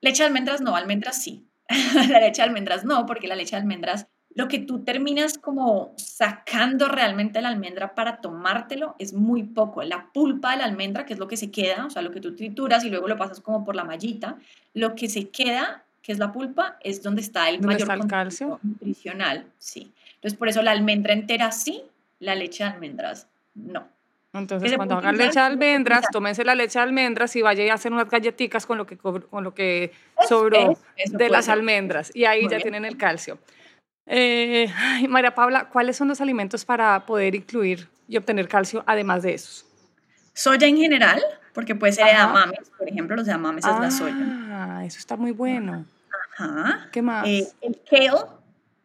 Leche 0.00 0.22
de 0.22 0.28
almendras 0.28 0.60
no, 0.60 0.76
almendras 0.76 1.22
sí. 1.22 1.46
la 2.08 2.20
leche 2.20 2.42
de 2.42 2.48
almendras 2.48 2.84
no, 2.84 3.06
porque 3.06 3.28
la 3.28 3.36
leche 3.36 3.56
de 3.56 3.62
almendras, 3.62 4.06
lo 4.34 4.46
que 4.48 4.60
tú 4.60 4.84
terminas 4.84 5.38
como 5.38 5.92
sacando 5.96 6.88
realmente 6.88 7.38
de 7.38 7.42
la 7.42 7.48
almendra 7.48 7.94
para 7.94 8.20
tomártelo 8.20 8.94
es 8.98 9.12
muy 9.12 9.42
poco. 9.42 9.82
La 9.82 10.06
pulpa 10.12 10.52
de 10.52 10.58
la 10.58 10.64
almendra, 10.64 11.04
que 11.04 11.14
es 11.14 11.18
lo 11.18 11.26
que 11.28 11.36
se 11.36 11.50
queda, 11.50 11.86
o 11.86 11.90
sea, 11.90 12.00
lo 12.02 12.10
que 12.12 12.20
tú 12.20 12.34
trituras 12.36 12.84
y 12.84 12.90
luego 12.90 13.08
lo 13.08 13.16
pasas 13.16 13.40
como 13.40 13.64
por 13.64 13.74
la 13.74 13.84
mallita, 13.84 14.36
lo 14.72 14.94
que 14.94 15.08
se 15.08 15.28
queda, 15.30 15.82
que 16.02 16.12
es 16.12 16.18
la 16.18 16.30
pulpa, 16.32 16.76
es 16.82 17.02
donde 17.02 17.22
está 17.22 17.48
el 17.48 17.56
¿Dónde 17.56 17.66
mayor 17.66 17.80
está 17.82 17.94
el 17.94 18.00
contenido 18.00 18.24
calcio? 18.24 18.60
nutricional, 18.62 19.46
sí. 19.58 19.92
Entonces, 20.14 20.38
por 20.38 20.48
eso 20.48 20.62
la 20.62 20.70
almendra 20.70 21.12
entera 21.12 21.50
sí, 21.50 21.82
la 22.20 22.34
leche 22.34 22.62
de 22.62 22.70
almendras 22.70 23.26
no. 23.54 23.88
Entonces, 24.32 24.76
cuando 24.76 24.94
hagan 24.96 25.16
leche 25.16 25.40
de 25.40 25.44
almendras, 25.46 26.08
tómense 26.12 26.44
la 26.44 26.54
leche 26.54 26.78
de 26.78 26.84
almendras 26.84 27.34
y 27.34 27.42
vaya 27.42 27.64
y 27.64 27.68
hacen 27.68 27.92
unas 27.94 28.08
galletitas 28.08 28.64
con 28.64 28.78
lo 28.78 28.86
que, 28.86 28.96
co- 28.96 29.20
con 29.28 29.42
lo 29.42 29.52
que 29.54 29.90
sobró 30.28 30.78
de 31.10 31.28
las 31.30 31.48
almendras. 31.48 32.12
Y 32.14 32.26
ahí 32.26 32.42
Muy 32.42 32.50
ya 32.50 32.58
bien. 32.58 32.62
tienen 32.62 32.84
el 32.84 32.96
calcio. 32.96 33.38
Eh, 34.12 34.68
ay, 34.76 35.06
María 35.06 35.34
Paula, 35.36 35.68
¿cuáles 35.68 35.96
son 35.96 36.08
los 36.08 36.20
alimentos 36.20 36.64
para 36.64 37.06
poder 37.06 37.36
incluir 37.36 37.88
y 38.08 38.16
obtener 38.16 38.48
calcio 38.48 38.82
además 38.84 39.22
de 39.22 39.34
esos? 39.34 39.64
Soya 40.34 40.66
en 40.66 40.76
general, 40.78 41.22
porque 41.54 41.76
puede 41.76 41.92
ser 41.92 42.04
Ajá. 42.06 42.14
edamames, 42.14 42.70
por 42.76 42.88
ejemplo, 42.88 43.14
los 43.14 43.28
edamames 43.28 43.64
es 43.64 43.78
la 43.78 43.90
soya. 43.92 44.16
Ah, 44.50 44.82
eso 44.84 44.98
está 44.98 45.16
muy 45.16 45.30
bueno. 45.30 45.84
Ajá. 46.36 46.88
¿Qué 46.90 47.02
más? 47.02 47.24
Eh, 47.28 47.46
el 47.60 47.78
kale, 47.88 48.26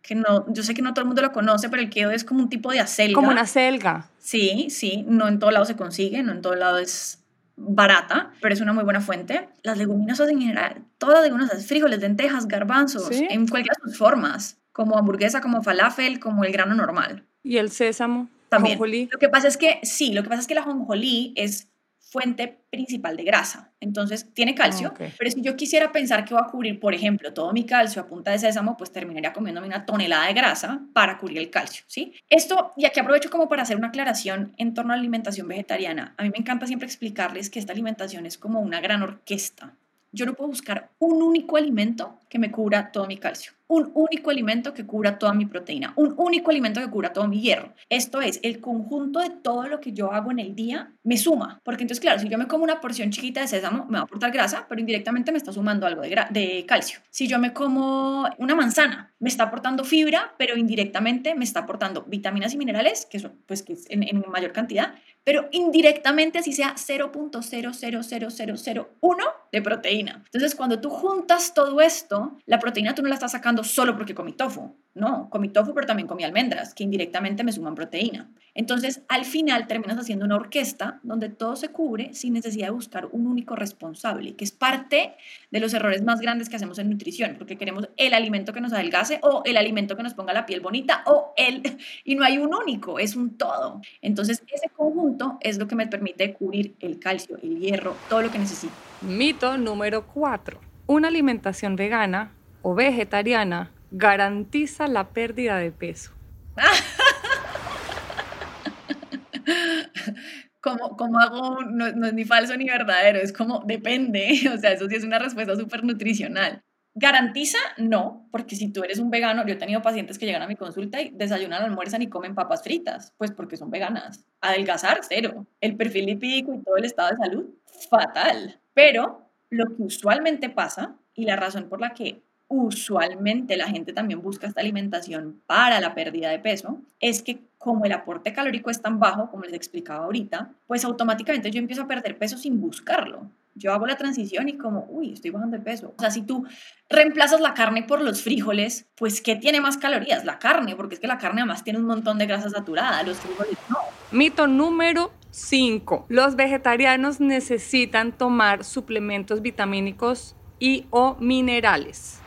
que 0.03 0.13
no, 0.13 0.45
yo 0.53 0.61
sé 0.61 0.75
que 0.75 0.83
no 0.83 0.93
todo 0.93 1.01
el 1.01 1.07
mundo 1.07 1.23
lo 1.23 1.31
conoce, 1.31 1.69
pero 1.69 1.81
el 1.81 1.89
kale 1.89 2.13
es 2.13 2.23
como 2.23 2.43
un 2.43 2.49
tipo 2.49 2.71
de 2.71 2.79
acelga. 2.79 3.15
Como 3.15 3.29
una 3.31 3.47
selga. 3.47 4.07
Sí, 4.19 4.67
sí, 4.69 5.03
no 5.07 5.27
en 5.27 5.39
todo 5.39 5.49
lado 5.49 5.65
se 5.65 5.75
consigue, 5.75 6.21
no 6.21 6.33
en 6.33 6.43
todo 6.43 6.53
lado 6.53 6.77
es 6.77 7.23
barata, 7.57 8.31
pero 8.41 8.53
es 8.53 8.61
una 8.61 8.73
muy 8.73 8.83
buena 8.83 9.01
fuente. 9.01 9.49
Las 9.63 9.79
leguminosas 9.79 10.29
en 10.29 10.39
general, 10.41 10.83
todas 10.99 11.15
las 11.15 11.23
leguminosas, 11.23 11.65
frijoles, 11.65 11.99
lentejas, 12.01 12.47
garbanzos, 12.47 13.07
Sí. 13.07 13.25
en 13.27 13.47
cualquiera 13.47 13.75
de 13.83 13.89
sus 13.89 13.97
formas, 13.97 14.57
como 14.75 14.97
hamburguesa, 14.97 15.39
como 15.39 15.63
falafel, 15.63 16.19
como 16.19 16.43
el 16.43 16.51
grano 16.51 16.75
normal. 16.75 17.23
Y 17.43 17.57
el 17.57 17.71
sésamo. 17.71 18.27
También. 18.49 18.73
ajonjolí. 18.73 19.07
Lo 19.09 19.17
que 19.17 19.29
pasa 19.29 19.47
es 19.47 19.55
que, 19.55 19.79
sí, 19.83 20.11
lo 20.11 20.21
que 20.21 20.27
pasa 20.27 20.41
es 20.41 20.47
que 20.47 20.53
la 20.53 20.63
jonjolí 20.63 21.33
es 21.37 21.69
fuente 21.97 22.59
principal 22.69 23.15
de 23.15 23.23
grasa. 23.23 23.71
Entonces, 23.79 24.33
tiene 24.33 24.53
calcio, 24.53 24.93
pero 25.17 25.31
si 25.31 25.41
yo 25.41 25.55
quisiera 25.55 25.93
pensar 25.93 26.25
que 26.25 26.33
voy 26.33 26.43
a 26.43 26.47
cubrir, 26.47 26.77
por 26.77 26.93
ejemplo, 26.93 27.33
todo 27.33 27.53
mi 27.53 27.65
calcio 27.65 28.01
a 28.01 28.07
punta 28.07 28.31
de 28.31 28.39
sésamo, 28.39 28.75
pues 28.75 28.91
terminaría 28.91 29.31
comiéndome 29.31 29.67
una 29.67 29.85
tonelada 29.85 30.27
de 30.27 30.33
grasa 30.33 30.81
para 30.91 31.17
cubrir 31.17 31.37
el 31.37 31.49
calcio, 31.49 31.85
¿sí? 31.87 32.13
Esto, 32.29 32.73
y 32.75 32.83
aquí 32.83 32.99
aprovecho 32.99 33.29
como 33.29 33.47
para 33.47 33.63
hacer 33.63 33.77
una 33.77 33.87
aclaración 33.87 34.53
en 34.57 34.73
torno 34.73 34.91
a 34.91 34.97
la 34.97 35.01
alimentación 35.01 35.47
vegetariana. 35.47 36.15
A 36.17 36.23
mí 36.23 36.31
me 36.31 36.39
encanta 36.39 36.67
siempre 36.67 36.85
explicarles 36.85 37.49
que 37.49 37.59
esta 37.59 37.71
alimentación 37.71 38.25
es 38.25 38.37
como 38.37 38.59
una 38.59 38.81
gran 38.81 39.03
orquesta. 39.03 39.73
Yo 40.11 40.25
no 40.25 40.33
puedo 40.33 40.49
buscar 40.49 40.89
un 40.99 41.23
único 41.23 41.55
alimento 41.55 42.19
que 42.29 42.39
me 42.39 42.51
cubra 42.51 42.91
todo 42.91 43.07
mi 43.07 43.17
calcio 43.17 43.53
un 43.67 43.91
único 43.93 44.29
alimento 44.29 44.73
que 44.73 44.85
cubra 44.85 45.17
toda 45.17 45.33
mi 45.33 45.45
proteína, 45.45 45.93
un 45.95 46.13
único 46.17 46.51
alimento 46.51 46.79
que 46.79 46.89
cubra 46.89 47.13
todo 47.13 47.27
mi 47.27 47.41
hierro. 47.41 47.73
Esto 47.89 48.21
es, 48.21 48.39
el 48.43 48.61
conjunto 48.61 49.19
de 49.19 49.29
todo 49.29 49.67
lo 49.67 49.79
que 49.79 49.91
yo 49.91 50.11
hago 50.11 50.31
en 50.31 50.39
el 50.39 50.55
día 50.55 50.91
me 51.03 51.17
suma, 51.17 51.59
porque 51.63 51.83
entonces, 51.83 52.01
claro, 52.01 52.19
si 52.19 52.29
yo 52.29 52.37
me 52.37 52.47
como 52.47 52.63
una 52.63 52.81
porción 52.81 53.09
chiquita 53.09 53.41
de 53.41 53.47
sésamo, 53.47 53.85
me 53.85 53.93
va 53.93 54.01
a 54.01 54.03
aportar 54.03 54.31
grasa, 54.31 54.65
pero 54.69 54.79
indirectamente 54.79 55.31
me 55.31 55.37
está 55.37 55.51
sumando 55.51 55.87
algo 55.87 56.01
de, 56.01 56.65
calcio. 56.67 56.99
Si 57.09 57.27
yo 57.27 57.39
me 57.39 57.53
como 57.53 58.29
una 58.37 58.55
manzana, 58.55 59.13
me 59.19 59.29
está 59.29 59.45
aportando 59.45 59.83
fibra, 59.83 60.33
pero 60.37 60.57
indirectamente 60.57 61.35
me 61.35 61.43
está 61.43 61.61
aportando 61.61 62.03
vitaminas 62.03 62.53
y 62.53 62.57
minerales, 62.57 63.05
que 63.05 63.19
son, 63.19 63.33
pues, 63.45 63.63
que 63.63 63.73
es 63.73 63.89
en, 63.89 64.03
en 64.03 64.23
mayor 64.29 64.51
cantidad, 64.51 64.95
pero 65.23 65.47
indirectamente 65.51 66.39
así 66.39 66.53
sea 66.53 66.75
0.0000001 66.75 69.17
de 69.51 69.61
proteína. 69.61 70.23
Entonces, 70.25 70.55
cuando 70.55 70.79
tú 70.79 70.89
juntas 70.89 71.53
todo 71.53 71.81
esto, 71.81 72.37
la 72.45 72.59
proteína 72.59 72.93
tú 72.93 73.01
no 73.01 73.09
la 73.09 73.15
estás 73.15 73.31
sacando 73.31 73.54
solo 73.63 73.95
porque 73.95 74.15
comí 74.15 74.33
tofu. 74.33 74.75
No, 74.95 75.29
comí 75.29 75.49
tofu, 75.49 75.73
pero 75.73 75.85
también 75.85 76.07
comí 76.07 76.23
almendras, 76.23 76.73
que 76.73 76.85
indirectamente 76.85 77.43
me 77.43 77.51
suman 77.51 77.75
proteína. 77.75 78.29
Entonces, 78.53 79.01
al 79.09 79.25
final 79.25 79.67
terminas 79.67 79.97
haciendo 79.97 80.23
una 80.23 80.37
orquesta 80.37 81.01
donde 81.03 81.27
todo 81.27 81.57
se 81.57 81.67
cubre 81.67 82.13
sin 82.13 82.31
necesidad 82.31 82.67
de 82.67 82.71
buscar 82.71 83.07
un 83.11 83.27
único 83.27 83.57
responsable, 83.57 84.37
que 84.37 84.45
es 84.45 84.53
parte 84.53 85.15
de 85.51 85.59
los 85.59 85.73
errores 85.73 86.01
más 86.01 86.21
grandes 86.21 86.47
que 86.47 86.55
hacemos 86.55 86.79
en 86.79 86.89
nutrición, 86.89 87.35
porque 87.37 87.57
queremos 87.57 87.89
el 87.97 88.13
alimento 88.13 88.53
que 88.53 88.61
nos 88.61 88.71
adelgace 88.71 89.19
o 89.21 89.41
el 89.43 89.57
alimento 89.57 89.97
que 89.97 90.03
nos 90.03 90.13
ponga 90.13 90.31
la 90.31 90.45
piel 90.45 90.61
bonita 90.61 91.03
o 91.07 91.33
el... 91.35 91.61
Y 92.05 92.15
no 92.15 92.23
hay 92.23 92.37
un 92.37 92.53
único, 92.53 92.97
es 92.97 93.17
un 93.17 93.37
todo. 93.37 93.81
Entonces, 94.01 94.41
ese 94.47 94.69
conjunto 94.69 95.37
es 95.41 95.57
lo 95.57 95.67
que 95.67 95.75
me 95.75 95.87
permite 95.87 96.31
cubrir 96.33 96.75
el 96.79 96.99
calcio, 96.99 97.37
el 97.43 97.59
hierro, 97.59 97.97
todo 98.07 98.21
lo 98.21 98.31
que 98.31 98.39
necesito. 98.39 98.73
Mito 99.01 99.57
número 99.57 100.07
4. 100.07 100.61
Una 100.87 101.09
alimentación 101.09 101.75
vegana 101.75 102.34
o 102.67 102.73
vegetariana 102.73 103.71
garantiza 103.91 104.87
la 104.87 105.09
pérdida 105.09 105.59
de 105.59 105.71
peso? 105.71 106.11
como, 110.61 110.97
como 110.97 111.19
hago, 111.19 111.61
no, 111.61 111.91
no, 111.91 112.07
es 112.07 112.13
ni 112.13 112.25
falso 112.25 112.57
ni 112.57 112.65
verdadero, 112.65 113.19
es 113.19 113.31
como 113.31 113.59
depende, 113.67 114.49
o 114.53 114.57
sea, 114.57 114.71
eso 114.71 114.89
sí 114.89 114.95
es 114.95 115.03
una 115.03 115.19
respuesta 115.19 115.55
súper 115.55 115.83
nutricional. 115.83 116.63
¿Garantiza? 116.95 117.59
No, 117.77 118.27
porque 118.31 118.55
si 118.55 118.73
tú 118.73 118.83
eres 118.83 118.97
un 118.97 119.11
vegano, 119.11 119.45
yo 119.45 119.53
he 119.53 119.57
tenido 119.57 119.83
pacientes 119.83 120.17
que 120.17 120.25
llegan 120.25 120.41
a 120.41 120.47
mi 120.47 120.55
consulta 120.55 120.99
y 121.01 121.11
desayunan, 121.11 121.61
almuerzan 121.61 122.01
y 122.01 122.07
comen 122.07 122.33
papas 122.33 122.63
fritas, 122.63 123.13
pues 123.17 123.31
porque 123.31 123.57
son 123.57 123.69
veganas. 123.69 124.25
Adelgazar, 124.41 125.01
cero. 125.07 125.45
El 125.61 125.75
perfil 125.75 126.07
lipídico 126.07 126.55
y 126.55 126.63
todo 126.63 126.77
el 126.77 126.85
estado 126.85 127.09
de 127.09 127.17
salud, 127.17 127.45
fatal. 127.91 128.59
Pero 128.73 129.29
lo 129.51 129.65
que 129.75 129.83
usualmente 129.83 130.49
pasa 130.49 130.95
y 131.13 131.25
la 131.25 131.35
razón 131.35 131.69
por 131.69 131.79
la 131.79 131.93
que 131.93 132.23
usualmente 132.63 133.57
la 133.57 133.67
gente 133.67 133.93
también 133.93 134.21
busca 134.21 134.47
esta 134.47 134.61
alimentación 134.61 135.41
para 135.45 135.79
la 135.79 135.93
pérdida 135.93 136.29
de 136.29 136.39
peso, 136.39 136.79
es 136.99 137.21
que 137.21 137.39
como 137.57 137.85
el 137.85 137.91
aporte 137.93 138.31
calórico 138.31 138.69
es 138.69 138.81
tan 138.81 138.99
bajo, 138.99 139.31
como 139.31 139.43
les 139.43 139.53
explicaba 139.53 140.05
ahorita, 140.05 140.51
pues 140.67 140.85
automáticamente 140.85 141.49
yo 141.49 141.59
empiezo 141.59 141.81
a 141.81 141.87
perder 141.87 142.17
peso 142.17 142.37
sin 142.37 142.61
buscarlo. 142.61 143.29
Yo 143.55 143.73
hago 143.73 143.87
la 143.87 143.97
transición 143.97 144.49
y 144.49 144.57
como, 144.57 144.85
uy, 144.89 145.13
estoy 145.13 145.31
bajando 145.31 145.57
de 145.57 145.63
peso. 145.63 145.93
O 145.97 145.99
sea, 145.99 146.11
si 146.11 146.21
tú 146.21 146.45
reemplazas 146.89 147.41
la 147.41 147.53
carne 147.53 147.83
por 147.83 148.01
los 148.01 148.21
frijoles, 148.21 148.85
pues 148.95 149.21
¿qué 149.21 149.35
tiene 149.35 149.61
más 149.61 149.77
calorías? 149.77 150.25
La 150.25 150.37
carne, 150.37 150.75
porque 150.75 150.95
es 150.95 151.01
que 151.01 151.07
la 151.07 151.17
carne 151.17 151.41
además 151.41 151.63
tiene 151.63 151.79
un 151.79 151.85
montón 151.85 152.17
de 152.19 152.27
grasa 152.27 152.49
saturada, 152.49 153.01
los 153.01 153.17
frijoles 153.17 153.57
no. 153.69 153.77
Mito 154.11 154.45
número 154.45 155.11
5. 155.31 156.05
Los 156.09 156.35
vegetarianos 156.35 157.19
necesitan 157.19 158.11
tomar 158.11 158.63
suplementos 158.63 159.41
vitamínicos 159.41 160.35
y 160.59 160.85
o 160.91 161.15
minerales 161.19 162.21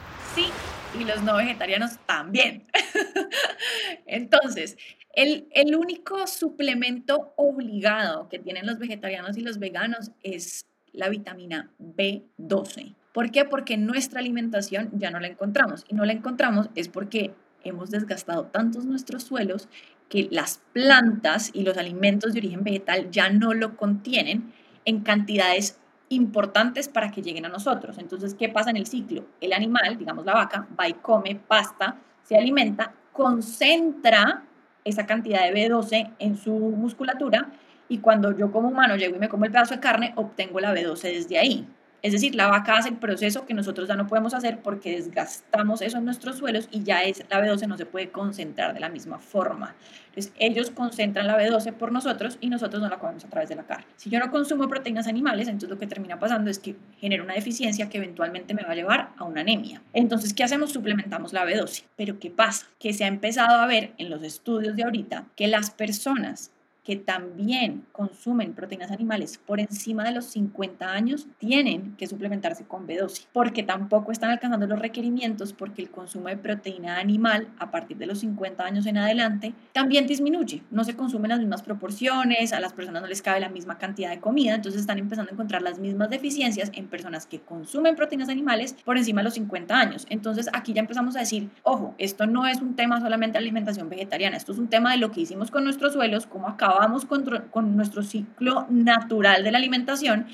y 0.98 1.05
los 1.05 1.22
no 1.22 1.37
vegetarianos 1.37 1.98
también. 2.07 2.66
Entonces, 4.07 4.77
el, 5.14 5.48
el, 5.53 5.77
único 5.77 6.27
suplemento 6.27 7.33
obligado 7.37 8.29
que 8.29 8.38
tienen 8.38 8.66
los 8.66 8.79
vegetarianos 8.79 9.37
y 9.37 9.42
los 9.42 9.59
veganos 9.59 10.12
es 10.22 10.66
la 10.92 11.09
vitamina 11.09 11.70
B12. 11.79 12.94
¿Por 13.12 13.31
qué? 13.31 13.44
Porque 13.44 13.74
en 13.74 13.87
nuestra 13.87 14.20
alimentación 14.20 14.90
ya 14.92 15.11
no 15.11 15.20
la 15.20 15.29
encontramos. 15.29 15.85
Y 15.88 15.94
no 15.94 16.05
la 16.05 16.12
encontramos 16.12 16.68
es 16.74 16.88
porque 16.88 17.35
hemos 17.64 17.90
desgastado 17.90 18.44
tantos 18.46 18.85
nuestros 18.85 19.24
suelos 19.24 19.68
que 20.09 20.29
las 20.31 20.62
plantas 20.72 21.51
y 21.53 21.62
los 21.62 21.77
alimentos 21.77 22.33
de 22.33 22.40
origen 22.40 22.64
vegetal 22.64 23.11
ya 23.11 23.29
no 23.31 23.55
lo 23.55 23.77
contienen 23.77 24.53
en 24.85 25.01
cantidades 25.01 25.79
importantes 26.11 26.88
para 26.88 27.11
que 27.11 27.23
lleguen 27.23 27.47
a 27.47 27.49
nosotros. 27.49 27.99
Entonces, 27.99 28.35
¿qué 28.35 28.49
pasa 28.49 28.71
en 28.71 28.77
el 28.77 28.87
ciclo? 28.87 29.27
El 29.40 29.53
animal, 29.53 29.99
digamos 29.99 30.25
la 30.25 30.35
vaca, 30.35 30.66
va 30.79 30.88
y 30.88 30.94
come 30.94 31.35
pasta, 31.37 31.97
se 32.23 32.37
alimenta, 32.37 32.92
concentra 33.12 34.44
esa 34.85 35.07
cantidad 35.07 35.42
de 35.42 35.53
B12 35.53 36.14
en 36.18 36.37
su 36.37 36.53
musculatura 36.53 37.51
y 37.88 37.99
cuando 37.99 38.37
yo 38.37 38.51
como 38.53 38.68
humano 38.68 38.97
llego 38.97 39.16
y 39.16 39.18
me 39.18 39.29
como 39.29 39.44
el 39.44 39.51
pedazo 39.51 39.75
de 39.75 39.81
carne, 39.81 40.12
obtengo 40.16 40.61
la 40.61 40.75
B12 40.75 41.03
desde 41.03 41.38
ahí. 41.38 41.66
Es 42.01 42.13
decir, 42.13 42.37
la 42.37 42.47
vaca 42.47 42.77
hace 42.77 42.91
el 42.91 42.97
proceso 42.97 43.45
que 43.45 43.55
nosotros 43.55 43.89
ya 43.89 43.97
no 43.97 44.07
podemos 44.07 44.33
hacer 44.33 44.61
porque 44.61 44.97
desgastamos 44.97 45.83
eso 45.83 45.99
en 45.99 46.05
nuestros 46.05 46.37
suelos 46.37 46.69
y 46.71 46.85
ya 46.85 47.03
es, 47.03 47.25
la 47.29 47.41
B12 47.41 47.67
no 47.67 47.77
se 47.77 47.87
puede 47.87 48.11
concentrar 48.11 48.73
de 48.73 48.79
la 48.81 48.89
misma 48.89 49.19
forma. 49.19 49.75
Entonces, 50.09 50.33
ellos 50.39 50.71
concentran 50.71 51.27
la 51.27 51.37
B12 51.37 51.73
por 51.73 51.91
nosotros 51.91 52.39
y 52.41 52.51
nosotros 52.51 52.81
no 52.81 52.89
la 52.89 52.99
comemos 52.99 53.25
a 53.25 53.29
través 53.29 53.49
de 53.49 53.57
la 53.57 53.65
carne. 53.65 53.87
Si 53.97 54.11
yo 54.11 54.21
no 54.21 54.31
consumo 54.31 54.69
proteínas 54.69 55.09
animales, 55.09 55.49
entonces 55.49 55.71
lo 55.71 55.79
que 55.79 55.89
termina 55.89 56.19
pasando 56.21 56.51
es 56.51 56.61
que 56.61 56.77
genera 56.99 57.25
una 57.25 57.35
deficiencia 57.35 57.89
que 57.89 57.99
eventualmente 57.99 58.55
me 58.55 58.63
va 58.63 58.73
a 58.73 58.77
llevar 58.77 59.11
a 59.17 59.25
una 59.25 59.41
anemia. 59.41 59.83
Entonces, 59.93 60.33
¿qué 60.35 60.45
hacemos? 60.45 60.73
Suplementamos 60.73 61.33
la 61.33 61.45
B12. 61.45 61.85
Pero 61.97 62.21
¿qué 62.21 62.31
pasa? 62.31 62.67
Que 62.79 62.93
se 62.93 63.05
ha 63.05 63.09
empezado 63.09 63.57
a 63.57 63.67
ver 63.67 63.93
en 63.99 64.11
los 64.11 64.23
estudios 64.23 64.77
de 64.77 64.85
ahorita 64.85 65.27
que 65.35 65.49
las 65.49 65.71
personas 65.71 66.53
que 66.88 66.96
también 66.96 67.85
consumen 67.92 68.55
proteínas 68.55 68.90
animales 68.90 69.37
por 69.37 69.61
encima 69.61 70.05
de 70.05 70.12
los 70.12 70.24
50 70.24 70.90
años 70.90 71.27
tienen 71.37 71.94
que 71.98 72.07
suplementarse 72.07 72.64
con 72.64 72.87
B12 72.87 73.27
porque 73.31 73.62
tampoco 73.62 74.11
están 74.11 74.31
alcanzando 74.31 74.66
los 74.66 74.79
requerimientos 74.79 75.53
porque 75.53 75.83
el 75.83 75.90
consumo 75.90 76.29
de 76.29 76.38
proteína 76.38 76.98
animal 76.98 77.48
a 77.59 77.70
partir 77.70 77.98
de 77.98 78.07
los 78.07 78.20
50 78.20 78.64
años 78.64 78.87
en 78.87 78.96
adelante 78.96 79.53
también 79.74 80.07
disminuye, 80.07 80.62
no 80.70 80.83
se 80.83 80.96
consumen 80.96 81.29
las 81.29 81.40
mismas 81.40 81.61
proporciones, 81.61 82.55
a 82.55 82.61
las 82.61 82.72
personas 82.72 83.03
no 83.03 83.09
les 83.09 83.20
cabe 83.20 83.40
la 83.40 83.51
misma 83.51 83.77
cantidad 83.77 84.09
de 84.09 84.20
comida, 84.20 84.55
entonces 84.55 84.81
están 84.81 84.96
empezando 84.96 85.31
a 85.31 85.35
encontrar 85.35 85.61
las 85.61 85.79
mismas 85.79 86.09
deficiencias 86.09 86.70
en 86.72 86.87
personas 86.87 87.27
que 87.27 87.40
consumen 87.40 87.96
proteínas 87.96 88.31
animales 88.31 88.74
por 88.87 88.96
encima 88.96 89.20
de 89.20 89.24
los 89.24 89.35
50 89.35 89.79
años. 89.79 90.07
Entonces 90.09 90.48
aquí 90.55 90.72
ya 90.72 90.81
empezamos 90.81 91.16
a 91.16 91.20
decir, 91.20 91.51
ojo, 91.64 91.94
esto 91.98 92.27
no 92.27 92.46
es 92.46 92.62
un 92.62 92.77
tema 92.77 92.98
solamente 92.98 93.35
de 93.35 93.44
alimentación 93.44 93.90
vegetariana, 93.90 94.38
esto 94.38 94.53
es 94.53 94.59
un 94.59 94.68
tema 94.68 94.92
de 94.92 94.96
lo 94.96 95.11
que 95.11 95.20
hicimos 95.20 95.51
con 95.51 95.64
nuestros 95.64 95.92
suelos, 95.92 96.27
cómo 96.27 96.48
acaba 96.48 96.78
vamos 96.79 97.05
con, 97.05 97.25
con 97.51 97.77
nuestro 97.77 98.03
ciclo 98.03 98.67
natural 98.71 99.45
de 99.45 99.53
la 99.53 99.59
alimentación, 99.59 100.27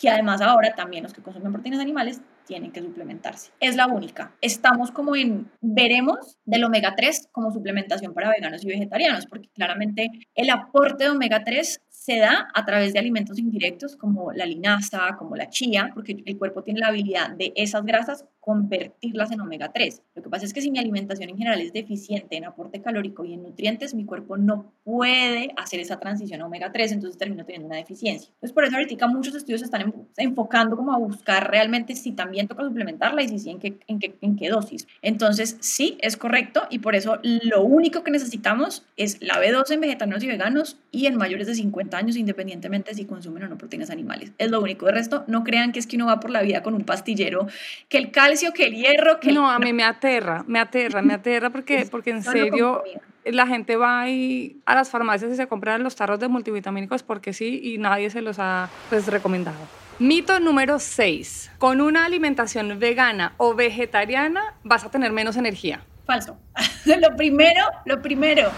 que 0.00 0.10
además 0.10 0.40
ahora 0.40 0.74
también 0.74 1.04
los 1.04 1.12
que 1.12 1.22
consumen 1.22 1.52
proteínas 1.52 1.80
animales 1.80 2.20
tienen 2.46 2.72
que 2.72 2.80
suplementarse. 2.80 3.52
Es 3.60 3.76
la 3.76 3.86
única. 3.86 4.34
Estamos 4.40 4.90
como 4.90 5.16
en, 5.16 5.50
veremos 5.60 6.38
del 6.44 6.64
omega 6.64 6.94
3 6.96 7.28
como 7.32 7.52
suplementación 7.52 8.14
para 8.14 8.30
veganos 8.30 8.64
y 8.64 8.68
vegetarianos, 8.68 9.26
porque 9.26 9.48
claramente 9.54 10.10
el 10.34 10.50
aporte 10.50 11.04
de 11.04 11.10
omega 11.10 11.44
3 11.44 11.82
se 11.88 12.18
da 12.18 12.48
a 12.52 12.64
través 12.64 12.92
de 12.92 12.98
alimentos 12.98 13.38
indirectos 13.38 13.96
como 13.96 14.32
la 14.32 14.44
linaza, 14.44 15.16
como 15.18 15.36
la 15.36 15.48
chía, 15.48 15.90
porque 15.94 16.22
el 16.24 16.36
cuerpo 16.36 16.62
tiene 16.62 16.80
la 16.80 16.88
habilidad 16.88 17.30
de 17.30 17.52
esas 17.54 17.84
grasas 17.84 18.24
convertirlas 18.42 19.30
en 19.30 19.40
omega 19.40 19.72
3. 19.72 20.02
Lo 20.16 20.22
que 20.22 20.28
pasa 20.28 20.44
es 20.44 20.52
que 20.52 20.60
si 20.60 20.72
mi 20.72 20.80
alimentación 20.80 21.30
en 21.30 21.38
general 21.38 21.60
es 21.60 21.72
deficiente 21.72 22.36
en 22.36 22.44
aporte 22.44 22.82
calórico 22.82 23.24
y 23.24 23.34
en 23.34 23.44
nutrientes, 23.44 23.94
mi 23.94 24.04
cuerpo 24.04 24.36
no 24.36 24.72
puede 24.82 25.54
hacer 25.56 25.78
esa 25.78 26.00
transición 26.00 26.42
a 26.42 26.46
omega 26.46 26.72
3, 26.72 26.90
entonces 26.90 27.16
termino 27.16 27.44
teniendo 27.44 27.68
una 27.68 27.76
deficiencia. 27.76 28.30
Entonces 28.34 28.52
por 28.52 28.64
eso 28.64 28.74
ahorita 28.74 29.06
muchos 29.06 29.36
estudios 29.36 29.60
se 29.60 29.66
están 29.66 29.94
enfocando 30.16 30.76
como 30.76 30.92
a 30.92 30.98
buscar 30.98 31.48
realmente 31.48 31.94
si 31.94 32.10
también 32.10 32.48
toca 32.48 32.64
suplementarla 32.64 33.22
y 33.22 33.28
si 33.28 33.38
sí, 33.38 33.50
en 33.50 33.60
qué, 33.60 33.78
en 33.86 34.00
qué, 34.00 34.16
en 34.20 34.34
qué 34.34 34.48
dosis. 34.48 34.88
Entonces 35.02 35.56
sí, 35.60 35.96
es 36.00 36.16
correcto 36.16 36.62
y 36.68 36.80
por 36.80 36.96
eso 36.96 37.20
lo 37.22 37.62
único 37.62 38.02
que 38.02 38.10
necesitamos 38.10 38.84
es 38.96 39.22
la 39.22 39.34
B12 39.34 39.74
en 39.74 39.80
vegetarianos 39.82 40.24
y 40.24 40.26
veganos 40.26 40.78
y 40.90 41.06
en 41.06 41.16
mayores 41.16 41.46
de 41.46 41.54
50 41.54 41.96
años 41.96 42.16
independientemente 42.16 42.92
si 42.92 43.04
consumen 43.04 43.44
o 43.44 43.48
no 43.48 43.56
proteínas 43.56 43.90
animales. 43.90 44.32
Es 44.38 44.50
lo 44.50 44.60
único. 44.60 44.86
De 44.86 44.92
resto, 44.92 45.22
no 45.28 45.44
crean 45.44 45.70
que 45.70 45.78
es 45.78 45.86
que 45.86 45.94
uno 45.94 46.06
va 46.06 46.18
por 46.18 46.30
la 46.30 46.42
vida 46.42 46.64
con 46.64 46.74
un 46.74 46.82
pastillero, 46.82 47.46
que 47.88 47.98
el 47.98 48.10
calcio, 48.32 48.52
que 48.52 48.66
el 48.66 48.74
hierro, 48.74 49.20
que... 49.20 49.32
No, 49.32 49.50
a 49.50 49.58
mí 49.58 49.72
me 49.72 49.84
aterra, 49.84 50.44
me 50.46 50.58
aterra, 50.58 51.02
me 51.02 51.14
aterra 51.14 51.50
porque, 51.50 51.86
porque 51.90 52.10
en 52.10 52.22
serio 52.22 52.82
la 53.24 53.46
gente 53.46 53.76
va 53.76 54.00
ahí 54.00 54.60
a 54.66 54.74
las 54.74 54.90
farmacias 54.90 55.32
y 55.32 55.36
se 55.36 55.46
compran 55.46 55.82
los 55.82 55.94
tarros 55.94 56.18
de 56.18 56.28
multivitamínicos 56.28 57.02
porque 57.02 57.32
sí 57.32 57.60
y 57.62 57.78
nadie 57.78 58.10
se 58.10 58.22
los 58.22 58.38
ha 58.38 58.68
pues, 58.88 59.06
recomendado. 59.06 59.58
Mito 59.98 60.40
número 60.40 60.78
6. 60.78 61.52
Con 61.58 61.80
una 61.80 62.04
alimentación 62.04 62.78
vegana 62.78 63.34
o 63.36 63.54
vegetariana 63.54 64.54
vas 64.64 64.84
a 64.84 64.90
tener 64.90 65.12
menos 65.12 65.36
energía. 65.36 65.84
Falso. 66.06 66.36
lo 66.84 67.16
primero, 67.16 67.64
lo 67.84 68.02
primero, 68.02 68.50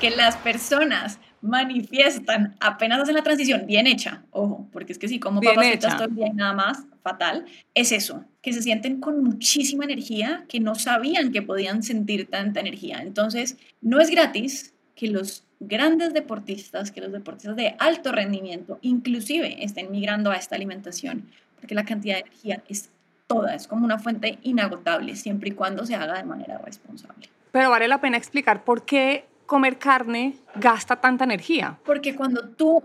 que 0.00 0.10
las 0.10 0.36
personas 0.36 1.18
manifiestan 1.42 2.56
apenas 2.60 3.00
hacen 3.00 3.14
la 3.14 3.22
transición 3.22 3.66
bien 3.66 3.86
hecha, 3.86 4.22
ojo, 4.30 4.68
porque 4.72 4.92
es 4.92 4.98
que 4.98 5.08
si 5.08 5.18
como 5.18 5.40
papas 5.40 5.66
fritas 5.66 5.96
todo 5.96 6.08
el 6.08 6.14
día 6.14 6.32
nada 6.34 6.52
más, 6.52 6.84
fatal, 7.02 7.46
es 7.74 7.92
eso, 7.92 8.24
que 8.42 8.52
se 8.52 8.62
sienten 8.62 9.00
con 9.00 9.22
muchísima 9.22 9.84
energía, 9.84 10.44
que 10.48 10.60
no 10.60 10.74
sabían 10.74 11.32
que 11.32 11.42
podían 11.42 11.82
sentir 11.82 12.28
tanta 12.28 12.60
energía. 12.60 13.00
Entonces, 13.02 13.56
no 13.80 14.00
es 14.00 14.10
gratis 14.10 14.74
que 14.94 15.08
los 15.08 15.44
grandes 15.60 16.12
deportistas, 16.12 16.90
que 16.90 17.00
los 17.00 17.12
deportistas 17.12 17.56
de 17.56 17.74
alto 17.78 18.12
rendimiento, 18.12 18.78
inclusive 18.82 19.64
estén 19.64 19.90
migrando 19.90 20.30
a 20.30 20.36
esta 20.36 20.56
alimentación, 20.56 21.26
porque 21.56 21.74
la 21.74 21.84
cantidad 21.84 22.16
de 22.16 22.20
energía 22.22 22.62
es 22.68 22.90
toda, 23.26 23.54
es 23.54 23.66
como 23.66 23.84
una 23.84 23.98
fuente 23.98 24.38
inagotable, 24.42 25.16
siempre 25.16 25.50
y 25.50 25.52
cuando 25.52 25.86
se 25.86 25.94
haga 25.94 26.18
de 26.18 26.24
manera 26.24 26.58
responsable. 26.58 27.28
Pero 27.52 27.70
vale 27.70 27.88
la 27.88 28.00
pena 28.00 28.16
explicar 28.16 28.64
por 28.64 28.84
qué 28.84 29.24
comer 29.50 29.78
carne 29.78 30.36
gasta 30.54 30.94
tanta 30.94 31.24
energía? 31.24 31.76
Porque 31.84 32.14
cuando 32.14 32.50
tú, 32.50 32.80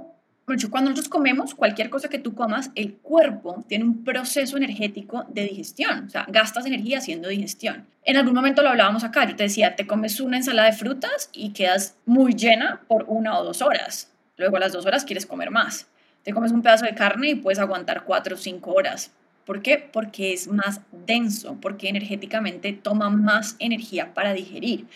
cuando 0.71 0.89
nosotros 0.89 1.09
comemos 1.09 1.53
cualquier 1.53 1.91
cosa 1.91 2.09
que 2.09 2.17
tú 2.17 2.33
comas, 2.33 2.71
el 2.73 2.95
cuerpo 2.95 3.63
tiene 3.67 3.83
un 3.83 4.03
proceso 4.03 4.57
energético 4.57 5.25
de 5.29 5.43
digestión, 5.43 6.05
o 6.07 6.09
sea, 6.09 6.25
gastas 6.27 6.65
energía 6.65 6.97
haciendo 6.97 7.29
digestión. 7.29 7.85
En 8.03 8.17
algún 8.17 8.33
momento 8.33 8.63
lo 8.63 8.69
hablábamos 8.69 9.03
acá, 9.03 9.29
yo 9.29 9.35
te 9.35 9.43
decía, 9.43 9.75
te 9.75 9.85
comes 9.85 10.19
una 10.19 10.37
ensalada 10.37 10.71
de 10.71 10.75
frutas 10.75 11.29
y 11.33 11.53
quedas 11.53 11.97
muy 12.07 12.33
llena 12.33 12.81
por 12.87 13.05
una 13.07 13.37
o 13.37 13.43
dos 13.43 13.61
horas. 13.61 14.11
Luego 14.35 14.57
a 14.57 14.61
las 14.61 14.73
dos 14.73 14.87
horas 14.87 15.05
quieres 15.05 15.27
comer 15.27 15.51
más. 15.51 15.85
Te 16.23 16.33
comes 16.33 16.51
un 16.51 16.63
pedazo 16.63 16.85
de 16.85 16.95
carne 16.95 17.29
y 17.29 17.35
puedes 17.35 17.59
aguantar 17.59 18.05
cuatro 18.05 18.33
o 18.33 18.39
cinco 18.39 18.73
horas. 18.73 19.11
¿Por 19.45 19.61
qué? 19.61 19.77
Porque 19.77 20.33
es 20.33 20.47
más 20.47 20.81
denso, 20.91 21.59
porque 21.61 21.89
energéticamente 21.89 22.73
toma 22.73 23.11
más 23.11 23.55
energía 23.59 24.15
para 24.15 24.33
digerir. 24.33 24.87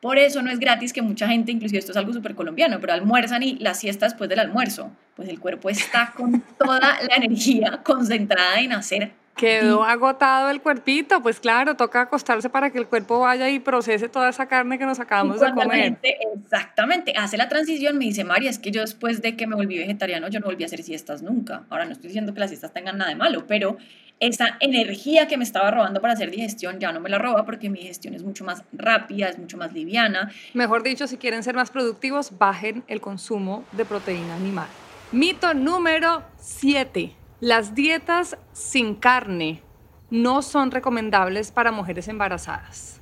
Por 0.00 0.18
eso 0.18 0.42
no 0.42 0.50
es 0.50 0.58
gratis 0.58 0.92
que 0.92 1.02
mucha 1.02 1.28
gente, 1.28 1.50
inclusive 1.50 1.78
esto 1.78 1.92
es 1.92 1.98
algo 1.98 2.12
súper 2.12 2.34
colombiano, 2.34 2.78
pero 2.80 2.92
almuerzan 2.92 3.42
y 3.42 3.56
la 3.58 3.74
siesta 3.74 4.06
después 4.06 4.30
del 4.30 4.38
almuerzo. 4.38 4.92
Pues 5.16 5.28
el 5.28 5.40
cuerpo 5.40 5.70
está 5.70 6.12
con 6.16 6.40
toda 6.58 6.78
la 6.80 7.16
energía 7.16 7.80
concentrada 7.82 8.60
en 8.60 8.72
hacer 8.72 9.12
Quedó 9.38 9.84
agotado 9.84 10.50
el 10.50 10.60
cuerpito, 10.60 11.22
pues 11.22 11.38
claro, 11.38 11.76
toca 11.76 12.00
acostarse 12.00 12.50
para 12.50 12.70
que 12.70 12.78
el 12.78 12.88
cuerpo 12.88 13.20
vaya 13.20 13.48
y 13.48 13.60
procese 13.60 14.08
toda 14.08 14.30
esa 14.30 14.46
carne 14.46 14.80
que 14.80 14.84
nos 14.84 14.98
acabamos 14.98 15.38
de 15.38 15.52
comer. 15.52 15.96
exactamente, 16.02 17.12
hace 17.16 17.36
la 17.36 17.48
transición, 17.48 17.98
me 17.98 18.06
dice 18.06 18.24
María, 18.24 18.50
es 18.50 18.58
que 18.58 18.72
yo 18.72 18.80
después 18.80 19.22
de 19.22 19.36
que 19.36 19.46
me 19.46 19.54
volví 19.54 19.78
vegetariano, 19.78 20.26
yo 20.26 20.40
no 20.40 20.46
volví 20.46 20.64
a 20.64 20.66
hacer 20.66 20.82
siestas 20.82 21.22
nunca. 21.22 21.62
Ahora 21.70 21.84
no 21.84 21.92
estoy 21.92 22.08
diciendo 22.08 22.34
que 22.34 22.40
las 22.40 22.50
siestas 22.50 22.72
tengan 22.72 22.98
nada 22.98 23.10
de 23.10 23.16
malo, 23.16 23.46
pero 23.46 23.76
esa 24.20 24.56
energía 24.60 25.28
que 25.28 25.36
me 25.36 25.44
estaba 25.44 25.70
robando 25.70 26.00
para 26.00 26.14
hacer 26.14 26.30
digestión 26.30 26.78
ya 26.80 26.92
no 26.92 27.00
me 27.00 27.08
la 27.08 27.18
roba 27.18 27.44
porque 27.44 27.70
mi 27.70 27.80
digestión 27.80 28.14
es 28.14 28.22
mucho 28.22 28.44
más 28.44 28.64
rápida, 28.72 29.28
es 29.28 29.38
mucho 29.38 29.56
más 29.56 29.72
liviana. 29.72 30.32
Mejor 30.54 30.82
dicho, 30.82 31.06
si 31.06 31.16
quieren 31.16 31.42
ser 31.42 31.54
más 31.54 31.70
productivos, 31.70 32.36
bajen 32.38 32.84
el 32.88 33.00
consumo 33.00 33.64
de 33.72 33.84
proteína 33.84 34.34
animal. 34.34 34.66
Mito 35.12 35.54
número 35.54 36.22
7 36.38 37.18
las 37.40 37.76
dietas 37.76 38.36
sin 38.52 38.96
carne 38.96 39.62
no 40.10 40.42
son 40.42 40.72
recomendables 40.72 41.52
para 41.52 41.70
mujeres 41.70 42.08
embarazadas. 42.08 43.00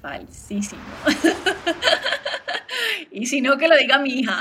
Falsísimo. 0.00 0.80
y 3.10 3.26
si 3.26 3.40
no, 3.40 3.56
que 3.56 3.68
lo 3.68 3.76
diga 3.76 3.98
mi 3.98 4.20
hija. 4.20 4.40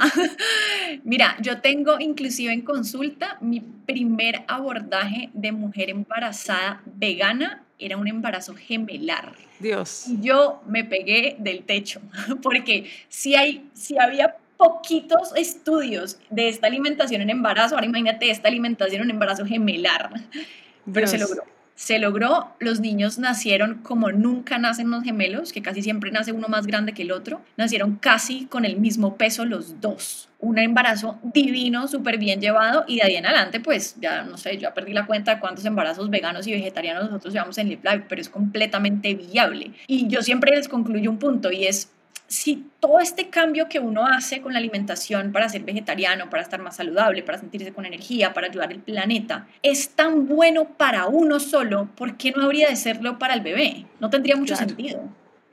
Mira, 1.04 1.38
yo 1.42 1.62
tengo 1.62 2.00
inclusive 2.00 2.52
en 2.54 2.62
consulta 2.62 3.38
mi 3.42 3.60
primer 3.60 4.44
abordaje 4.48 5.30
de 5.34 5.52
mujer 5.52 5.90
embarazada 5.90 6.82
vegana 6.86 7.64
era 7.78 7.98
un 7.98 8.08
embarazo 8.08 8.56
gemelar. 8.56 9.34
Dios. 9.60 10.06
Y 10.08 10.22
yo 10.22 10.62
me 10.68 10.84
pegué 10.84 11.36
del 11.40 11.64
techo, 11.64 12.02
porque 12.42 12.90
si, 13.10 13.36
hay, 13.36 13.70
si 13.74 13.98
había 13.98 14.38
poquitos 14.58 15.36
estudios 15.36 16.18
de 16.30 16.48
esta 16.48 16.68
alimentación 16.68 17.22
en 17.22 17.30
embarazo. 17.30 17.76
Ahora 17.76 17.88
imagínate 17.88 18.30
esta 18.30 18.48
alimentación 18.48 19.04
en 19.04 19.10
embarazo 19.10 19.46
gemelar. 19.46 20.10
Pero 20.92 21.08
se 21.08 21.18
logró. 21.18 21.44
Se 21.76 22.00
logró, 22.00 22.56
los 22.60 22.80
niños 22.80 23.20
nacieron 23.20 23.82
como 23.84 24.12
nunca 24.12 24.58
nacen 24.58 24.90
los 24.90 25.04
gemelos, 25.04 25.52
que 25.52 25.62
casi 25.62 25.82
siempre 25.82 26.10
nace 26.10 26.32
uno 26.32 26.48
más 26.48 26.66
grande 26.68 26.94
que 26.94 27.02
el 27.02 27.12
otro. 27.12 27.42
Nacieron 27.58 27.98
casi 27.98 28.46
con 28.46 28.64
el 28.64 28.78
mismo 28.78 29.18
peso 29.18 29.44
los 29.44 29.82
dos. 29.82 30.30
Un 30.40 30.58
embarazo 30.58 31.20
divino, 31.22 31.90
súper 31.90 32.18
bien 32.18 32.40
llevado 32.40 32.86
y 32.88 32.96
de 32.98 33.04
ahí 33.04 33.16
en 33.16 33.26
adelante, 33.26 33.60
pues 33.60 33.98
ya 34.00 34.24
no 34.24 34.38
sé, 34.38 34.58
yo 34.58 34.74
perdí 34.74 34.94
la 34.94 35.06
cuenta 35.06 35.36
de 35.36 35.42
cuántos 35.42 35.66
embarazos 35.66 36.10
veganos 36.10 36.48
y 36.48 36.54
vegetarianos 36.54 37.06
nosotros 37.06 37.34
llevamos 37.34 37.58
en 37.58 37.68
Live 37.68 37.82
Life, 37.84 38.06
pero 38.08 38.22
es 38.22 38.30
completamente 38.30 39.14
viable. 39.14 39.72
Y 39.88 40.08
yo 40.08 40.22
siempre 40.22 40.56
les 40.56 40.70
concluyo 40.70 41.10
un 41.10 41.20
punto 41.20 41.52
y 41.52 41.66
es 41.66 41.92
si 42.28 42.66
todo 42.80 43.00
este 43.00 43.30
cambio 43.30 43.70
que 43.70 43.80
uno 43.80 44.06
hace 44.06 44.42
con 44.42 44.54
la 44.54 44.60
alimentación 44.60 45.32
para 45.32 45.50
ser 45.50 45.64
vegetariano, 45.64 46.30
para 46.30 46.44
estar 46.44 46.62
más 46.62 46.76
saludable, 46.76 47.24
para 47.24 47.38
sentirse 47.38 47.72
con 47.72 47.86
energía, 47.86 48.34
para 48.34 48.48
ayudar 48.48 48.72
al 48.72 48.80
planeta, 48.80 49.48
es 49.62 49.90
tan 49.90 50.28
bueno 50.28 50.66
para 50.66 51.08
uno 51.08 51.40
solo, 51.40 51.90
¿por 51.96 52.18
qué 52.18 52.32
no 52.32 52.44
habría 52.44 52.70
de 52.70 52.76
serlo 52.76 53.20
para 53.20 53.34
el 53.34 53.42
bebé? 53.42 53.86
No 54.00 54.10
tendría 54.10 54.36
mucho 54.36 54.56
sentido. 54.56 55.04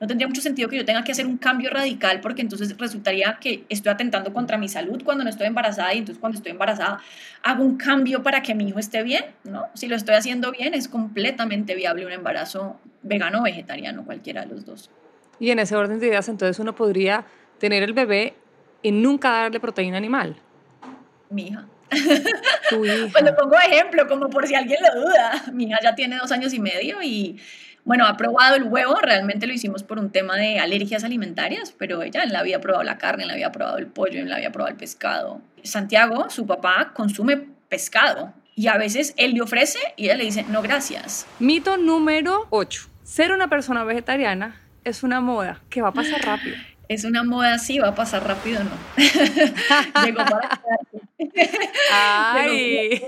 No 0.01 0.09
tendría 0.09 0.27
mucho 0.27 0.41
sentido 0.41 0.69
que 0.69 0.77
yo 0.77 0.85
tenga 0.85 1.05
que 1.05 1.13
hacer 1.13 1.29
un 1.29 1.39
cambio 1.39 1.71
radical 1.71 2.19
porque 2.21 2.43
entonces 2.43 2.77
resultaría 2.77 3.39
que 3.41 3.65
estoy 3.69 3.93
atentando 3.93 4.33
contra 4.33 4.59
mi 4.59 4.69
salud 4.69 5.01
cuando 5.05 5.23
no 5.23 5.31
estoy 5.31 5.47
embarazada 5.47 5.95
y 5.95 5.99
entonces 5.99 6.19
cuando 6.19 6.39
estoy 6.39 6.51
embarazada 6.51 6.99
hago 7.45 7.63
un 7.63 7.77
cambio 7.77 8.21
para 8.25 8.43
que 8.43 8.53
mi 8.53 8.67
hijo 8.67 8.81
esté 8.81 9.05
bien, 9.05 9.27
¿no? 9.45 9.67
Si 9.75 9.87
lo 9.87 9.95
estoy 9.95 10.17
haciendo 10.17 10.51
bien 10.51 10.75
es 10.75 10.89
completamente 10.89 11.77
viable 11.77 12.05
un 12.05 12.11
embarazo 12.11 12.81
vegano 13.03 13.41
o 13.41 13.43
vegetariano, 13.45 14.05
cualquiera 14.05 14.41
de 14.41 14.49
los 14.49 14.67
dos. 14.67 14.91
Y 15.39 15.51
en 15.51 15.59
ese 15.59 15.77
orden 15.77 15.99
de 15.99 16.07
ideas, 16.07 16.29
entonces 16.29 16.59
uno 16.59 16.75
podría 16.75 17.25
tener 17.59 17.83
el 17.83 17.93
bebé 17.93 18.35
y 18.83 18.93
nunca 18.93 19.31
darle 19.31 19.61
proteína 19.61 19.97
animal. 19.97 20.37
Mi 21.31 21.49
hija. 21.49 21.67
Tu 22.69 22.85
hija. 22.85 23.09
Pues 23.13 23.25
lo 23.25 23.37
pongo 23.37 23.57
ejemplo, 23.57 24.07
como 24.09 24.29
por 24.29 24.47
si 24.47 24.55
alguien 24.55 24.81
lo 24.83 25.01
duda. 25.01 25.45
Mi 25.53 25.65
hija 25.65 25.79
ya 25.83 25.95
tiene 25.95 26.17
dos 26.17 26.33
años 26.33 26.53
y 26.53 26.61
medio 26.61 27.03
y, 27.03 27.41
bueno, 27.85 28.07
ha 28.07 28.17
probado 28.17 28.57
el 28.57 28.65
huevo. 28.65 28.97
Realmente 28.97 29.47
lo 29.47 29.53
hicimos 29.53 29.83
por 29.83 29.99
un 29.99 30.11
tema 30.11 30.37
de 30.37 30.59
alergias 30.59 31.05
alimentarias, 31.05 31.73
pero 31.77 32.03
ella 32.03 32.23
en 32.23 32.33
la 32.33 32.41
había 32.41 32.61
probado 32.61 32.85
la 32.85 32.99
carne, 32.99 33.23
en 33.23 33.29
la 33.29 33.35
había 33.35 33.53
probado 33.53 33.79
el 33.79 33.87
pollo, 33.87 34.21
en 34.21 34.29
la 34.29 34.37
había 34.37 34.53
probado 34.53 34.73
el 34.73 34.79
pescado. 34.79 35.41
Santiago, 35.63 36.31
su 36.31 36.47
papá, 36.47 36.93
consume 36.95 37.49
pescado. 37.69 38.35
Y 38.55 38.67
a 38.67 38.77
veces 38.77 39.15
él 39.17 39.33
le 39.33 39.41
ofrece 39.41 39.79
y 39.97 40.05
ella 40.05 40.17
le 40.17 40.25
dice, 40.25 40.45
no, 40.49 40.61
gracias. 40.61 41.27
Mito 41.39 41.79
número 41.79 42.47
8. 42.51 42.89
Ser 43.03 43.33
una 43.33 43.49
persona 43.49 43.85
vegetariana 43.85 44.61
es 44.85 45.03
una 45.03 45.21
moda 45.21 45.61
que 45.71 45.83
va 45.83 45.89
a 45.89 45.93
pasar 45.93 46.23
rápido. 46.23 46.57
Es 46.89 47.05
una 47.05 47.23
moda, 47.23 47.59
sí, 47.59 47.79
va 47.79 47.89
a 47.89 47.95
pasar 47.95 48.27
rápido, 48.27 48.63
¿no? 48.65 48.71
Llegó 50.05 50.25
para 50.25 50.61
Ay. 51.91 53.03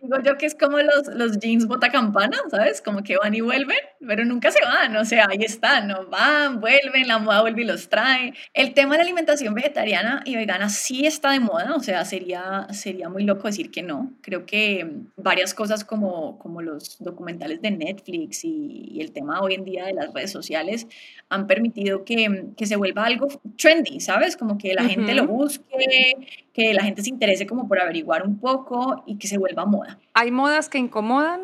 Digo 0.00 0.16
yo 0.22 0.36
que 0.36 0.46
es 0.46 0.54
como 0.54 0.78
los, 0.78 1.08
los 1.14 1.38
jeans 1.38 1.66
bota 1.66 1.90
campana, 1.90 2.36
¿sabes? 2.50 2.80
Como 2.80 3.02
que 3.02 3.16
van 3.16 3.34
y 3.34 3.40
vuelven, 3.40 3.78
pero 4.06 4.24
nunca 4.24 4.50
se 4.50 4.60
van, 4.60 4.96
o 4.96 5.04
sea, 5.04 5.26
ahí 5.28 5.42
están, 5.42 5.88
¿no? 5.88 6.06
Van, 6.06 6.60
vuelven, 6.60 7.08
la 7.08 7.18
moda 7.18 7.40
vuelve 7.40 7.62
y 7.62 7.64
los 7.64 7.88
trae. 7.88 8.32
El 8.54 8.74
tema 8.74 8.92
de 8.92 8.98
la 8.98 9.04
alimentación 9.04 9.54
vegetariana 9.54 10.22
y 10.24 10.36
vegana 10.36 10.68
sí 10.68 11.06
está 11.06 11.32
de 11.32 11.40
moda, 11.40 11.74
o 11.74 11.80
sea, 11.80 12.04
sería, 12.04 12.68
sería 12.70 13.08
muy 13.08 13.24
loco 13.24 13.48
decir 13.48 13.70
que 13.70 13.82
no. 13.82 14.12
Creo 14.20 14.46
que 14.46 14.88
varias 15.16 15.52
cosas 15.52 15.84
como, 15.84 16.38
como 16.38 16.62
los 16.62 16.98
documentales 17.00 17.60
de 17.60 17.70
Netflix 17.72 18.44
y, 18.44 18.88
y 18.92 19.00
el 19.00 19.12
tema 19.12 19.40
hoy 19.40 19.54
en 19.54 19.64
día 19.64 19.86
de 19.86 19.94
las 19.94 20.12
redes 20.14 20.30
sociales 20.30 20.86
han 21.28 21.46
permitido 21.46 22.04
que, 22.04 22.46
que 22.56 22.66
se 22.66 22.76
vuelva 22.76 23.04
algo 23.04 23.28
trendy, 23.56 24.00
¿sabes? 24.00 24.36
Como 24.36 24.58
que 24.58 24.74
la 24.74 24.84
gente 24.84 25.14
lo 25.14 25.26
busque, 25.26 26.16
que 26.58 26.74
la 26.74 26.82
gente 26.82 27.02
se 27.02 27.10
interese 27.10 27.46
como 27.46 27.68
por 27.68 27.80
averiguar 27.80 28.26
un 28.26 28.40
poco 28.40 29.04
y 29.06 29.16
que 29.16 29.28
se 29.28 29.38
vuelva 29.38 29.64
moda. 29.64 29.96
Hay 30.12 30.32
modas 30.32 30.68
que 30.68 30.78
incomodan, 30.78 31.42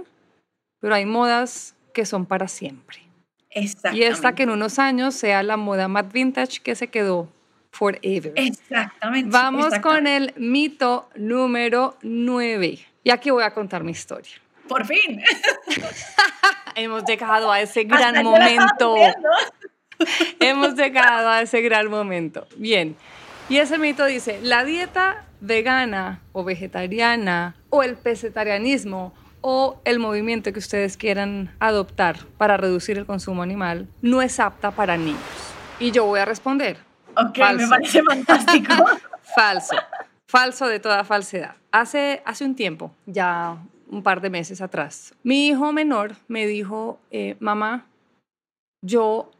pero 0.80 0.96
hay 0.96 1.06
modas 1.06 1.76
que 1.92 2.04
son 2.04 2.26
para 2.26 2.48
siempre. 2.48 2.98
Y 3.92 4.02
esta 4.02 4.34
que 4.34 4.42
en 4.42 4.50
unos 4.50 4.80
años 4.80 5.14
sea 5.14 5.44
la 5.44 5.56
moda 5.56 5.86
más 5.86 6.12
vintage 6.12 6.58
que 6.60 6.74
se 6.74 6.88
quedó 6.88 7.28
forever. 7.70 8.32
Exactamente. 8.34 9.30
Vamos 9.30 9.78
con 9.78 10.08
el 10.08 10.34
mito 10.36 11.08
número 11.14 11.96
9. 12.02 12.80
Y 13.04 13.10
aquí 13.10 13.30
voy 13.30 13.44
a 13.44 13.54
contar 13.54 13.84
mi 13.84 13.92
historia. 13.92 14.32
Por 14.66 14.84
fin. 14.84 15.22
Hemos 16.74 17.04
llegado 17.04 17.52
a 17.52 17.60
ese 17.60 17.84
gran 17.84 18.20
momento. 18.24 18.96
Hemos 20.40 20.74
llegado 20.74 21.28
a 21.28 21.42
ese 21.42 21.60
gran 21.60 21.88
momento. 21.88 22.48
Bien, 22.56 22.96
y 23.48 23.58
ese 23.58 23.78
mito 23.78 24.04
dice, 24.06 24.40
la 24.42 24.64
dieta 24.64 25.24
vegana 25.40 26.20
o 26.32 26.44
vegetariana 26.44 27.54
o 27.70 27.82
el 27.82 27.96
pesetarianismo 27.96 29.12
o 29.42 29.80
el 29.84 29.98
movimiento 29.98 30.52
que 30.52 30.58
ustedes 30.58 30.96
quieran 30.96 31.54
adoptar 31.60 32.24
para 32.38 32.56
reducir 32.56 32.96
el 32.96 33.04
consumo 33.04 33.42
animal 33.42 33.86
no 34.00 34.22
es 34.22 34.40
apta 34.40 34.70
para 34.70 34.96
niños. 34.96 35.20
Y 35.78 35.90
yo 35.90 36.06
voy 36.06 36.20
a 36.20 36.24
responder. 36.24 36.78
Ok, 37.16 37.38
me 37.56 37.68
parece 37.68 38.02
fantástico. 38.02 38.72
falso. 39.36 39.76
Falso 40.26 40.66
de 40.66 40.80
toda 40.80 41.04
falsedad. 41.04 41.56
Hace, 41.70 42.22
hace 42.24 42.44
un 42.44 42.56
tiempo, 42.56 42.94
ya 43.04 43.58
un 43.90 44.02
par 44.02 44.22
de 44.22 44.30
meses 44.30 44.62
atrás, 44.62 45.14
mi 45.22 45.48
hijo 45.48 45.72
menor 45.72 46.16
me 46.26 46.46
dijo, 46.46 46.98
eh, 47.10 47.36
mamá, 47.38 47.84
yo 48.80 49.30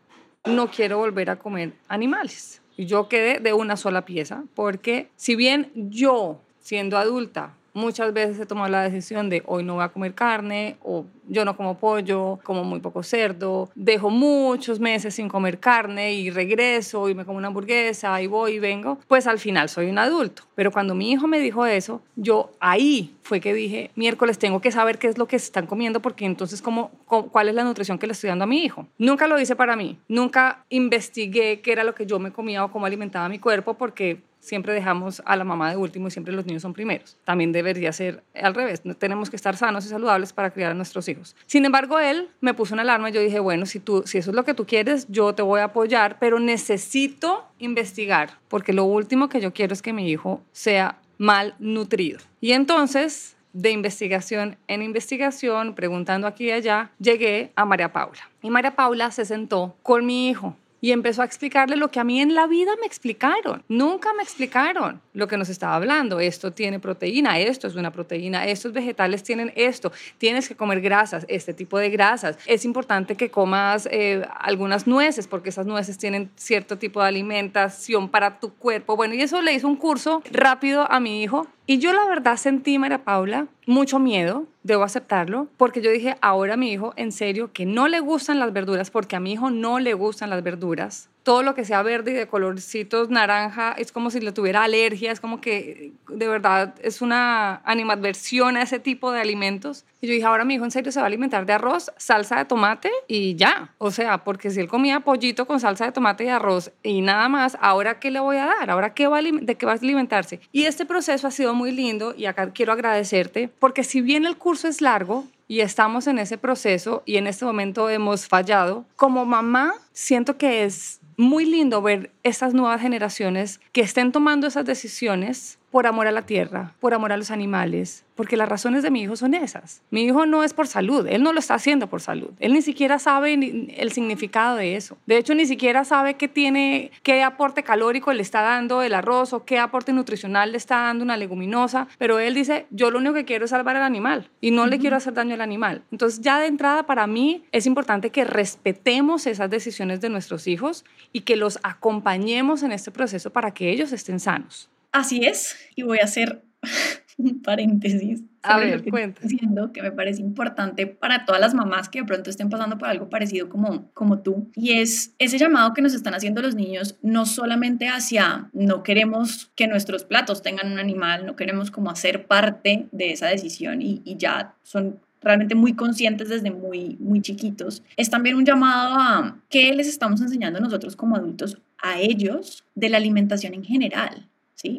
no 0.44 0.70
quiero 0.70 0.98
volver 0.98 1.30
a 1.30 1.36
comer 1.36 1.72
animales. 1.88 2.60
Y 2.76 2.86
yo 2.86 3.08
quedé 3.08 3.40
de 3.40 3.52
una 3.52 3.76
sola 3.76 4.04
pieza, 4.04 4.44
porque 4.54 5.08
si 5.16 5.36
bien 5.36 5.70
yo, 5.74 6.40
siendo 6.60 6.98
adulta, 6.98 7.54
muchas 7.74 8.12
veces 8.12 8.40
he 8.40 8.46
tomado 8.46 8.68
la 8.68 8.82
decisión 8.82 9.28
de 9.28 9.42
hoy 9.46 9.64
no 9.64 9.74
voy 9.74 9.84
a 9.84 9.88
comer 9.88 10.14
carne 10.14 10.76
o 10.82 11.04
yo 11.28 11.44
no 11.44 11.56
como 11.56 11.78
pollo, 11.78 12.38
como 12.42 12.64
muy 12.64 12.80
poco 12.80 13.02
cerdo, 13.02 13.70
dejo 13.74 14.10
muchos 14.10 14.78
meses 14.78 15.14
sin 15.14 15.28
comer 15.28 15.58
carne 15.58 16.14
y 16.14 16.30
regreso 16.30 17.08
y 17.08 17.14
me 17.14 17.24
como 17.24 17.38
una 17.38 17.48
hamburguesa 17.48 18.20
y 18.22 18.26
voy 18.26 18.54
y 18.54 18.58
vengo, 18.58 18.98
pues 19.08 19.26
al 19.26 19.38
final 19.38 19.68
soy 19.68 19.86
un 19.86 19.98
adulto. 19.98 20.42
Pero 20.54 20.70
cuando 20.70 20.94
mi 20.94 21.10
hijo 21.10 21.26
me 21.26 21.38
dijo 21.38 21.66
eso, 21.66 22.02
yo 22.16 22.52
ahí 22.60 23.14
fue 23.22 23.40
que 23.40 23.54
dije, 23.54 23.90
miércoles 23.94 24.38
tengo 24.38 24.60
que 24.60 24.70
saber 24.70 24.98
qué 24.98 25.08
es 25.08 25.18
lo 25.18 25.26
que 25.26 25.36
están 25.36 25.66
comiendo 25.66 26.00
porque 26.00 26.26
entonces 26.26 26.62
cómo, 26.62 26.90
cuál 27.06 27.48
es 27.48 27.54
la 27.54 27.64
nutrición 27.64 27.98
que 27.98 28.06
le 28.06 28.12
estoy 28.12 28.28
dando 28.28 28.44
a 28.44 28.46
mi 28.46 28.62
hijo. 28.62 28.86
Nunca 28.98 29.26
lo 29.26 29.40
hice 29.40 29.56
para 29.56 29.76
mí, 29.76 29.98
nunca 30.08 30.64
investigué 30.68 31.60
qué 31.60 31.72
era 31.72 31.84
lo 31.84 31.94
que 31.94 32.06
yo 32.06 32.18
me 32.18 32.32
comía 32.32 32.64
o 32.64 32.70
cómo 32.70 32.86
alimentaba 32.86 33.28
mi 33.28 33.38
cuerpo 33.38 33.74
porque 33.74 34.20
siempre 34.44 34.74
dejamos 34.74 35.22
a 35.24 35.36
la 35.36 35.44
mamá 35.44 35.70
de 35.70 35.76
último 35.76 36.08
y 36.08 36.10
siempre 36.10 36.32
los 36.32 36.44
niños 36.44 36.62
son 36.62 36.74
primeros. 36.74 37.16
También 37.24 37.50
debería 37.52 37.92
ser 37.92 38.22
al 38.34 38.54
revés. 38.54 38.82
Tenemos 38.98 39.30
que 39.30 39.36
estar 39.36 39.56
sanos 39.56 39.86
y 39.86 39.88
saludables 39.88 40.32
para 40.32 40.50
criar 40.50 40.72
a 40.72 40.74
nuestros 40.74 41.08
hijos. 41.08 41.34
Sin 41.46 41.64
embargo, 41.64 41.98
él 41.98 42.28
me 42.40 42.54
puso 42.54 42.74
una 42.74 42.82
alarma 42.82 43.08
y 43.08 43.12
yo 43.12 43.20
dije, 43.20 43.40
bueno, 43.40 43.66
si, 43.66 43.80
tú, 43.80 44.02
si 44.06 44.18
eso 44.18 44.30
es 44.30 44.36
lo 44.36 44.44
que 44.44 44.54
tú 44.54 44.66
quieres, 44.66 45.06
yo 45.08 45.34
te 45.34 45.42
voy 45.42 45.60
a 45.60 45.64
apoyar, 45.64 46.18
pero 46.18 46.38
necesito 46.38 47.44
investigar, 47.58 48.38
porque 48.48 48.72
lo 48.72 48.84
último 48.84 49.28
que 49.28 49.40
yo 49.40 49.52
quiero 49.52 49.72
es 49.72 49.82
que 49.82 49.92
mi 49.92 50.10
hijo 50.10 50.42
sea 50.52 50.98
mal 51.16 51.54
nutrido. 51.58 52.20
Y 52.40 52.52
entonces 52.52 53.34
de 53.54 53.70
investigación 53.70 54.58
en 54.66 54.82
investigación, 54.82 55.74
preguntando 55.74 56.26
aquí 56.26 56.46
y 56.46 56.50
allá, 56.50 56.90
llegué 56.98 57.52
a 57.54 57.64
María 57.64 57.92
Paula. 57.92 58.28
Y 58.42 58.50
María 58.50 58.74
Paula 58.74 59.10
se 59.12 59.24
sentó 59.24 59.76
con 59.82 60.04
mi 60.04 60.28
hijo 60.28 60.56
y 60.84 60.92
empezó 60.92 61.22
a 61.22 61.24
explicarle 61.24 61.76
lo 61.76 61.90
que 61.90 61.98
a 61.98 62.04
mí 62.04 62.20
en 62.20 62.34
la 62.34 62.46
vida 62.46 62.72
me 62.78 62.86
explicaron. 62.86 63.62
Nunca 63.68 64.12
me 64.12 64.22
explicaron 64.22 65.00
lo 65.14 65.26
que 65.26 65.38
nos 65.38 65.48
estaba 65.48 65.76
hablando. 65.76 66.20
Esto 66.20 66.52
tiene 66.52 66.78
proteína, 66.78 67.38
esto 67.38 67.66
es 67.66 67.74
una 67.74 67.90
proteína, 67.90 68.46
estos 68.46 68.74
vegetales 68.74 69.22
tienen 69.22 69.50
esto, 69.56 69.92
tienes 70.18 70.46
que 70.46 70.56
comer 70.56 70.82
grasas, 70.82 71.24
este 71.26 71.54
tipo 71.54 71.78
de 71.78 71.88
grasas. 71.88 72.36
Es 72.44 72.66
importante 72.66 73.16
que 73.16 73.30
comas 73.30 73.88
eh, 73.90 74.26
algunas 74.38 74.86
nueces 74.86 75.26
porque 75.26 75.48
esas 75.48 75.64
nueces 75.64 75.96
tienen 75.96 76.30
cierto 76.36 76.76
tipo 76.76 77.00
de 77.00 77.08
alimentación 77.08 78.10
para 78.10 78.38
tu 78.38 78.52
cuerpo. 78.52 78.94
Bueno, 78.94 79.14
y 79.14 79.22
eso 79.22 79.40
le 79.40 79.54
hizo 79.54 79.66
un 79.66 79.76
curso 79.76 80.22
rápido 80.30 80.86
a 80.92 81.00
mi 81.00 81.22
hijo 81.22 81.46
y 81.66 81.78
yo 81.78 81.92
la 81.92 82.06
verdad 82.06 82.36
sentí, 82.36 82.78
María 82.78 83.04
Paula, 83.04 83.46
mucho 83.66 83.98
miedo, 83.98 84.46
debo 84.62 84.82
aceptarlo, 84.82 85.48
porque 85.56 85.80
yo 85.80 85.90
dije, 85.90 86.16
ahora 86.20 86.56
mi 86.56 86.70
hijo, 86.72 86.92
en 86.96 87.12
serio, 87.12 87.52
que 87.52 87.64
no 87.64 87.88
le 87.88 88.00
gustan 88.00 88.38
las 88.38 88.52
verduras, 88.52 88.90
porque 88.90 89.16
a 89.16 89.20
mi 89.20 89.32
hijo 89.32 89.50
no 89.50 89.78
le 89.78 89.94
gustan 89.94 90.30
las 90.30 90.42
verduras 90.42 91.08
todo 91.24 91.42
lo 91.42 91.54
que 91.54 91.64
sea 91.64 91.82
verde 91.82 92.12
y 92.12 92.14
de 92.14 92.28
colorcitos 92.28 93.08
naranja 93.08 93.74
es 93.78 93.92
como 93.92 94.10
si 94.10 94.20
le 94.20 94.30
tuviera 94.30 94.62
alergia, 94.62 95.10
es 95.10 95.20
como 95.20 95.40
que 95.40 95.92
de 96.08 96.28
verdad 96.28 96.74
es 96.82 97.00
una 97.00 97.62
animadversión 97.64 98.58
a 98.58 98.62
ese 98.62 98.78
tipo 98.78 99.10
de 99.10 99.22
alimentos. 99.22 99.86
Y 100.02 100.06
yo 100.06 100.12
dije, 100.12 100.26
ahora 100.26 100.44
mi 100.44 100.54
hijo 100.54 100.64
en 100.64 100.70
serio 100.70 100.92
se 100.92 101.00
va 101.00 101.04
a 101.04 101.08
alimentar 101.08 101.46
de 101.46 101.54
arroz, 101.54 101.90
salsa 101.96 102.36
de 102.36 102.44
tomate 102.44 102.90
y 103.08 103.36
ya. 103.36 103.72
O 103.78 103.90
sea, 103.90 104.18
porque 104.18 104.50
si 104.50 104.60
él 104.60 104.68
comía 104.68 105.00
pollito 105.00 105.46
con 105.46 105.60
salsa 105.60 105.86
de 105.86 105.92
tomate 105.92 106.24
y 106.24 106.28
arroz 106.28 106.70
y 106.82 107.00
nada 107.00 107.30
más, 107.30 107.56
¿ahora 107.58 107.98
qué 107.98 108.10
le 108.10 108.20
voy 108.20 108.36
a 108.36 108.44
dar? 108.44 108.70
¿Ahora 108.70 108.92
qué 108.92 109.06
va 109.08 109.22
de 109.22 109.54
qué 109.54 109.64
va 109.64 109.72
a 109.72 109.76
alimentarse? 109.76 110.40
Y 110.52 110.64
este 110.64 110.84
proceso 110.84 111.26
ha 111.26 111.30
sido 111.30 111.54
muy 111.54 111.72
lindo 111.72 112.14
y 112.14 112.26
acá 112.26 112.52
quiero 112.52 112.74
agradecerte 112.74 113.48
porque 113.58 113.82
si 113.82 114.02
bien 114.02 114.26
el 114.26 114.36
curso 114.36 114.68
es 114.68 114.82
largo, 114.82 115.24
y 115.46 115.60
estamos 115.60 116.06
en 116.06 116.18
ese 116.18 116.38
proceso 116.38 117.02
y 117.04 117.16
en 117.16 117.26
este 117.26 117.44
momento 117.44 117.90
hemos 117.90 118.26
fallado, 118.26 118.86
como 118.96 119.26
mamá 119.26 119.74
siento 119.92 120.38
que 120.38 120.64
es 120.64 121.00
muy 121.16 121.44
lindo 121.44 121.82
ver 121.82 122.13
estas 122.24 122.54
nuevas 122.54 122.80
generaciones 122.80 123.60
que 123.72 123.82
estén 123.82 124.10
tomando 124.10 124.46
esas 124.46 124.64
decisiones 124.64 125.58
por 125.70 125.88
amor 125.88 126.06
a 126.06 126.12
la 126.12 126.22
tierra, 126.22 126.72
por 126.78 126.94
amor 126.94 127.10
a 127.10 127.16
los 127.16 127.32
animales, 127.32 128.04
porque 128.14 128.36
las 128.36 128.48
razones 128.48 128.84
de 128.84 128.92
mi 128.92 129.02
hijo 129.02 129.16
son 129.16 129.34
esas. 129.34 129.82
Mi 129.90 130.04
hijo 130.04 130.24
no 130.24 130.44
es 130.44 130.54
por 130.54 130.68
salud, 130.68 131.04
él 131.08 131.24
no 131.24 131.32
lo 131.32 131.40
está 131.40 131.54
haciendo 131.54 131.88
por 131.88 132.00
salud. 132.00 132.30
Él 132.38 132.52
ni 132.52 132.62
siquiera 132.62 133.00
sabe 133.00 133.34
el 133.34 133.90
significado 133.90 134.54
de 134.54 134.76
eso. 134.76 134.96
De 135.06 135.16
hecho, 135.16 135.34
ni 135.34 135.46
siquiera 135.46 135.84
sabe 135.84 136.14
qué 136.14 136.28
tiene, 136.28 136.92
qué 137.02 137.24
aporte 137.24 137.64
calórico 137.64 138.12
le 138.12 138.22
está 138.22 138.42
dando 138.42 138.82
el 138.82 138.94
arroz 138.94 139.32
o 139.32 139.44
qué 139.44 139.58
aporte 139.58 139.92
nutricional 139.92 140.52
le 140.52 140.58
está 140.58 140.76
dando 140.76 141.02
una 141.02 141.16
leguminosa, 141.16 141.88
pero 141.98 142.20
él 142.20 142.34
dice, 142.34 142.66
yo 142.70 142.92
lo 142.92 143.00
único 143.00 143.14
que 143.14 143.24
quiero 143.24 143.46
es 143.46 143.50
salvar 143.50 143.74
al 143.74 143.82
animal 143.82 144.30
y 144.40 144.52
no 144.52 144.68
le 144.68 144.78
quiero 144.78 144.94
hacer 144.94 145.12
daño 145.12 145.34
al 145.34 145.40
animal. 145.40 145.82
Entonces, 145.90 146.20
ya 146.20 146.38
de 146.38 146.46
entrada 146.46 146.84
para 146.86 147.08
mí 147.08 147.42
es 147.50 147.66
importante 147.66 148.10
que 148.10 148.24
respetemos 148.24 149.26
esas 149.26 149.50
decisiones 149.50 150.00
de 150.00 150.08
nuestros 150.08 150.46
hijos 150.46 150.84
y 151.12 151.22
que 151.22 151.34
los 151.34 151.58
acompañemos 151.64 152.13
en 152.14 152.72
este 152.72 152.90
proceso 152.90 153.32
para 153.32 153.52
que 153.52 153.70
ellos 153.70 153.92
estén 153.92 154.20
sanos. 154.20 154.68
Así 154.92 155.24
es, 155.24 155.56
y 155.74 155.82
voy 155.82 155.98
a 155.98 156.04
hacer 156.04 156.42
un 157.18 157.42
paréntesis. 157.42 158.22
A 158.42 158.58
ver, 158.58 158.82
Diciendo 159.22 159.72
que 159.72 159.80
me 159.80 159.90
parece 159.90 160.20
importante 160.20 160.86
para 160.86 161.24
todas 161.24 161.40
las 161.40 161.54
mamás 161.54 161.88
que 161.88 162.00
de 162.00 162.04
pronto 162.04 162.28
estén 162.28 162.50
pasando 162.50 162.76
por 162.76 162.88
algo 162.88 163.08
parecido 163.08 163.48
como, 163.48 163.90
como 163.94 164.18
tú, 164.18 164.50
y 164.54 164.72
es 164.72 165.14
ese 165.18 165.38
llamado 165.38 165.72
que 165.72 165.80
nos 165.80 165.94
están 165.94 166.14
haciendo 166.14 166.42
los 166.42 166.54
niños, 166.54 166.96
no 167.00 167.24
solamente 167.24 167.88
hacia 167.88 168.50
no 168.52 168.82
queremos 168.82 169.50
que 169.56 169.66
nuestros 169.66 170.04
platos 170.04 170.42
tengan 170.42 170.70
un 170.70 170.78
animal, 170.78 171.24
no 171.24 171.36
queremos 171.36 171.70
como 171.70 171.90
hacer 171.90 172.26
parte 172.26 172.86
de 172.92 173.12
esa 173.12 173.28
decisión 173.28 173.80
y, 173.80 174.02
y 174.04 174.18
ya 174.18 174.54
son 174.62 175.00
realmente 175.22 175.54
muy 175.54 175.72
conscientes 175.72 176.28
desde 176.28 176.50
muy, 176.50 176.98
muy 177.00 177.22
chiquitos, 177.22 177.82
es 177.96 178.10
también 178.10 178.36
un 178.36 178.44
llamado 178.44 178.94
a 178.98 179.38
qué 179.48 179.74
les 179.74 179.88
estamos 179.88 180.20
enseñando 180.20 180.60
nosotros 180.60 180.96
como 180.96 181.16
adultos 181.16 181.62
a 181.84 182.00
ellos 182.00 182.64
de 182.74 182.88
la 182.88 182.96
alimentación 182.96 183.54
en 183.54 183.64
general. 183.64 184.26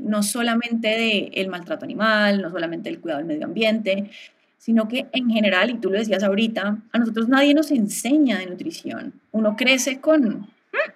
No 0.02 0.24
solamente 0.24 0.88
del 0.88 1.30
el 1.34 1.48
maltrato 1.48 1.86
animal, 1.86 2.42
no 2.42 2.50
solamente 2.50 2.90
del 2.90 3.00
cuidado 3.00 3.20
del 3.20 3.28
medio 3.28 3.46
ambiente, 3.46 4.10
sino 4.58 4.88
que 4.88 5.06
en 5.12 5.30
general, 5.30 5.70
y 5.70 5.76
tú 5.76 5.92
lo 5.92 6.00
decías 6.00 6.24
ahorita, 6.24 6.80
a 6.92 6.98
nosotros 6.98 7.30
nadie 7.30 7.54
nos 7.54 7.70
enseña 7.70 8.40
de 8.40 8.48
nutrición. 8.48 9.14
Uno 9.32 9.56
crece 9.56 10.02
con 10.02 10.48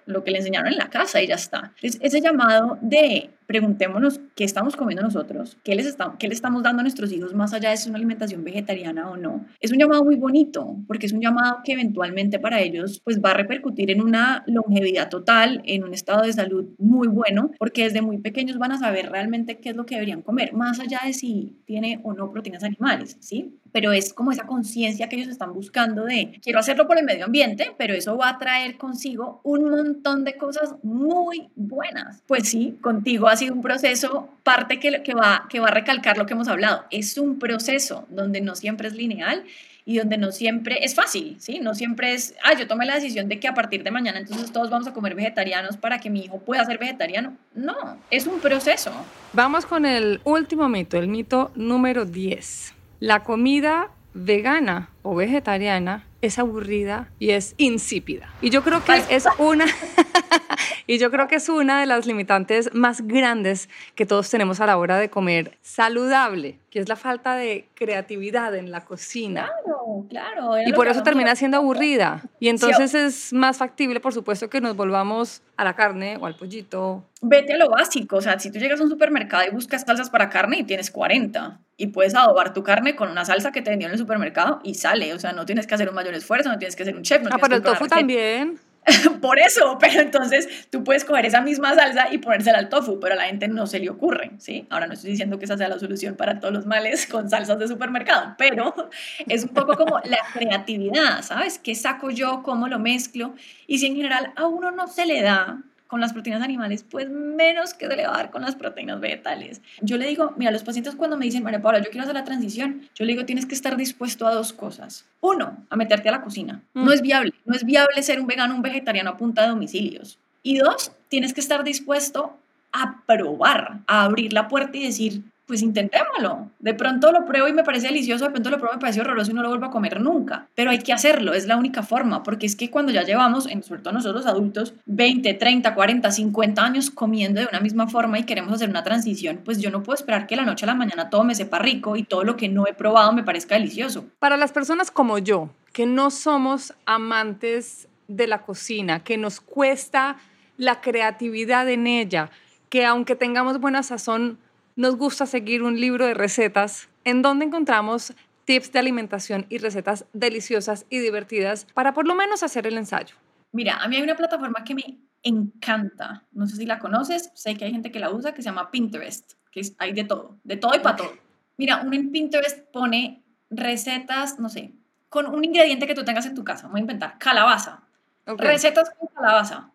lo 0.06 0.24
que 0.24 0.32
le 0.32 0.38
enseñaron 0.38 0.72
en 0.72 0.78
la 0.78 0.90
casa 0.90 1.22
y 1.22 1.28
ya 1.28 1.36
está. 1.36 1.72
ese 1.80 2.20
llamado 2.20 2.78
de 2.80 3.30
preguntémonos 3.50 4.20
qué 4.36 4.44
estamos 4.44 4.76
comiendo 4.76 5.02
nosotros, 5.02 5.58
qué 5.64 5.74
les 5.74 5.84
está, 5.84 6.14
qué 6.20 6.28
le 6.28 6.34
estamos 6.34 6.62
dando 6.62 6.80
a 6.80 6.82
nuestros 6.84 7.10
hijos 7.10 7.34
más 7.34 7.52
allá 7.52 7.70
de 7.70 7.76
si 7.78 7.82
es 7.82 7.88
una 7.88 7.96
alimentación 7.96 8.44
vegetariana 8.44 9.10
o 9.10 9.16
no. 9.16 9.44
Es 9.58 9.72
un 9.72 9.78
llamado 9.80 10.04
muy 10.04 10.14
bonito 10.14 10.76
porque 10.86 11.06
es 11.06 11.12
un 11.12 11.20
llamado 11.20 11.58
que 11.64 11.72
eventualmente 11.72 12.38
para 12.38 12.60
ellos 12.60 13.00
pues 13.02 13.20
va 13.20 13.32
a 13.32 13.34
repercutir 13.34 13.90
en 13.90 14.02
una 14.02 14.44
longevidad 14.46 15.08
total, 15.08 15.62
en 15.64 15.82
un 15.82 15.92
estado 15.94 16.22
de 16.22 16.32
salud 16.32 16.66
muy 16.78 17.08
bueno, 17.08 17.50
porque 17.58 17.82
desde 17.82 18.02
muy 18.02 18.18
pequeños 18.18 18.56
van 18.56 18.70
a 18.70 18.78
saber 18.78 19.10
realmente 19.10 19.58
qué 19.58 19.70
es 19.70 19.74
lo 19.74 19.84
que 19.84 19.96
deberían 19.96 20.22
comer, 20.22 20.52
más 20.52 20.78
allá 20.78 21.00
de 21.04 21.12
si 21.12 21.58
tiene 21.64 21.98
o 22.04 22.12
no 22.12 22.30
proteínas 22.30 22.62
animales, 22.62 23.16
¿sí? 23.18 23.56
Pero 23.72 23.90
es 23.90 24.12
como 24.12 24.30
esa 24.30 24.46
conciencia 24.46 25.08
que 25.08 25.16
ellos 25.16 25.28
están 25.28 25.54
buscando 25.54 26.04
de 26.04 26.38
quiero 26.40 26.60
hacerlo 26.60 26.86
por 26.86 26.98
el 26.98 27.04
medio 27.04 27.24
ambiente, 27.24 27.72
pero 27.76 27.94
eso 27.94 28.16
va 28.16 28.28
a 28.28 28.38
traer 28.38 28.76
consigo 28.76 29.40
un 29.42 29.70
montón 29.70 30.22
de 30.22 30.36
cosas 30.36 30.76
muy 30.84 31.48
buenas. 31.56 32.22
Pues 32.28 32.48
sí, 32.48 32.78
contigo 32.80 33.26
sido 33.40 33.54
un 33.54 33.62
proceso, 33.62 34.28
parte 34.44 34.78
que, 34.78 35.02
que, 35.02 35.14
va, 35.14 35.46
que 35.50 35.58
va 35.58 35.68
a 35.68 35.72
recalcar 35.72 36.16
lo 36.16 36.26
que 36.26 36.34
hemos 36.34 36.48
hablado, 36.48 36.84
es 36.90 37.18
un 37.18 37.38
proceso 37.38 38.06
donde 38.08 38.40
no 38.40 38.54
siempre 38.54 38.88
es 38.88 38.94
lineal 38.94 39.44
y 39.84 39.98
donde 39.98 40.18
no 40.18 40.30
siempre 40.30 40.84
es 40.84 40.94
fácil, 40.94 41.36
¿sí? 41.40 41.58
No 41.58 41.74
siempre 41.74 42.14
es, 42.14 42.34
ah, 42.44 42.54
yo 42.56 42.68
tomé 42.68 42.86
la 42.86 42.94
decisión 42.94 43.28
de 43.28 43.40
que 43.40 43.48
a 43.48 43.54
partir 43.54 43.82
de 43.82 43.90
mañana 43.90 44.18
entonces 44.18 44.52
todos 44.52 44.70
vamos 44.70 44.86
a 44.86 44.92
comer 44.92 45.14
vegetarianos 45.14 45.76
para 45.76 45.98
que 45.98 46.10
mi 46.10 46.20
hijo 46.20 46.38
pueda 46.38 46.64
ser 46.64 46.78
vegetariano. 46.78 47.36
No, 47.54 47.98
es 48.10 48.26
un 48.26 48.40
proceso. 48.40 48.92
Vamos 49.32 49.66
con 49.66 49.86
el 49.86 50.20
último 50.24 50.68
mito, 50.68 50.96
el 50.96 51.08
mito 51.08 51.50
número 51.56 52.04
10. 52.04 52.74
La 53.00 53.24
comida 53.24 53.90
vegana 54.14 54.90
o 55.02 55.14
vegetariana 55.14 56.06
es 56.20 56.38
aburrida 56.38 57.08
y 57.18 57.30
es 57.30 57.54
insípida. 57.56 58.28
Y 58.42 58.50
yo 58.50 58.62
creo 58.62 58.84
que 58.84 59.02
es 59.08 59.24
una 59.38 59.64
y 60.86 60.98
yo 60.98 61.10
creo 61.10 61.28
que 61.28 61.36
es 61.36 61.48
una 61.48 61.80
de 61.80 61.86
las 61.86 62.06
limitantes 62.06 62.72
más 62.74 63.02
grandes 63.02 63.68
que 63.94 64.06
todos 64.06 64.30
tenemos 64.30 64.60
a 64.60 64.66
la 64.66 64.76
hora 64.76 64.98
de 64.98 65.10
comer 65.10 65.58
saludable, 65.62 66.58
que 66.70 66.78
es 66.78 66.88
la 66.88 66.96
falta 66.96 67.34
de 67.34 67.66
creatividad 67.74 68.54
en 68.54 68.70
la 68.70 68.84
cocina. 68.84 69.50
Claro, 69.64 70.06
claro. 70.08 70.68
Y 70.68 70.72
por 70.72 70.88
eso 70.88 71.02
termina 71.02 71.34
siendo 71.36 71.58
aburrida. 71.58 72.22
Y 72.38 72.48
entonces 72.48 72.94
es 72.94 73.32
más 73.32 73.58
factible, 73.58 74.00
por 74.00 74.12
supuesto, 74.12 74.48
que 74.48 74.60
nos 74.60 74.76
volvamos 74.76 75.42
a 75.56 75.64
la 75.64 75.74
carne 75.74 76.16
o 76.20 76.26
al 76.26 76.36
pollito. 76.36 77.04
Vete 77.22 77.52
a 77.52 77.58
lo 77.58 77.68
básico, 77.68 78.16
o 78.16 78.20
sea, 78.20 78.38
si 78.38 78.50
tú 78.50 78.58
llegas 78.58 78.80
a 78.80 78.82
un 78.82 78.88
supermercado 78.88 79.44
y 79.46 79.50
buscas 79.50 79.82
salsas 79.82 80.08
para 80.08 80.30
carne 80.30 80.58
y 80.58 80.64
tienes 80.64 80.90
40 80.90 81.60
y 81.76 81.88
puedes 81.88 82.14
adobar 82.14 82.54
tu 82.54 82.62
carne 82.62 82.96
con 82.96 83.10
una 83.10 83.24
salsa 83.24 83.52
que 83.52 83.60
te 83.62 83.70
vendió 83.70 83.86
en 83.88 83.92
el 83.92 83.98
supermercado 83.98 84.60
y 84.64 84.74
sale, 84.74 85.12
o 85.12 85.18
sea, 85.18 85.32
no 85.32 85.44
tienes 85.44 85.66
que 85.66 85.74
hacer 85.74 85.88
un 85.88 85.94
mayor 85.94 86.14
esfuerzo, 86.14 86.48
no 86.48 86.58
tienes 86.58 86.76
que 86.76 86.82
hacer 86.82 86.96
un 86.96 87.02
chef. 87.02 87.22
No 87.22 87.30
ah, 87.32 87.38
pero 87.40 87.56
el 87.56 87.62
tofu 87.62 87.86
también. 87.86 88.58
Por 89.20 89.38
eso, 89.38 89.76
pero 89.78 90.00
entonces 90.00 90.48
tú 90.70 90.82
puedes 90.84 91.04
coger 91.04 91.26
esa 91.26 91.40
misma 91.40 91.74
salsa 91.74 92.12
y 92.12 92.18
ponérsela 92.18 92.58
al 92.58 92.68
tofu, 92.68 92.98
pero 92.98 93.14
a 93.14 93.16
la 93.16 93.24
gente 93.24 93.46
no 93.48 93.66
se 93.66 93.78
le 93.78 93.90
ocurre, 93.90 94.32
¿sí? 94.38 94.66
Ahora 94.70 94.86
no 94.86 94.94
estoy 94.94 95.10
diciendo 95.10 95.38
que 95.38 95.44
esa 95.44 95.56
sea 95.56 95.68
la 95.68 95.78
solución 95.78 96.16
para 96.16 96.40
todos 96.40 96.54
los 96.54 96.66
males 96.66 97.06
con 97.06 97.28
salsas 97.28 97.58
de 97.58 97.68
supermercado, 97.68 98.34
pero 98.38 98.74
es 99.28 99.44
un 99.44 99.50
poco 99.50 99.76
como 99.76 99.98
la 100.00 100.18
creatividad, 100.32 101.22
¿sabes? 101.22 101.58
¿Qué 101.58 101.74
saco 101.74 102.10
yo? 102.10 102.42
¿Cómo 102.42 102.68
lo 102.68 102.78
mezclo? 102.78 103.34
Y 103.66 103.78
si 103.78 103.86
en 103.86 103.96
general 103.96 104.32
a 104.36 104.46
uno 104.46 104.70
no 104.70 104.88
se 104.88 105.06
le 105.06 105.22
da 105.22 105.62
con 105.90 106.00
las 106.00 106.12
proteínas 106.12 106.40
animales, 106.40 106.84
pues 106.88 107.10
menos 107.10 107.74
que 107.74 107.88
se 107.88 107.96
le 107.96 108.06
va 108.06 108.14
a 108.14 108.16
dar 108.18 108.30
con 108.30 108.42
las 108.42 108.54
proteínas 108.54 109.00
vegetales. 109.00 109.60
Yo 109.80 109.96
le 109.98 110.06
digo, 110.06 110.32
mira, 110.36 110.52
los 110.52 110.62
pacientes 110.62 110.94
cuando 110.94 111.16
me 111.16 111.24
dicen, 111.24 111.42
María 111.42 111.60
Paula, 111.60 111.80
yo 111.80 111.90
quiero 111.90 112.04
hacer 112.04 112.14
la 112.14 112.22
transición, 112.22 112.88
yo 112.94 113.04
le 113.04 113.12
digo, 113.14 113.26
tienes 113.26 113.44
que 113.44 113.56
estar 113.56 113.76
dispuesto 113.76 114.24
a 114.28 114.32
dos 114.32 114.52
cosas. 114.52 115.04
Uno, 115.20 115.66
a 115.68 115.74
meterte 115.74 116.08
a 116.08 116.12
la 116.12 116.22
cocina. 116.22 116.62
Mm. 116.74 116.84
No 116.84 116.92
es 116.92 117.02
viable. 117.02 117.34
No 117.44 117.56
es 117.56 117.64
viable 117.64 118.00
ser 118.04 118.20
un 118.20 118.28
vegano, 118.28 118.54
un 118.54 118.62
vegetariano 118.62 119.10
a 119.10 119.16
punta 119.16 119.42
de 119.42 119.48
domicilios. 119.48 120.20
Y 120.44 120.58
dos, 120.58 120.92
tienes 121.08 121.34
que 121.34 121.40
estar 121.40 121.64
dispuesto 121.64 122.38
a 122.72 123.02
probar, 123.04 123.80
a 123.88 124.04
abrir 124.04 124.32
la 124.32 124.46
puerta 124.46 124.78
y 124.78 124.84
decir, 124.84 125.24
pues 125.50 125.62
intentémoslo. 125.62 126.48
De 126.60 126.74
pronto 126.74 127.10
lo 127.10 127.26
pruebo 127.26 127.48
y 127.48 127.52
me 127.52 127.64
parece 127.64 127.88
delicioso, 127.88 128.26
de 128.26 128.30
pronto 128.30 128.50
lo 128.50 128.58
pruebo 128.58 128.74
y 128.74 128.76
me 128.76 128.80
parece 128.80 129.00
horroroso 129.00 129.32
y 129.32 129.34
no 129.34 129.42
lo 129.42 129.48
vuelvo 129.48 129.66
a 129.66 129.70
comer 129.72 130.00
nunca. 130.00 130.46
Pero 130.54 130.70
hay 130.70 130.78
que 130.78 130.92
hacerlo, 130.92 131.34
es 131.34 131.48
la 131.48 131.56
única 131.56 131.82
forma, 131.82 132.22
porque 132.22 132.46
es 132.46 132.54
que 132.54 132.70
cuando 132.70 132.92
ya 132.92 133.02
llevamos, 133.02 133.48
en, 133.48 133.64
sobre 133.64 133.82
todo 133.82 133.92
nosotros 133.92 134.26
adultos, 134.26 134.74
20, 134.86 135.34
30, 135.34 135.74
40, 135.74 136.08
50 136.08 136.64
años 136.64 136.92
comiendo 136.92 137.40
de 137.40 137.48
una 137.48 137.58
misma 137.58 137.88
forma 137.88 138.20
y 138.20 138.22
queremos 138.22 138.52
hacer 138.52 138.68
una 138.68 138.84
transición, 138.84 139.40
pues 139.44 139.60
yo 139.60 139.72
no 139.72 139.82
puedo 139.82 139.96
esperar 139.96 140.28
que 140.28 140.36
la 140.36 140.44
noche 140.44 140.66
a 140.66 140.68
la 140.68 140.76
mañana 140.76 141.10
todo 141.10 141.24
me 141.24 141.34
sepa 141.34 141.58
rico 141.58 141.96
y 141.96 142.04
todo 142.04 142.22
lo 142.22 142.36
que 142.36 142.48
no 142.48 142.68
he 142.68 142.72
probado 142.72 143.12
me 143.12 143.24
parezca 143.24 143.56
delicioso. 143.56 144.04
Para 144.20 144.36
las 144.36 144.52
personas 144.52 144.92
como 144.92 145.18
yo, 145.18 145.50
que 145.72 145.84
no 145.84 146.12
somos 146.12 146.74
amantes 146.86 147.88
de 148.06 148.28
la 148.28 148.42
cocina, 148.42 149.02
que 149.02 149.18
nos 149.18 149.40
cuesta 149.40 150.16
la 150.58 150.80
creatividad 150.80 151.68
en 151.68 151.88
ella, 151.88 152.30
que 152.68 152.86
aunque 152.86 153.16
tengamos 153.16 153.58
buena 153.58 153.82
sazón, 153.82 154.38
nos 154.80 154.96
gusta 154.96 155.26
seguir 155.26 155.62
un 155.62 155.78
libro 155.78 156.06
de 156.06 156.14
recetas 156.14 156.88
en 157.04 157.20
donde 157.20 157.44
encontramos 157.44 158.14
tips 158.46 158.72
de 158.72 158.78
alimentación 158.78 159.44
y 159.50 159.58
recetas 159.58 160.06
deliciosas 160.14 160.86
y 160.88 161.00
divertidas 161.00 161.66
para 161.74 161.92
por 161.92 162.06
lo 162.06 162.14
menos 162.14 162.42
hacer 162.42 162.66
el 162.66 162.78
ensayo. 162.78 163.14
Mira, 163.52 163.76
a 163.76 163.88
mí 163.88 163.96
hay 163.96 164.02
una 164.02 164.16
plataforma 164.16 164.64
que 164.64 164.74
me 164.74 164.98
encanta, 165.22 166.24
no 166.32 166.46
sé 166.46 166.56
si 166.56 166.64
la 166.64 166.78
conoces, 166.78 167.30
sé 167.34 167.58
que 167.58 167.66
hay 167.66 167.72
gente 167.72 167.92
que 167.92 168.00
la 168.00 168.08
usa, 168.08 168.32
que 168.32 168.40
se 168.40 168.48
llama 168.48 168.70
Pinterest, 168.70 169.34
que 169.52 169.60
hay 169.76 169.92
de 169.92 170.04
todo, 170.04 170.38
de 170.44 170.56
todo 170.56 170.74
y 170.74 170.78
para 170.78 170.96
todo. 170.96 171.12
Mira, 171.58 171.82
uno 171.84 171.94
en 171.94 172.10
Pinterest 172.10 172.60
pone 172.72 173.22
recetas, 173.50 174.38
no 174.38 174.48
sé, 174.48 174.72
con 175.10 175.26
un 175.26 175.44
ingrediente 175.44 175.86
que 175.86 175.94
tú 175.94 176.06
tengas 176.06 176.24
en 176.24 176.34
tu 176.34 176.42
casa, 176.42 176.68
voy 176.68 176.78
a 176.78 176.80
inventar, 176.80 177.18
calabaza. 177.18 177.82
Recetas 178.24 178.88
con 178.98 179.08
calabaza. 179.08 179.72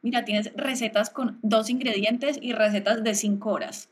Mira, 0.00 0.24
tienes 0.24 0.52
recetas 0.54 1.10
con 1.10 1.40
dos 1.42 1.70
ingredientes 1.70 2.38
y 2.40 2.52
recetas 2.52 3.02
de 3.02 3.16
cinco 3.16 3.50
horas 3.50 3.88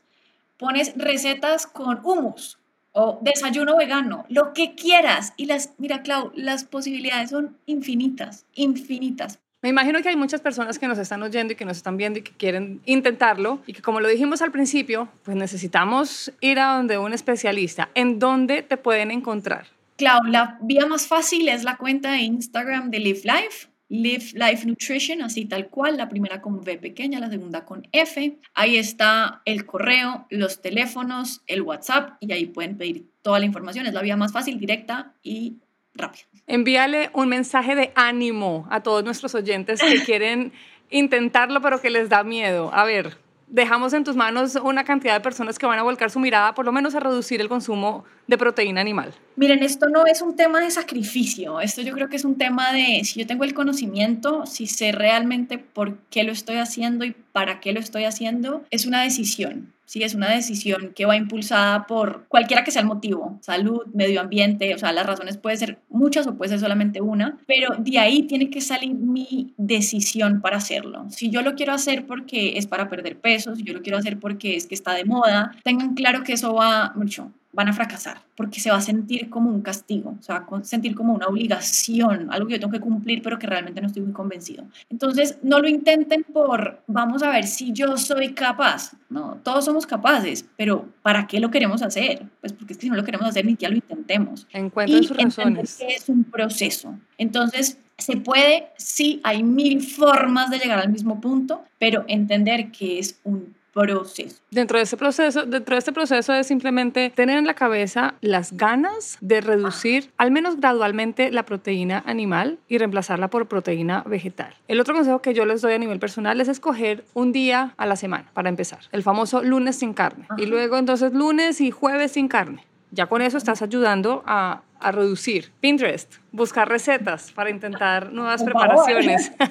pones 0.61 0.93
recetas 0.95 1.65
con 1.65 1.99
humus 2.03 2.59
o 2.93 3.19
desayuno 3.21 3.75
vegano, 3.75 4.25
lo 4.29 4.53
que 4.53 4.75
quieras. 4.75 5.33
Y 5.35 5.47
las, 5.47 5.73
mira, 5.79 6.03
Clau, 6.03 6.31
las 6.35 6.63
posibilidades 6.63 7.31
son 7.31 7.57
infinitas, 7.65 8.45
infinitas. 8.53 9.39
Me 9.63 9.69
imagino 9.69 10.01
que 10.01 10.09
hay 10.09 10.15
muchas 10.15 10.39
personas 10.39 10.77
que 10.77 10.87
nos 10.87 10.99
están 10.99 11.21
oyendo 11.23 11.53
y 11.53 11.55
que 11.55 11.65
nos 11.65 11.77
están 11.77 11.97
viendo 11.97 12.19
y 12.19 12.21
que 12.21 12.31
quieren 12.31 12.81
intentarlo 12.85 13.59
y 13.65 13.73
que 13.73 13.81
como 13.81 13.99
lo 13.99 14.07
dijimos 14.07 14.41
al 14.41 14.51
principio, 14.51 15.09
pues 15.23 15.35
necesitamos 15.35 16.31
ir 16.41 16.59
a 16.59 16.75
donde 16.75 16.97
un 16.97 17.13
especialista. 17.13 17.89
¿En 17.95 18.19
dónde 18.19 18.61
te 18.61 18.77
pueden 18.77 19.09
encontrar? 19.09 19.65
Clau, 19.97 20.23
la 20.25 20.57
vía 20.61 20.85
más 20.85 21.07
fácil 21.07 21.47
es 21.49 21.63
la 21.63 21.77
cuenta 21.77 22.11
de 22.11 22.19
Instagram 22.19 22.91
de 22.91 22.99
Live 22.99 23.21
Life 23.23 23.70
Live 23.91 24.31
Life 24.35 24.65
Nutrition, 24.65 25.21
así 25.21 25.43
tal 25.43 25.67
cual, 25.67 25.97
la 25.97 26.07
primera 26.07 26.41
con 26.41 26.55
V 26.55 26.77
pequeña, 26.77 27.19
la 27.19 27.29
segunda 27.29 27.65
con 27.65 27.85
F. 27.91 28.37
Ahí 28.53 28.77
está 28.77 29.41
el 29.43 29.65
correo, 29.65 30.27
los 30.29 30.61
teléfonos, 30.61 31.41
el 31.45 31.61
WhatsApp 31.61 32.13
y 32.21 32.31
ahí 32.31 32.45
pueden 32.45 32.77
pedir 32.77 33.09
toda 33.21 33.39
la 33.39 33.45
información. 33.45 33.85
Es 33.85 33.93
la 33.93 34.01
vía 34.01 34.15
más 34.15 34.31
fácil, 34.31 34.57
directa 34.59 35.13
y 35.21 35.57
rápida. 35.93 36.23
Envíale 36.47 37.09
un 37.13 37.27
mensaje 37.27 37.75
de 37.75 37.91
ánimo 37.95 38.65
a 38.69 38.81
todos 38.81 39.03
nuestros 39.03 39.35
oyentes 39.35 39.81
que 39.81 40.01
quieren 40.05 40.53
intentarlo 40.89 41.61
pero 41.61 41.81
que 41.81 41.89
les 41.89 42.07
da 42.07 42.23
miedo. 42.23 42.73
A 42.73 42.85
ver, 42.85 43.17
dejamos 43.51 43.93
en 43.93 44.03
tus 44.03 44.15
manos 44.15 44.55
una 44.55 44.83
cantidad 44.83 45.13
de 45.13 45.19
personas 45.19 45.59
que 45.59 45.65
van 45.65 45.77
a 45.77 45.83
volcar 45.83 46.09
su 46.09 46.19
mirada 46.19 46.55
por 46.55 46.65
lo 46.65 46.71
menos 46.71 46.95
a 46.95 46.99
reducir 46.99 47.41
el 47.41 47.49
consumo 47.49 48.05
de 48.27 48.37
proteína 48.37 48.81
animal. 48.81 49.13
Miren, 49.35 49.61
esto 49.61 49.89
no 49.89 50.05
es 50.05 50.21
un 50.21 50.35
tema 50.35 50.61
de 50.61 50.71
sacrificio, 50.71 51.59
esto 51.59 51.81
yo 51.81 51.93
creo 51.93 52.07
que 52.07 52.15
es 52.15 52.25
un 52.25 52.37
tema 52.37 52.71
de 52.71 53.01
si 53.03 53.19
yo 53.19 53.27
tengo 53.27 53.43
el 53.43 53.53
conocimiento, 53.53 54.45
si 54.45 54.67
sé 54.67 54.91
realmente 54.93 55.57
por 55.57 55.97
qué 56.09 56.23
lo 56.23 56.31
estoy 56.31 56.57
haciendo 56.57 57.03
y 57.03 57.11
para 57.31 57.59
qué 57.59 57.73
lo 57.73 57.79
estoy 57.79 58.05
haciendo, 58.05 58.63
es 58.69 58.85
una 58.85 59.03
decisión. 59.03 59.73
Sí, 59.85 60.03
es 60.03 60.15
una 60.15 60.31
decisión 60.31 60.93
que 60.95 61.05
va 61.05 61.17
impulsada 61.17 61.85
por 61.85 62.25
cualquiera 62.29 62.63
que 62.63 62.71
sea 62.71 62.81
el 62.81 62.87
motivo, 62.87 63.37
salud, 63.41 63.81
medio 63.93 64.21
ambiente, 64.21 64.73
o 64.73 64.77
sea, 64.77 64.93
las 64.93 65.05
razones 65.05 65.35
pueden 65.35 65.59
ser 65.59 65.79
muchas 65.89 66.25
o 66.27 66.37
puede 66.37 66.47
ser 66.47 66.61
solamente 66.61 67.01
una, 67.01 67.37
pero 67.45 67.75
de 67.77 67.99
ahí 67.99 68.23
tiene 68.23 68.49
que 68.49 68.61
salir 68.61 68.93
mi 68.93 69.53
decisión 69.57 70.39
para 70.39 70.57
hacerlo. 70.57 71.07
Si 71.09 71.29
yo 71.29 71.41
lo 71.41 71.55
quiero 71.55 71.73
hacer 71.73 72.05
porque 72.05 72.57
es 72.57 72.67
para 72.67 72.87
perder 72.87 73.19
peso, 73.19 73.53
si 73.53 73.63
yo 73.63 73.73
lo 73.73 73.81
quiero 73.81 73.97
hacer 73.97 74.17
porque 74.17 74.55
es 74.55 74.65
que 74.65 74.75
está 74.75 74.93
de 74.93 75.03
moda, 75.03 75.51
tengan 75.65 75.93
claro 75.93 76.23
que 76.23 76.33
eso 76.33 76.53
va 76.53 76.93
mucho 76.95 77.33
van 77.53 77.67
a 77.67 77.73
fracasar 77.73 78.21
porque 78.35 78.59
se 78.59 78.71
va 78.71 78.77
a 78.77 78.81
sentir 78.81 79.29
como 79.29 79.49
un 79.49 79.61
castigo, 79.61 80.15
se 80.21 80.33
va 80.33 80.47
a 80.49 80.63
sentir 80.63 80.95
como 80.95 81.13
una 81.13 81.27
obligación, 81.27 82.31
algo 82.31 82.47
que 82.47 82.53
yo 82.53 82.59
tengo 82.59 82.71
que 82.71 82.79
cumplir 82.79 83.21
pero 83.21 83.37
que 83.37 83.47
realmente 83.47 83.81
no 83.81 83.87
estoy 83.87 84.03
muy 84.03 84.13
convencido. 84.13 84.65
Entonces, 84.89 85.37
no 85.43 85.59
lo 85.59 85.67
intenten 85.67 86.23
por, 86.23 86.81
vamos 86.87 87.23
a 87.23 87.29
ver 87.29 87.45
si 87.45 87.73
yo 87.73 87.97
soy 87.97 88.33
capaz, 88.33 88.93
no, 89.09 89.39
todos 89.43 89.65
somos 89.65 89.85
capaces, 89.85 90.45
pero 90.57 90.87
¿para 91.01 91.27
qué 91.27 91.39
lo 91.39 91.51
queremos 91.51 91.81
hacer? 91.81 92.25
Pues 92.39 92.53
porque 92.53 92.73
es 92.73 92.77
que 92.77 92.83
si 92.83 92.89
no 92.89 92.95
lo 92.95 93.03
queremos 93.03 93.27
hacer 93.27 93.45
ni 93.45 93.55
que 93.55 93.63
ya 93.63 93.69
lo 93.69 93.75
intentemos. 93.75 94.47
Encuentren 94.53 95.03
sus 95.03 95.17
razones. 95.17 95.77
Que 95.77 95.95
es 95.95 96.09
un 96.09 96.23
proceso. 96.23 96.95
Entonces, 97.17 97.77
se 97.97 98.17
puede, 98.17 98.69
sí, 98.77 99.21
hay 99.23 99.43
mil 99.43 99.81
formas 99.81 100.49
de 100.49 100.57
llegar 100.57 100.79
al 100.79 100.89
mismo 100.89 101.21
punto, 101.21 101.63
pero 101.77 102.03
entender 102.07 102.71
que 102.71 102.97
es 102.97 103.19
un 103.23 103.53
proceso. 103.73 104.41
Dentro 104.49 104.77
de 104.77 104.83
ese 104.83 104.97
proceso, 104.97 105.45
dentro 105.45 105.75
de 105.75 105.79
este 105.79 105.91
proceso 105.91 106.33
es 106.33 106.47
simplemente 106.47 107.09
tener 107.09 107.37
en 107.37 107.45
la 107.47 107.53
cabeza 107.53 108.15
las 108.21 108.53
ganas 108.53 109.17
de 109.21 109.41
reducir 109.41 110.11
al 110.17 110.31
menos 110.31 110.59
gradualmente 110.59 111.31
la 111.31 111.43
proteína 111.43 112.03
animal 112.05 112.59
y 112.67 112.77
reemplazarla 112.77 113.29
por 113.29 113.47
proteína 113.47 114.03
vegetal. 114.05 114.53
El 114.67 114.79
otro 114.79 114.93
consejo 114.93 115.21
que 115.21 115.33
yo 115.33 115.45
les 115.45 115.61
doy 115.61 115.73
a 115.73 115.77
nivel 115.77 115.99
personal 115.99 116.41
es 116.41 116.47
escoger 116.47 117.05
un 117.13 117.31
día 117.31 117.73
a 117.77 117.85
la 117.85 117.95
semana 117.95 118.29
para 118.33 118.49
empezar, 118.49 118.79
el 118.91 119.03
famoso 119.03 119.41
lunes 119.41 119.77
sin 119.77 119.93
carne 119.93 120.27
y 120.37 120.45
luego 120.45 120.77
entonces 120.77 121.13
lunes 121.13 121.61
y 121.61 121.71
jueves 121.71 122.11
sin 122.11 122.27
carne. 122.27 122.65
Ya 122.93 123.05
con 123.05 123.21
eso 123.21 123.37
estás 123.37 123.61
ayudando 123.61 124.21
a, 124.25 124.63
a 124.81 124.91
reducir. 124.91 125.51
Pinterest, 125.61 126.15
buscar 126.33 126.67
recetas 126.67 127.31
para 127.31 127.49
intentar 127.49 128.11
nuevas 128.11 128.43
preparaciones. 128.43 129.31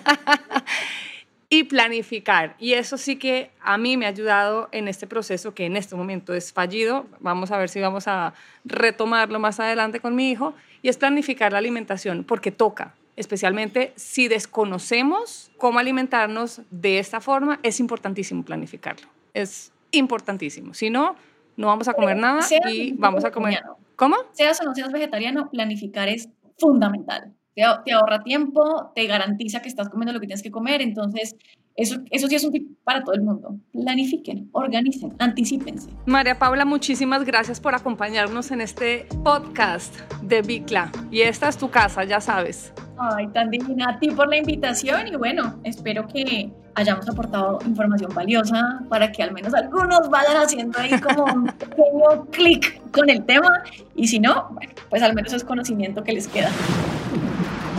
y 1.52 1.64
planificar. 1.64 2.54
Y 2.58 2.74
eso 2.74 2.96
sí 2.96 3.16
que 3.16 3.50
a 3.60 3.76
mí 3.76 3.96
me 3.96 4.06
ha 4.06 4.08
ayudado 4.08 4.68
en 4.70 4.86
este 4.86 5.08
proceso 5.08 5.52
que 5.52 5.66
en 5.66 5.76
este 5.76 5.96
momento 5.96 6.32
es 6.32 6.52
fallido. 6.52 7.06
Vamos 7.18 7.50
a 7.50 7.58
ver 7.58 7.68
si 7.68 7.80
vamos 7.80 8.06
a 8.06 8.32
retomarlo 8.64 9.40
más 9.40 9.58
adelante 9.58 9.98
con 9.98 10.14
mi 10.14 10.30
hijo. 10.30 10.54
Y 10.80 10.88
es 10.88 10.96
planificar 10.96 11.52
la 11.52 11.58
alimentación 11.58 12.22
porque 12.22 12.52
toca. 12.52 12.94
Especialmente 13.16 13.92
si 13.96 14.28
desconocemos 14.28 15.50
cómo 15.58 15.80
alimentarnos 15.80 16.62
de 16.70 17.00
esta 17.00 17.20
forma, 17.20 17.58
es 17.64 17.80
importantísimo 17.80 18.44
planificarlo. 18.44 19.08
Es 19.34 19.72
importantísimo. 19.90 20.72
Si 20.72 20.88
no, 20.88 21.16
no 21.56 21.66
vamos 21.66 21.88
a 21.88 21.94
comer 21.94 22.16
nada 22.16 22.46
y 22.70 22.92
vamos 22.92 23.24
a 23.24 23.32
comer... 23.32 23.60
¿Cómo? 23.96 24.16
Seas 24.32 24.58
o 24.62 24.64
no 24.64 24.74
seas 24.74 24.92
vegetariano, 24.92 25.50
planificar 25.50 26.08
es 26.08 26.30
fundamental 26.56 27.34
te, 27.54 27.92
ahorra 27.92 28.22
tiempo, 28.22 28.92
te 28.94 29.06
garantiza 29.06 29.60
que 29.60 29.68
estás 29.68 29.88
comiendo 29.88 30.12
lo 30.12 30.20
que 30.20 30.26
tienes 30.26 30.42
que 30.42 30.50
comer, 30.50 30.82
entonces 30.82 31.36
eso, 31.76 31.96
eso 32.10 32.28
sí 32.28 32.34
es 32.34 32.44
un 32.44 32.52
tip 32.52 32.68
para 32.84 33.02
todo 33.02 33.14
el 33.14 33.22
mundo. 33.22 33.56
Planifiquen, 33.72 34.48
organicen, 34.52 35.14
anticipense. 35.18 35.90
María 36.06 36.38
Paula, 36.38 36.64
muchísimas 36.64 37.24
gracias 37.24 37.60
por 37.60 37.74
acompañarnos 37.74 38.50
en 38.50 38.60
este 38.60 39.06
podcast 39.24 39.94
de 40.22 40.42
Bicla. 40.42 40.92
Y 41.10 41.22
esta 41.22 41.48
es 41.48 41.56
tu 41.56 41.70
casa, 41.70 42.04
ya 42.04 42.20
sabes. 42.20 42.72
Ay, 42.98 43.28
tan 43.28 43.50
divina. 43.50 43.86
A 43.90 43.98
ti 43.98 44.10
por 44.10 44.28
la 44.28 44.36
invitación 44.36 45.08
y 45.08 45.16
bueno, 45.16 45.58
espero 45.64 46.06
que 46.06 46.52
hayamos 46.74 47.08
aportado 47.08 47.58
información 47.66 48.12
valiosa 48.14 48.80
para 48.88 49.10
que 49.10 49.22
al 49.22 49.32
menos 49.32 49.54
algunos 49.54 50.08
vayan 50.10 50.36
haciendo 50.36 50.78
ahí 50.78 51.00
como 51.00 51.24
un 51.24 51.46
pequeño 51.58 52.26
clic 52.30 52.80
con 52.92 53.08
el 53.08 53.24
tema 53.24 53.62
y 53.94 54.06
si 54.06 54.20
no, 54.20 54.48
bueno, 54.52 54.72
pues 54.88 55.02
al 55.02 55.14
menos 55.14 55.32
es 55.32 55.44
conocimiento 55.44 56.04
que 56.04 56.12
les 56.12 56.28
queda. 56.28 56.50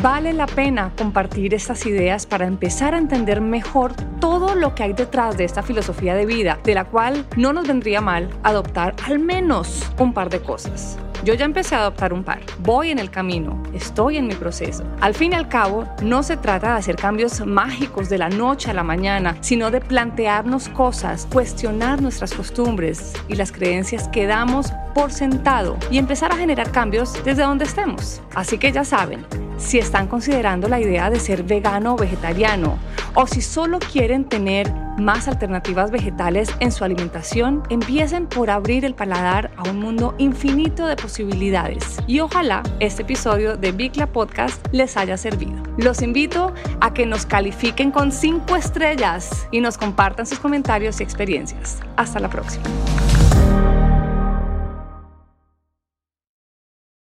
Vale 0.01 0.33
la 0.33 0.47
pena 0.47 0.93
compartir 0.97 1.53
estas 1.53 1.85
ideas 1.85 2.25
para 2.25 2.47
empezar 2.47 2.95
a 2.95 2.97
entender 2.97 3.39
mejor 3.39 3.93
todo 4.19 4.55
lo 4.55 4.73
que 4.73 4.81
hay 4.81 4.93
detrás 4.93 5.37
de 5.37 5.43
esta 5.43 5.61
filosofía 5.61 6.15
de 6.15 6.25
vida, 6.25 6.59
de 6.63 6.73
la 6.73 6.85
cual 6.85 7.27
no 7.37 7.53
nos 7.53 7.67
vendría 7.67 8.01
mal 8.01 8.27
adoptar 8.41 8.95
al 9.05 9.19
menos 9.19 9.87
un 9.99 10.11
par 10.11 10.31
de 10.31 10.39
cosas. 10.39 10.97
Yo 11.23 11.35
ya 11.35 11.45
empecé 11.45 11.75
a 11.75 11.81
adoptar 11.81 12.13
un 12.13 12.23
par. 12.23 12.39
Voy 12.59 12.89
en 12.89 12.97
el 12.97 13.11
camino. 13.11 13.61
Estoy 13.75 14.17
en 14.17 14.25
mi 14.25 14.33
proceso. 14.33 14.83
Al 15.01 15.13
fin 15.13 15.33
y 15.33 15.35
al 15.35 15.47
cabo, 15.47 15.87
no 16.01 16.23
se 16.23 16.35
trata 16.35 16.73
de 16.73 16.79
hacer 16.79 16.95
cambios 16.95 17.45
mágicos 17.45 18.09
de 18.09 18.17
la 18.17 18.29
noche 18.29 18.71
a 18.71 18.73
la 18.73 18.83
mañana, 18.83 19.37
sino 19.41 19.69
de 19.69 19.81
plantearnos 19.81 20.67
cosas, 20.69 21.27
cuestionar 21.31 22.01
nuestras 22.01 22.33
costumbres 22.33 23.13
y 23.27 23.35
las 23.35 23.51
creencias 23.51 24.07
que 24.07 24.25
damos 24.25 24.73
por 24.95 25.11
sentado 25.11 25.77
y 25.91 25.99
empezar 25.99 26.31
a 26.31 26.37
generar 26.37 26.71
cambios 26.71 27.13
desde 27.23 27.43
donde 27.43 27.65
estemos. 27.65 28.19
Así 28.33 28.57
que 28.57 28.71
ya 28.71 28.83
saben, 28.83 29.23
si 29.57 29.77
están 29.77 30.07
considerando 30.07 30.67
la 30.67 30.79
idea 30.79 31.11
de 31.11 31.19
ser 31.19 31.43
vegano 31.43 31.93
o 31.93 31.97
vegetariano 31.97 32.79
o 33.13 33.27
si 33.27 33.41
solo 33.41 33.79
quieren 33.79 34.25
tener 34.25 34.73
más 34.97 35.27
alternativas 35.27 35.91
vegetales 35.91 36.49
en 36.59 36.71
su 36.71 36.83
alimentación, 36.83 37.63
empiecen 37.69 38.27
por 38.27 38.49
abrir 38.49 38.85
el 38.85 38.93
paladar 38.93 39.51
a 39.57 39.69
un 39.69 39.79
mundo 39.79 40.15
infinito 40.17 40.85
de 40.85 40.95
posibilidades. 41.11 41.97
Y 42.07 42.21
ojalá 42.21 42.63
este 42.79 43.01
episodio 43.01 43.57
de 43.57 43.73
Bicla 43.73 44.07
Podcast 44.07 44.65
les 44.71 44.95
haya 44.95 45.17
servido. 45.17 45.61
Los 45.77 46.01
invito 46.01 46.53
a 46.79 46.93
que 46.93 47.05
nos 47.05 47.25
califiquen 47.25 47.91
con 47.91 48.13
5 48.13 48.55
estrellas 48.55 49.45
y 49.51 49.59
nos 49.59 49.77
compartan 49.77 50.25
sus 50.25 50.39
comentarios 50.39 51.01
y 51.01 51.03
experiencias. 51.03 51.79
Hasta 51.97 52.19
la 52.21 52.29
próxima. 52.29 52.63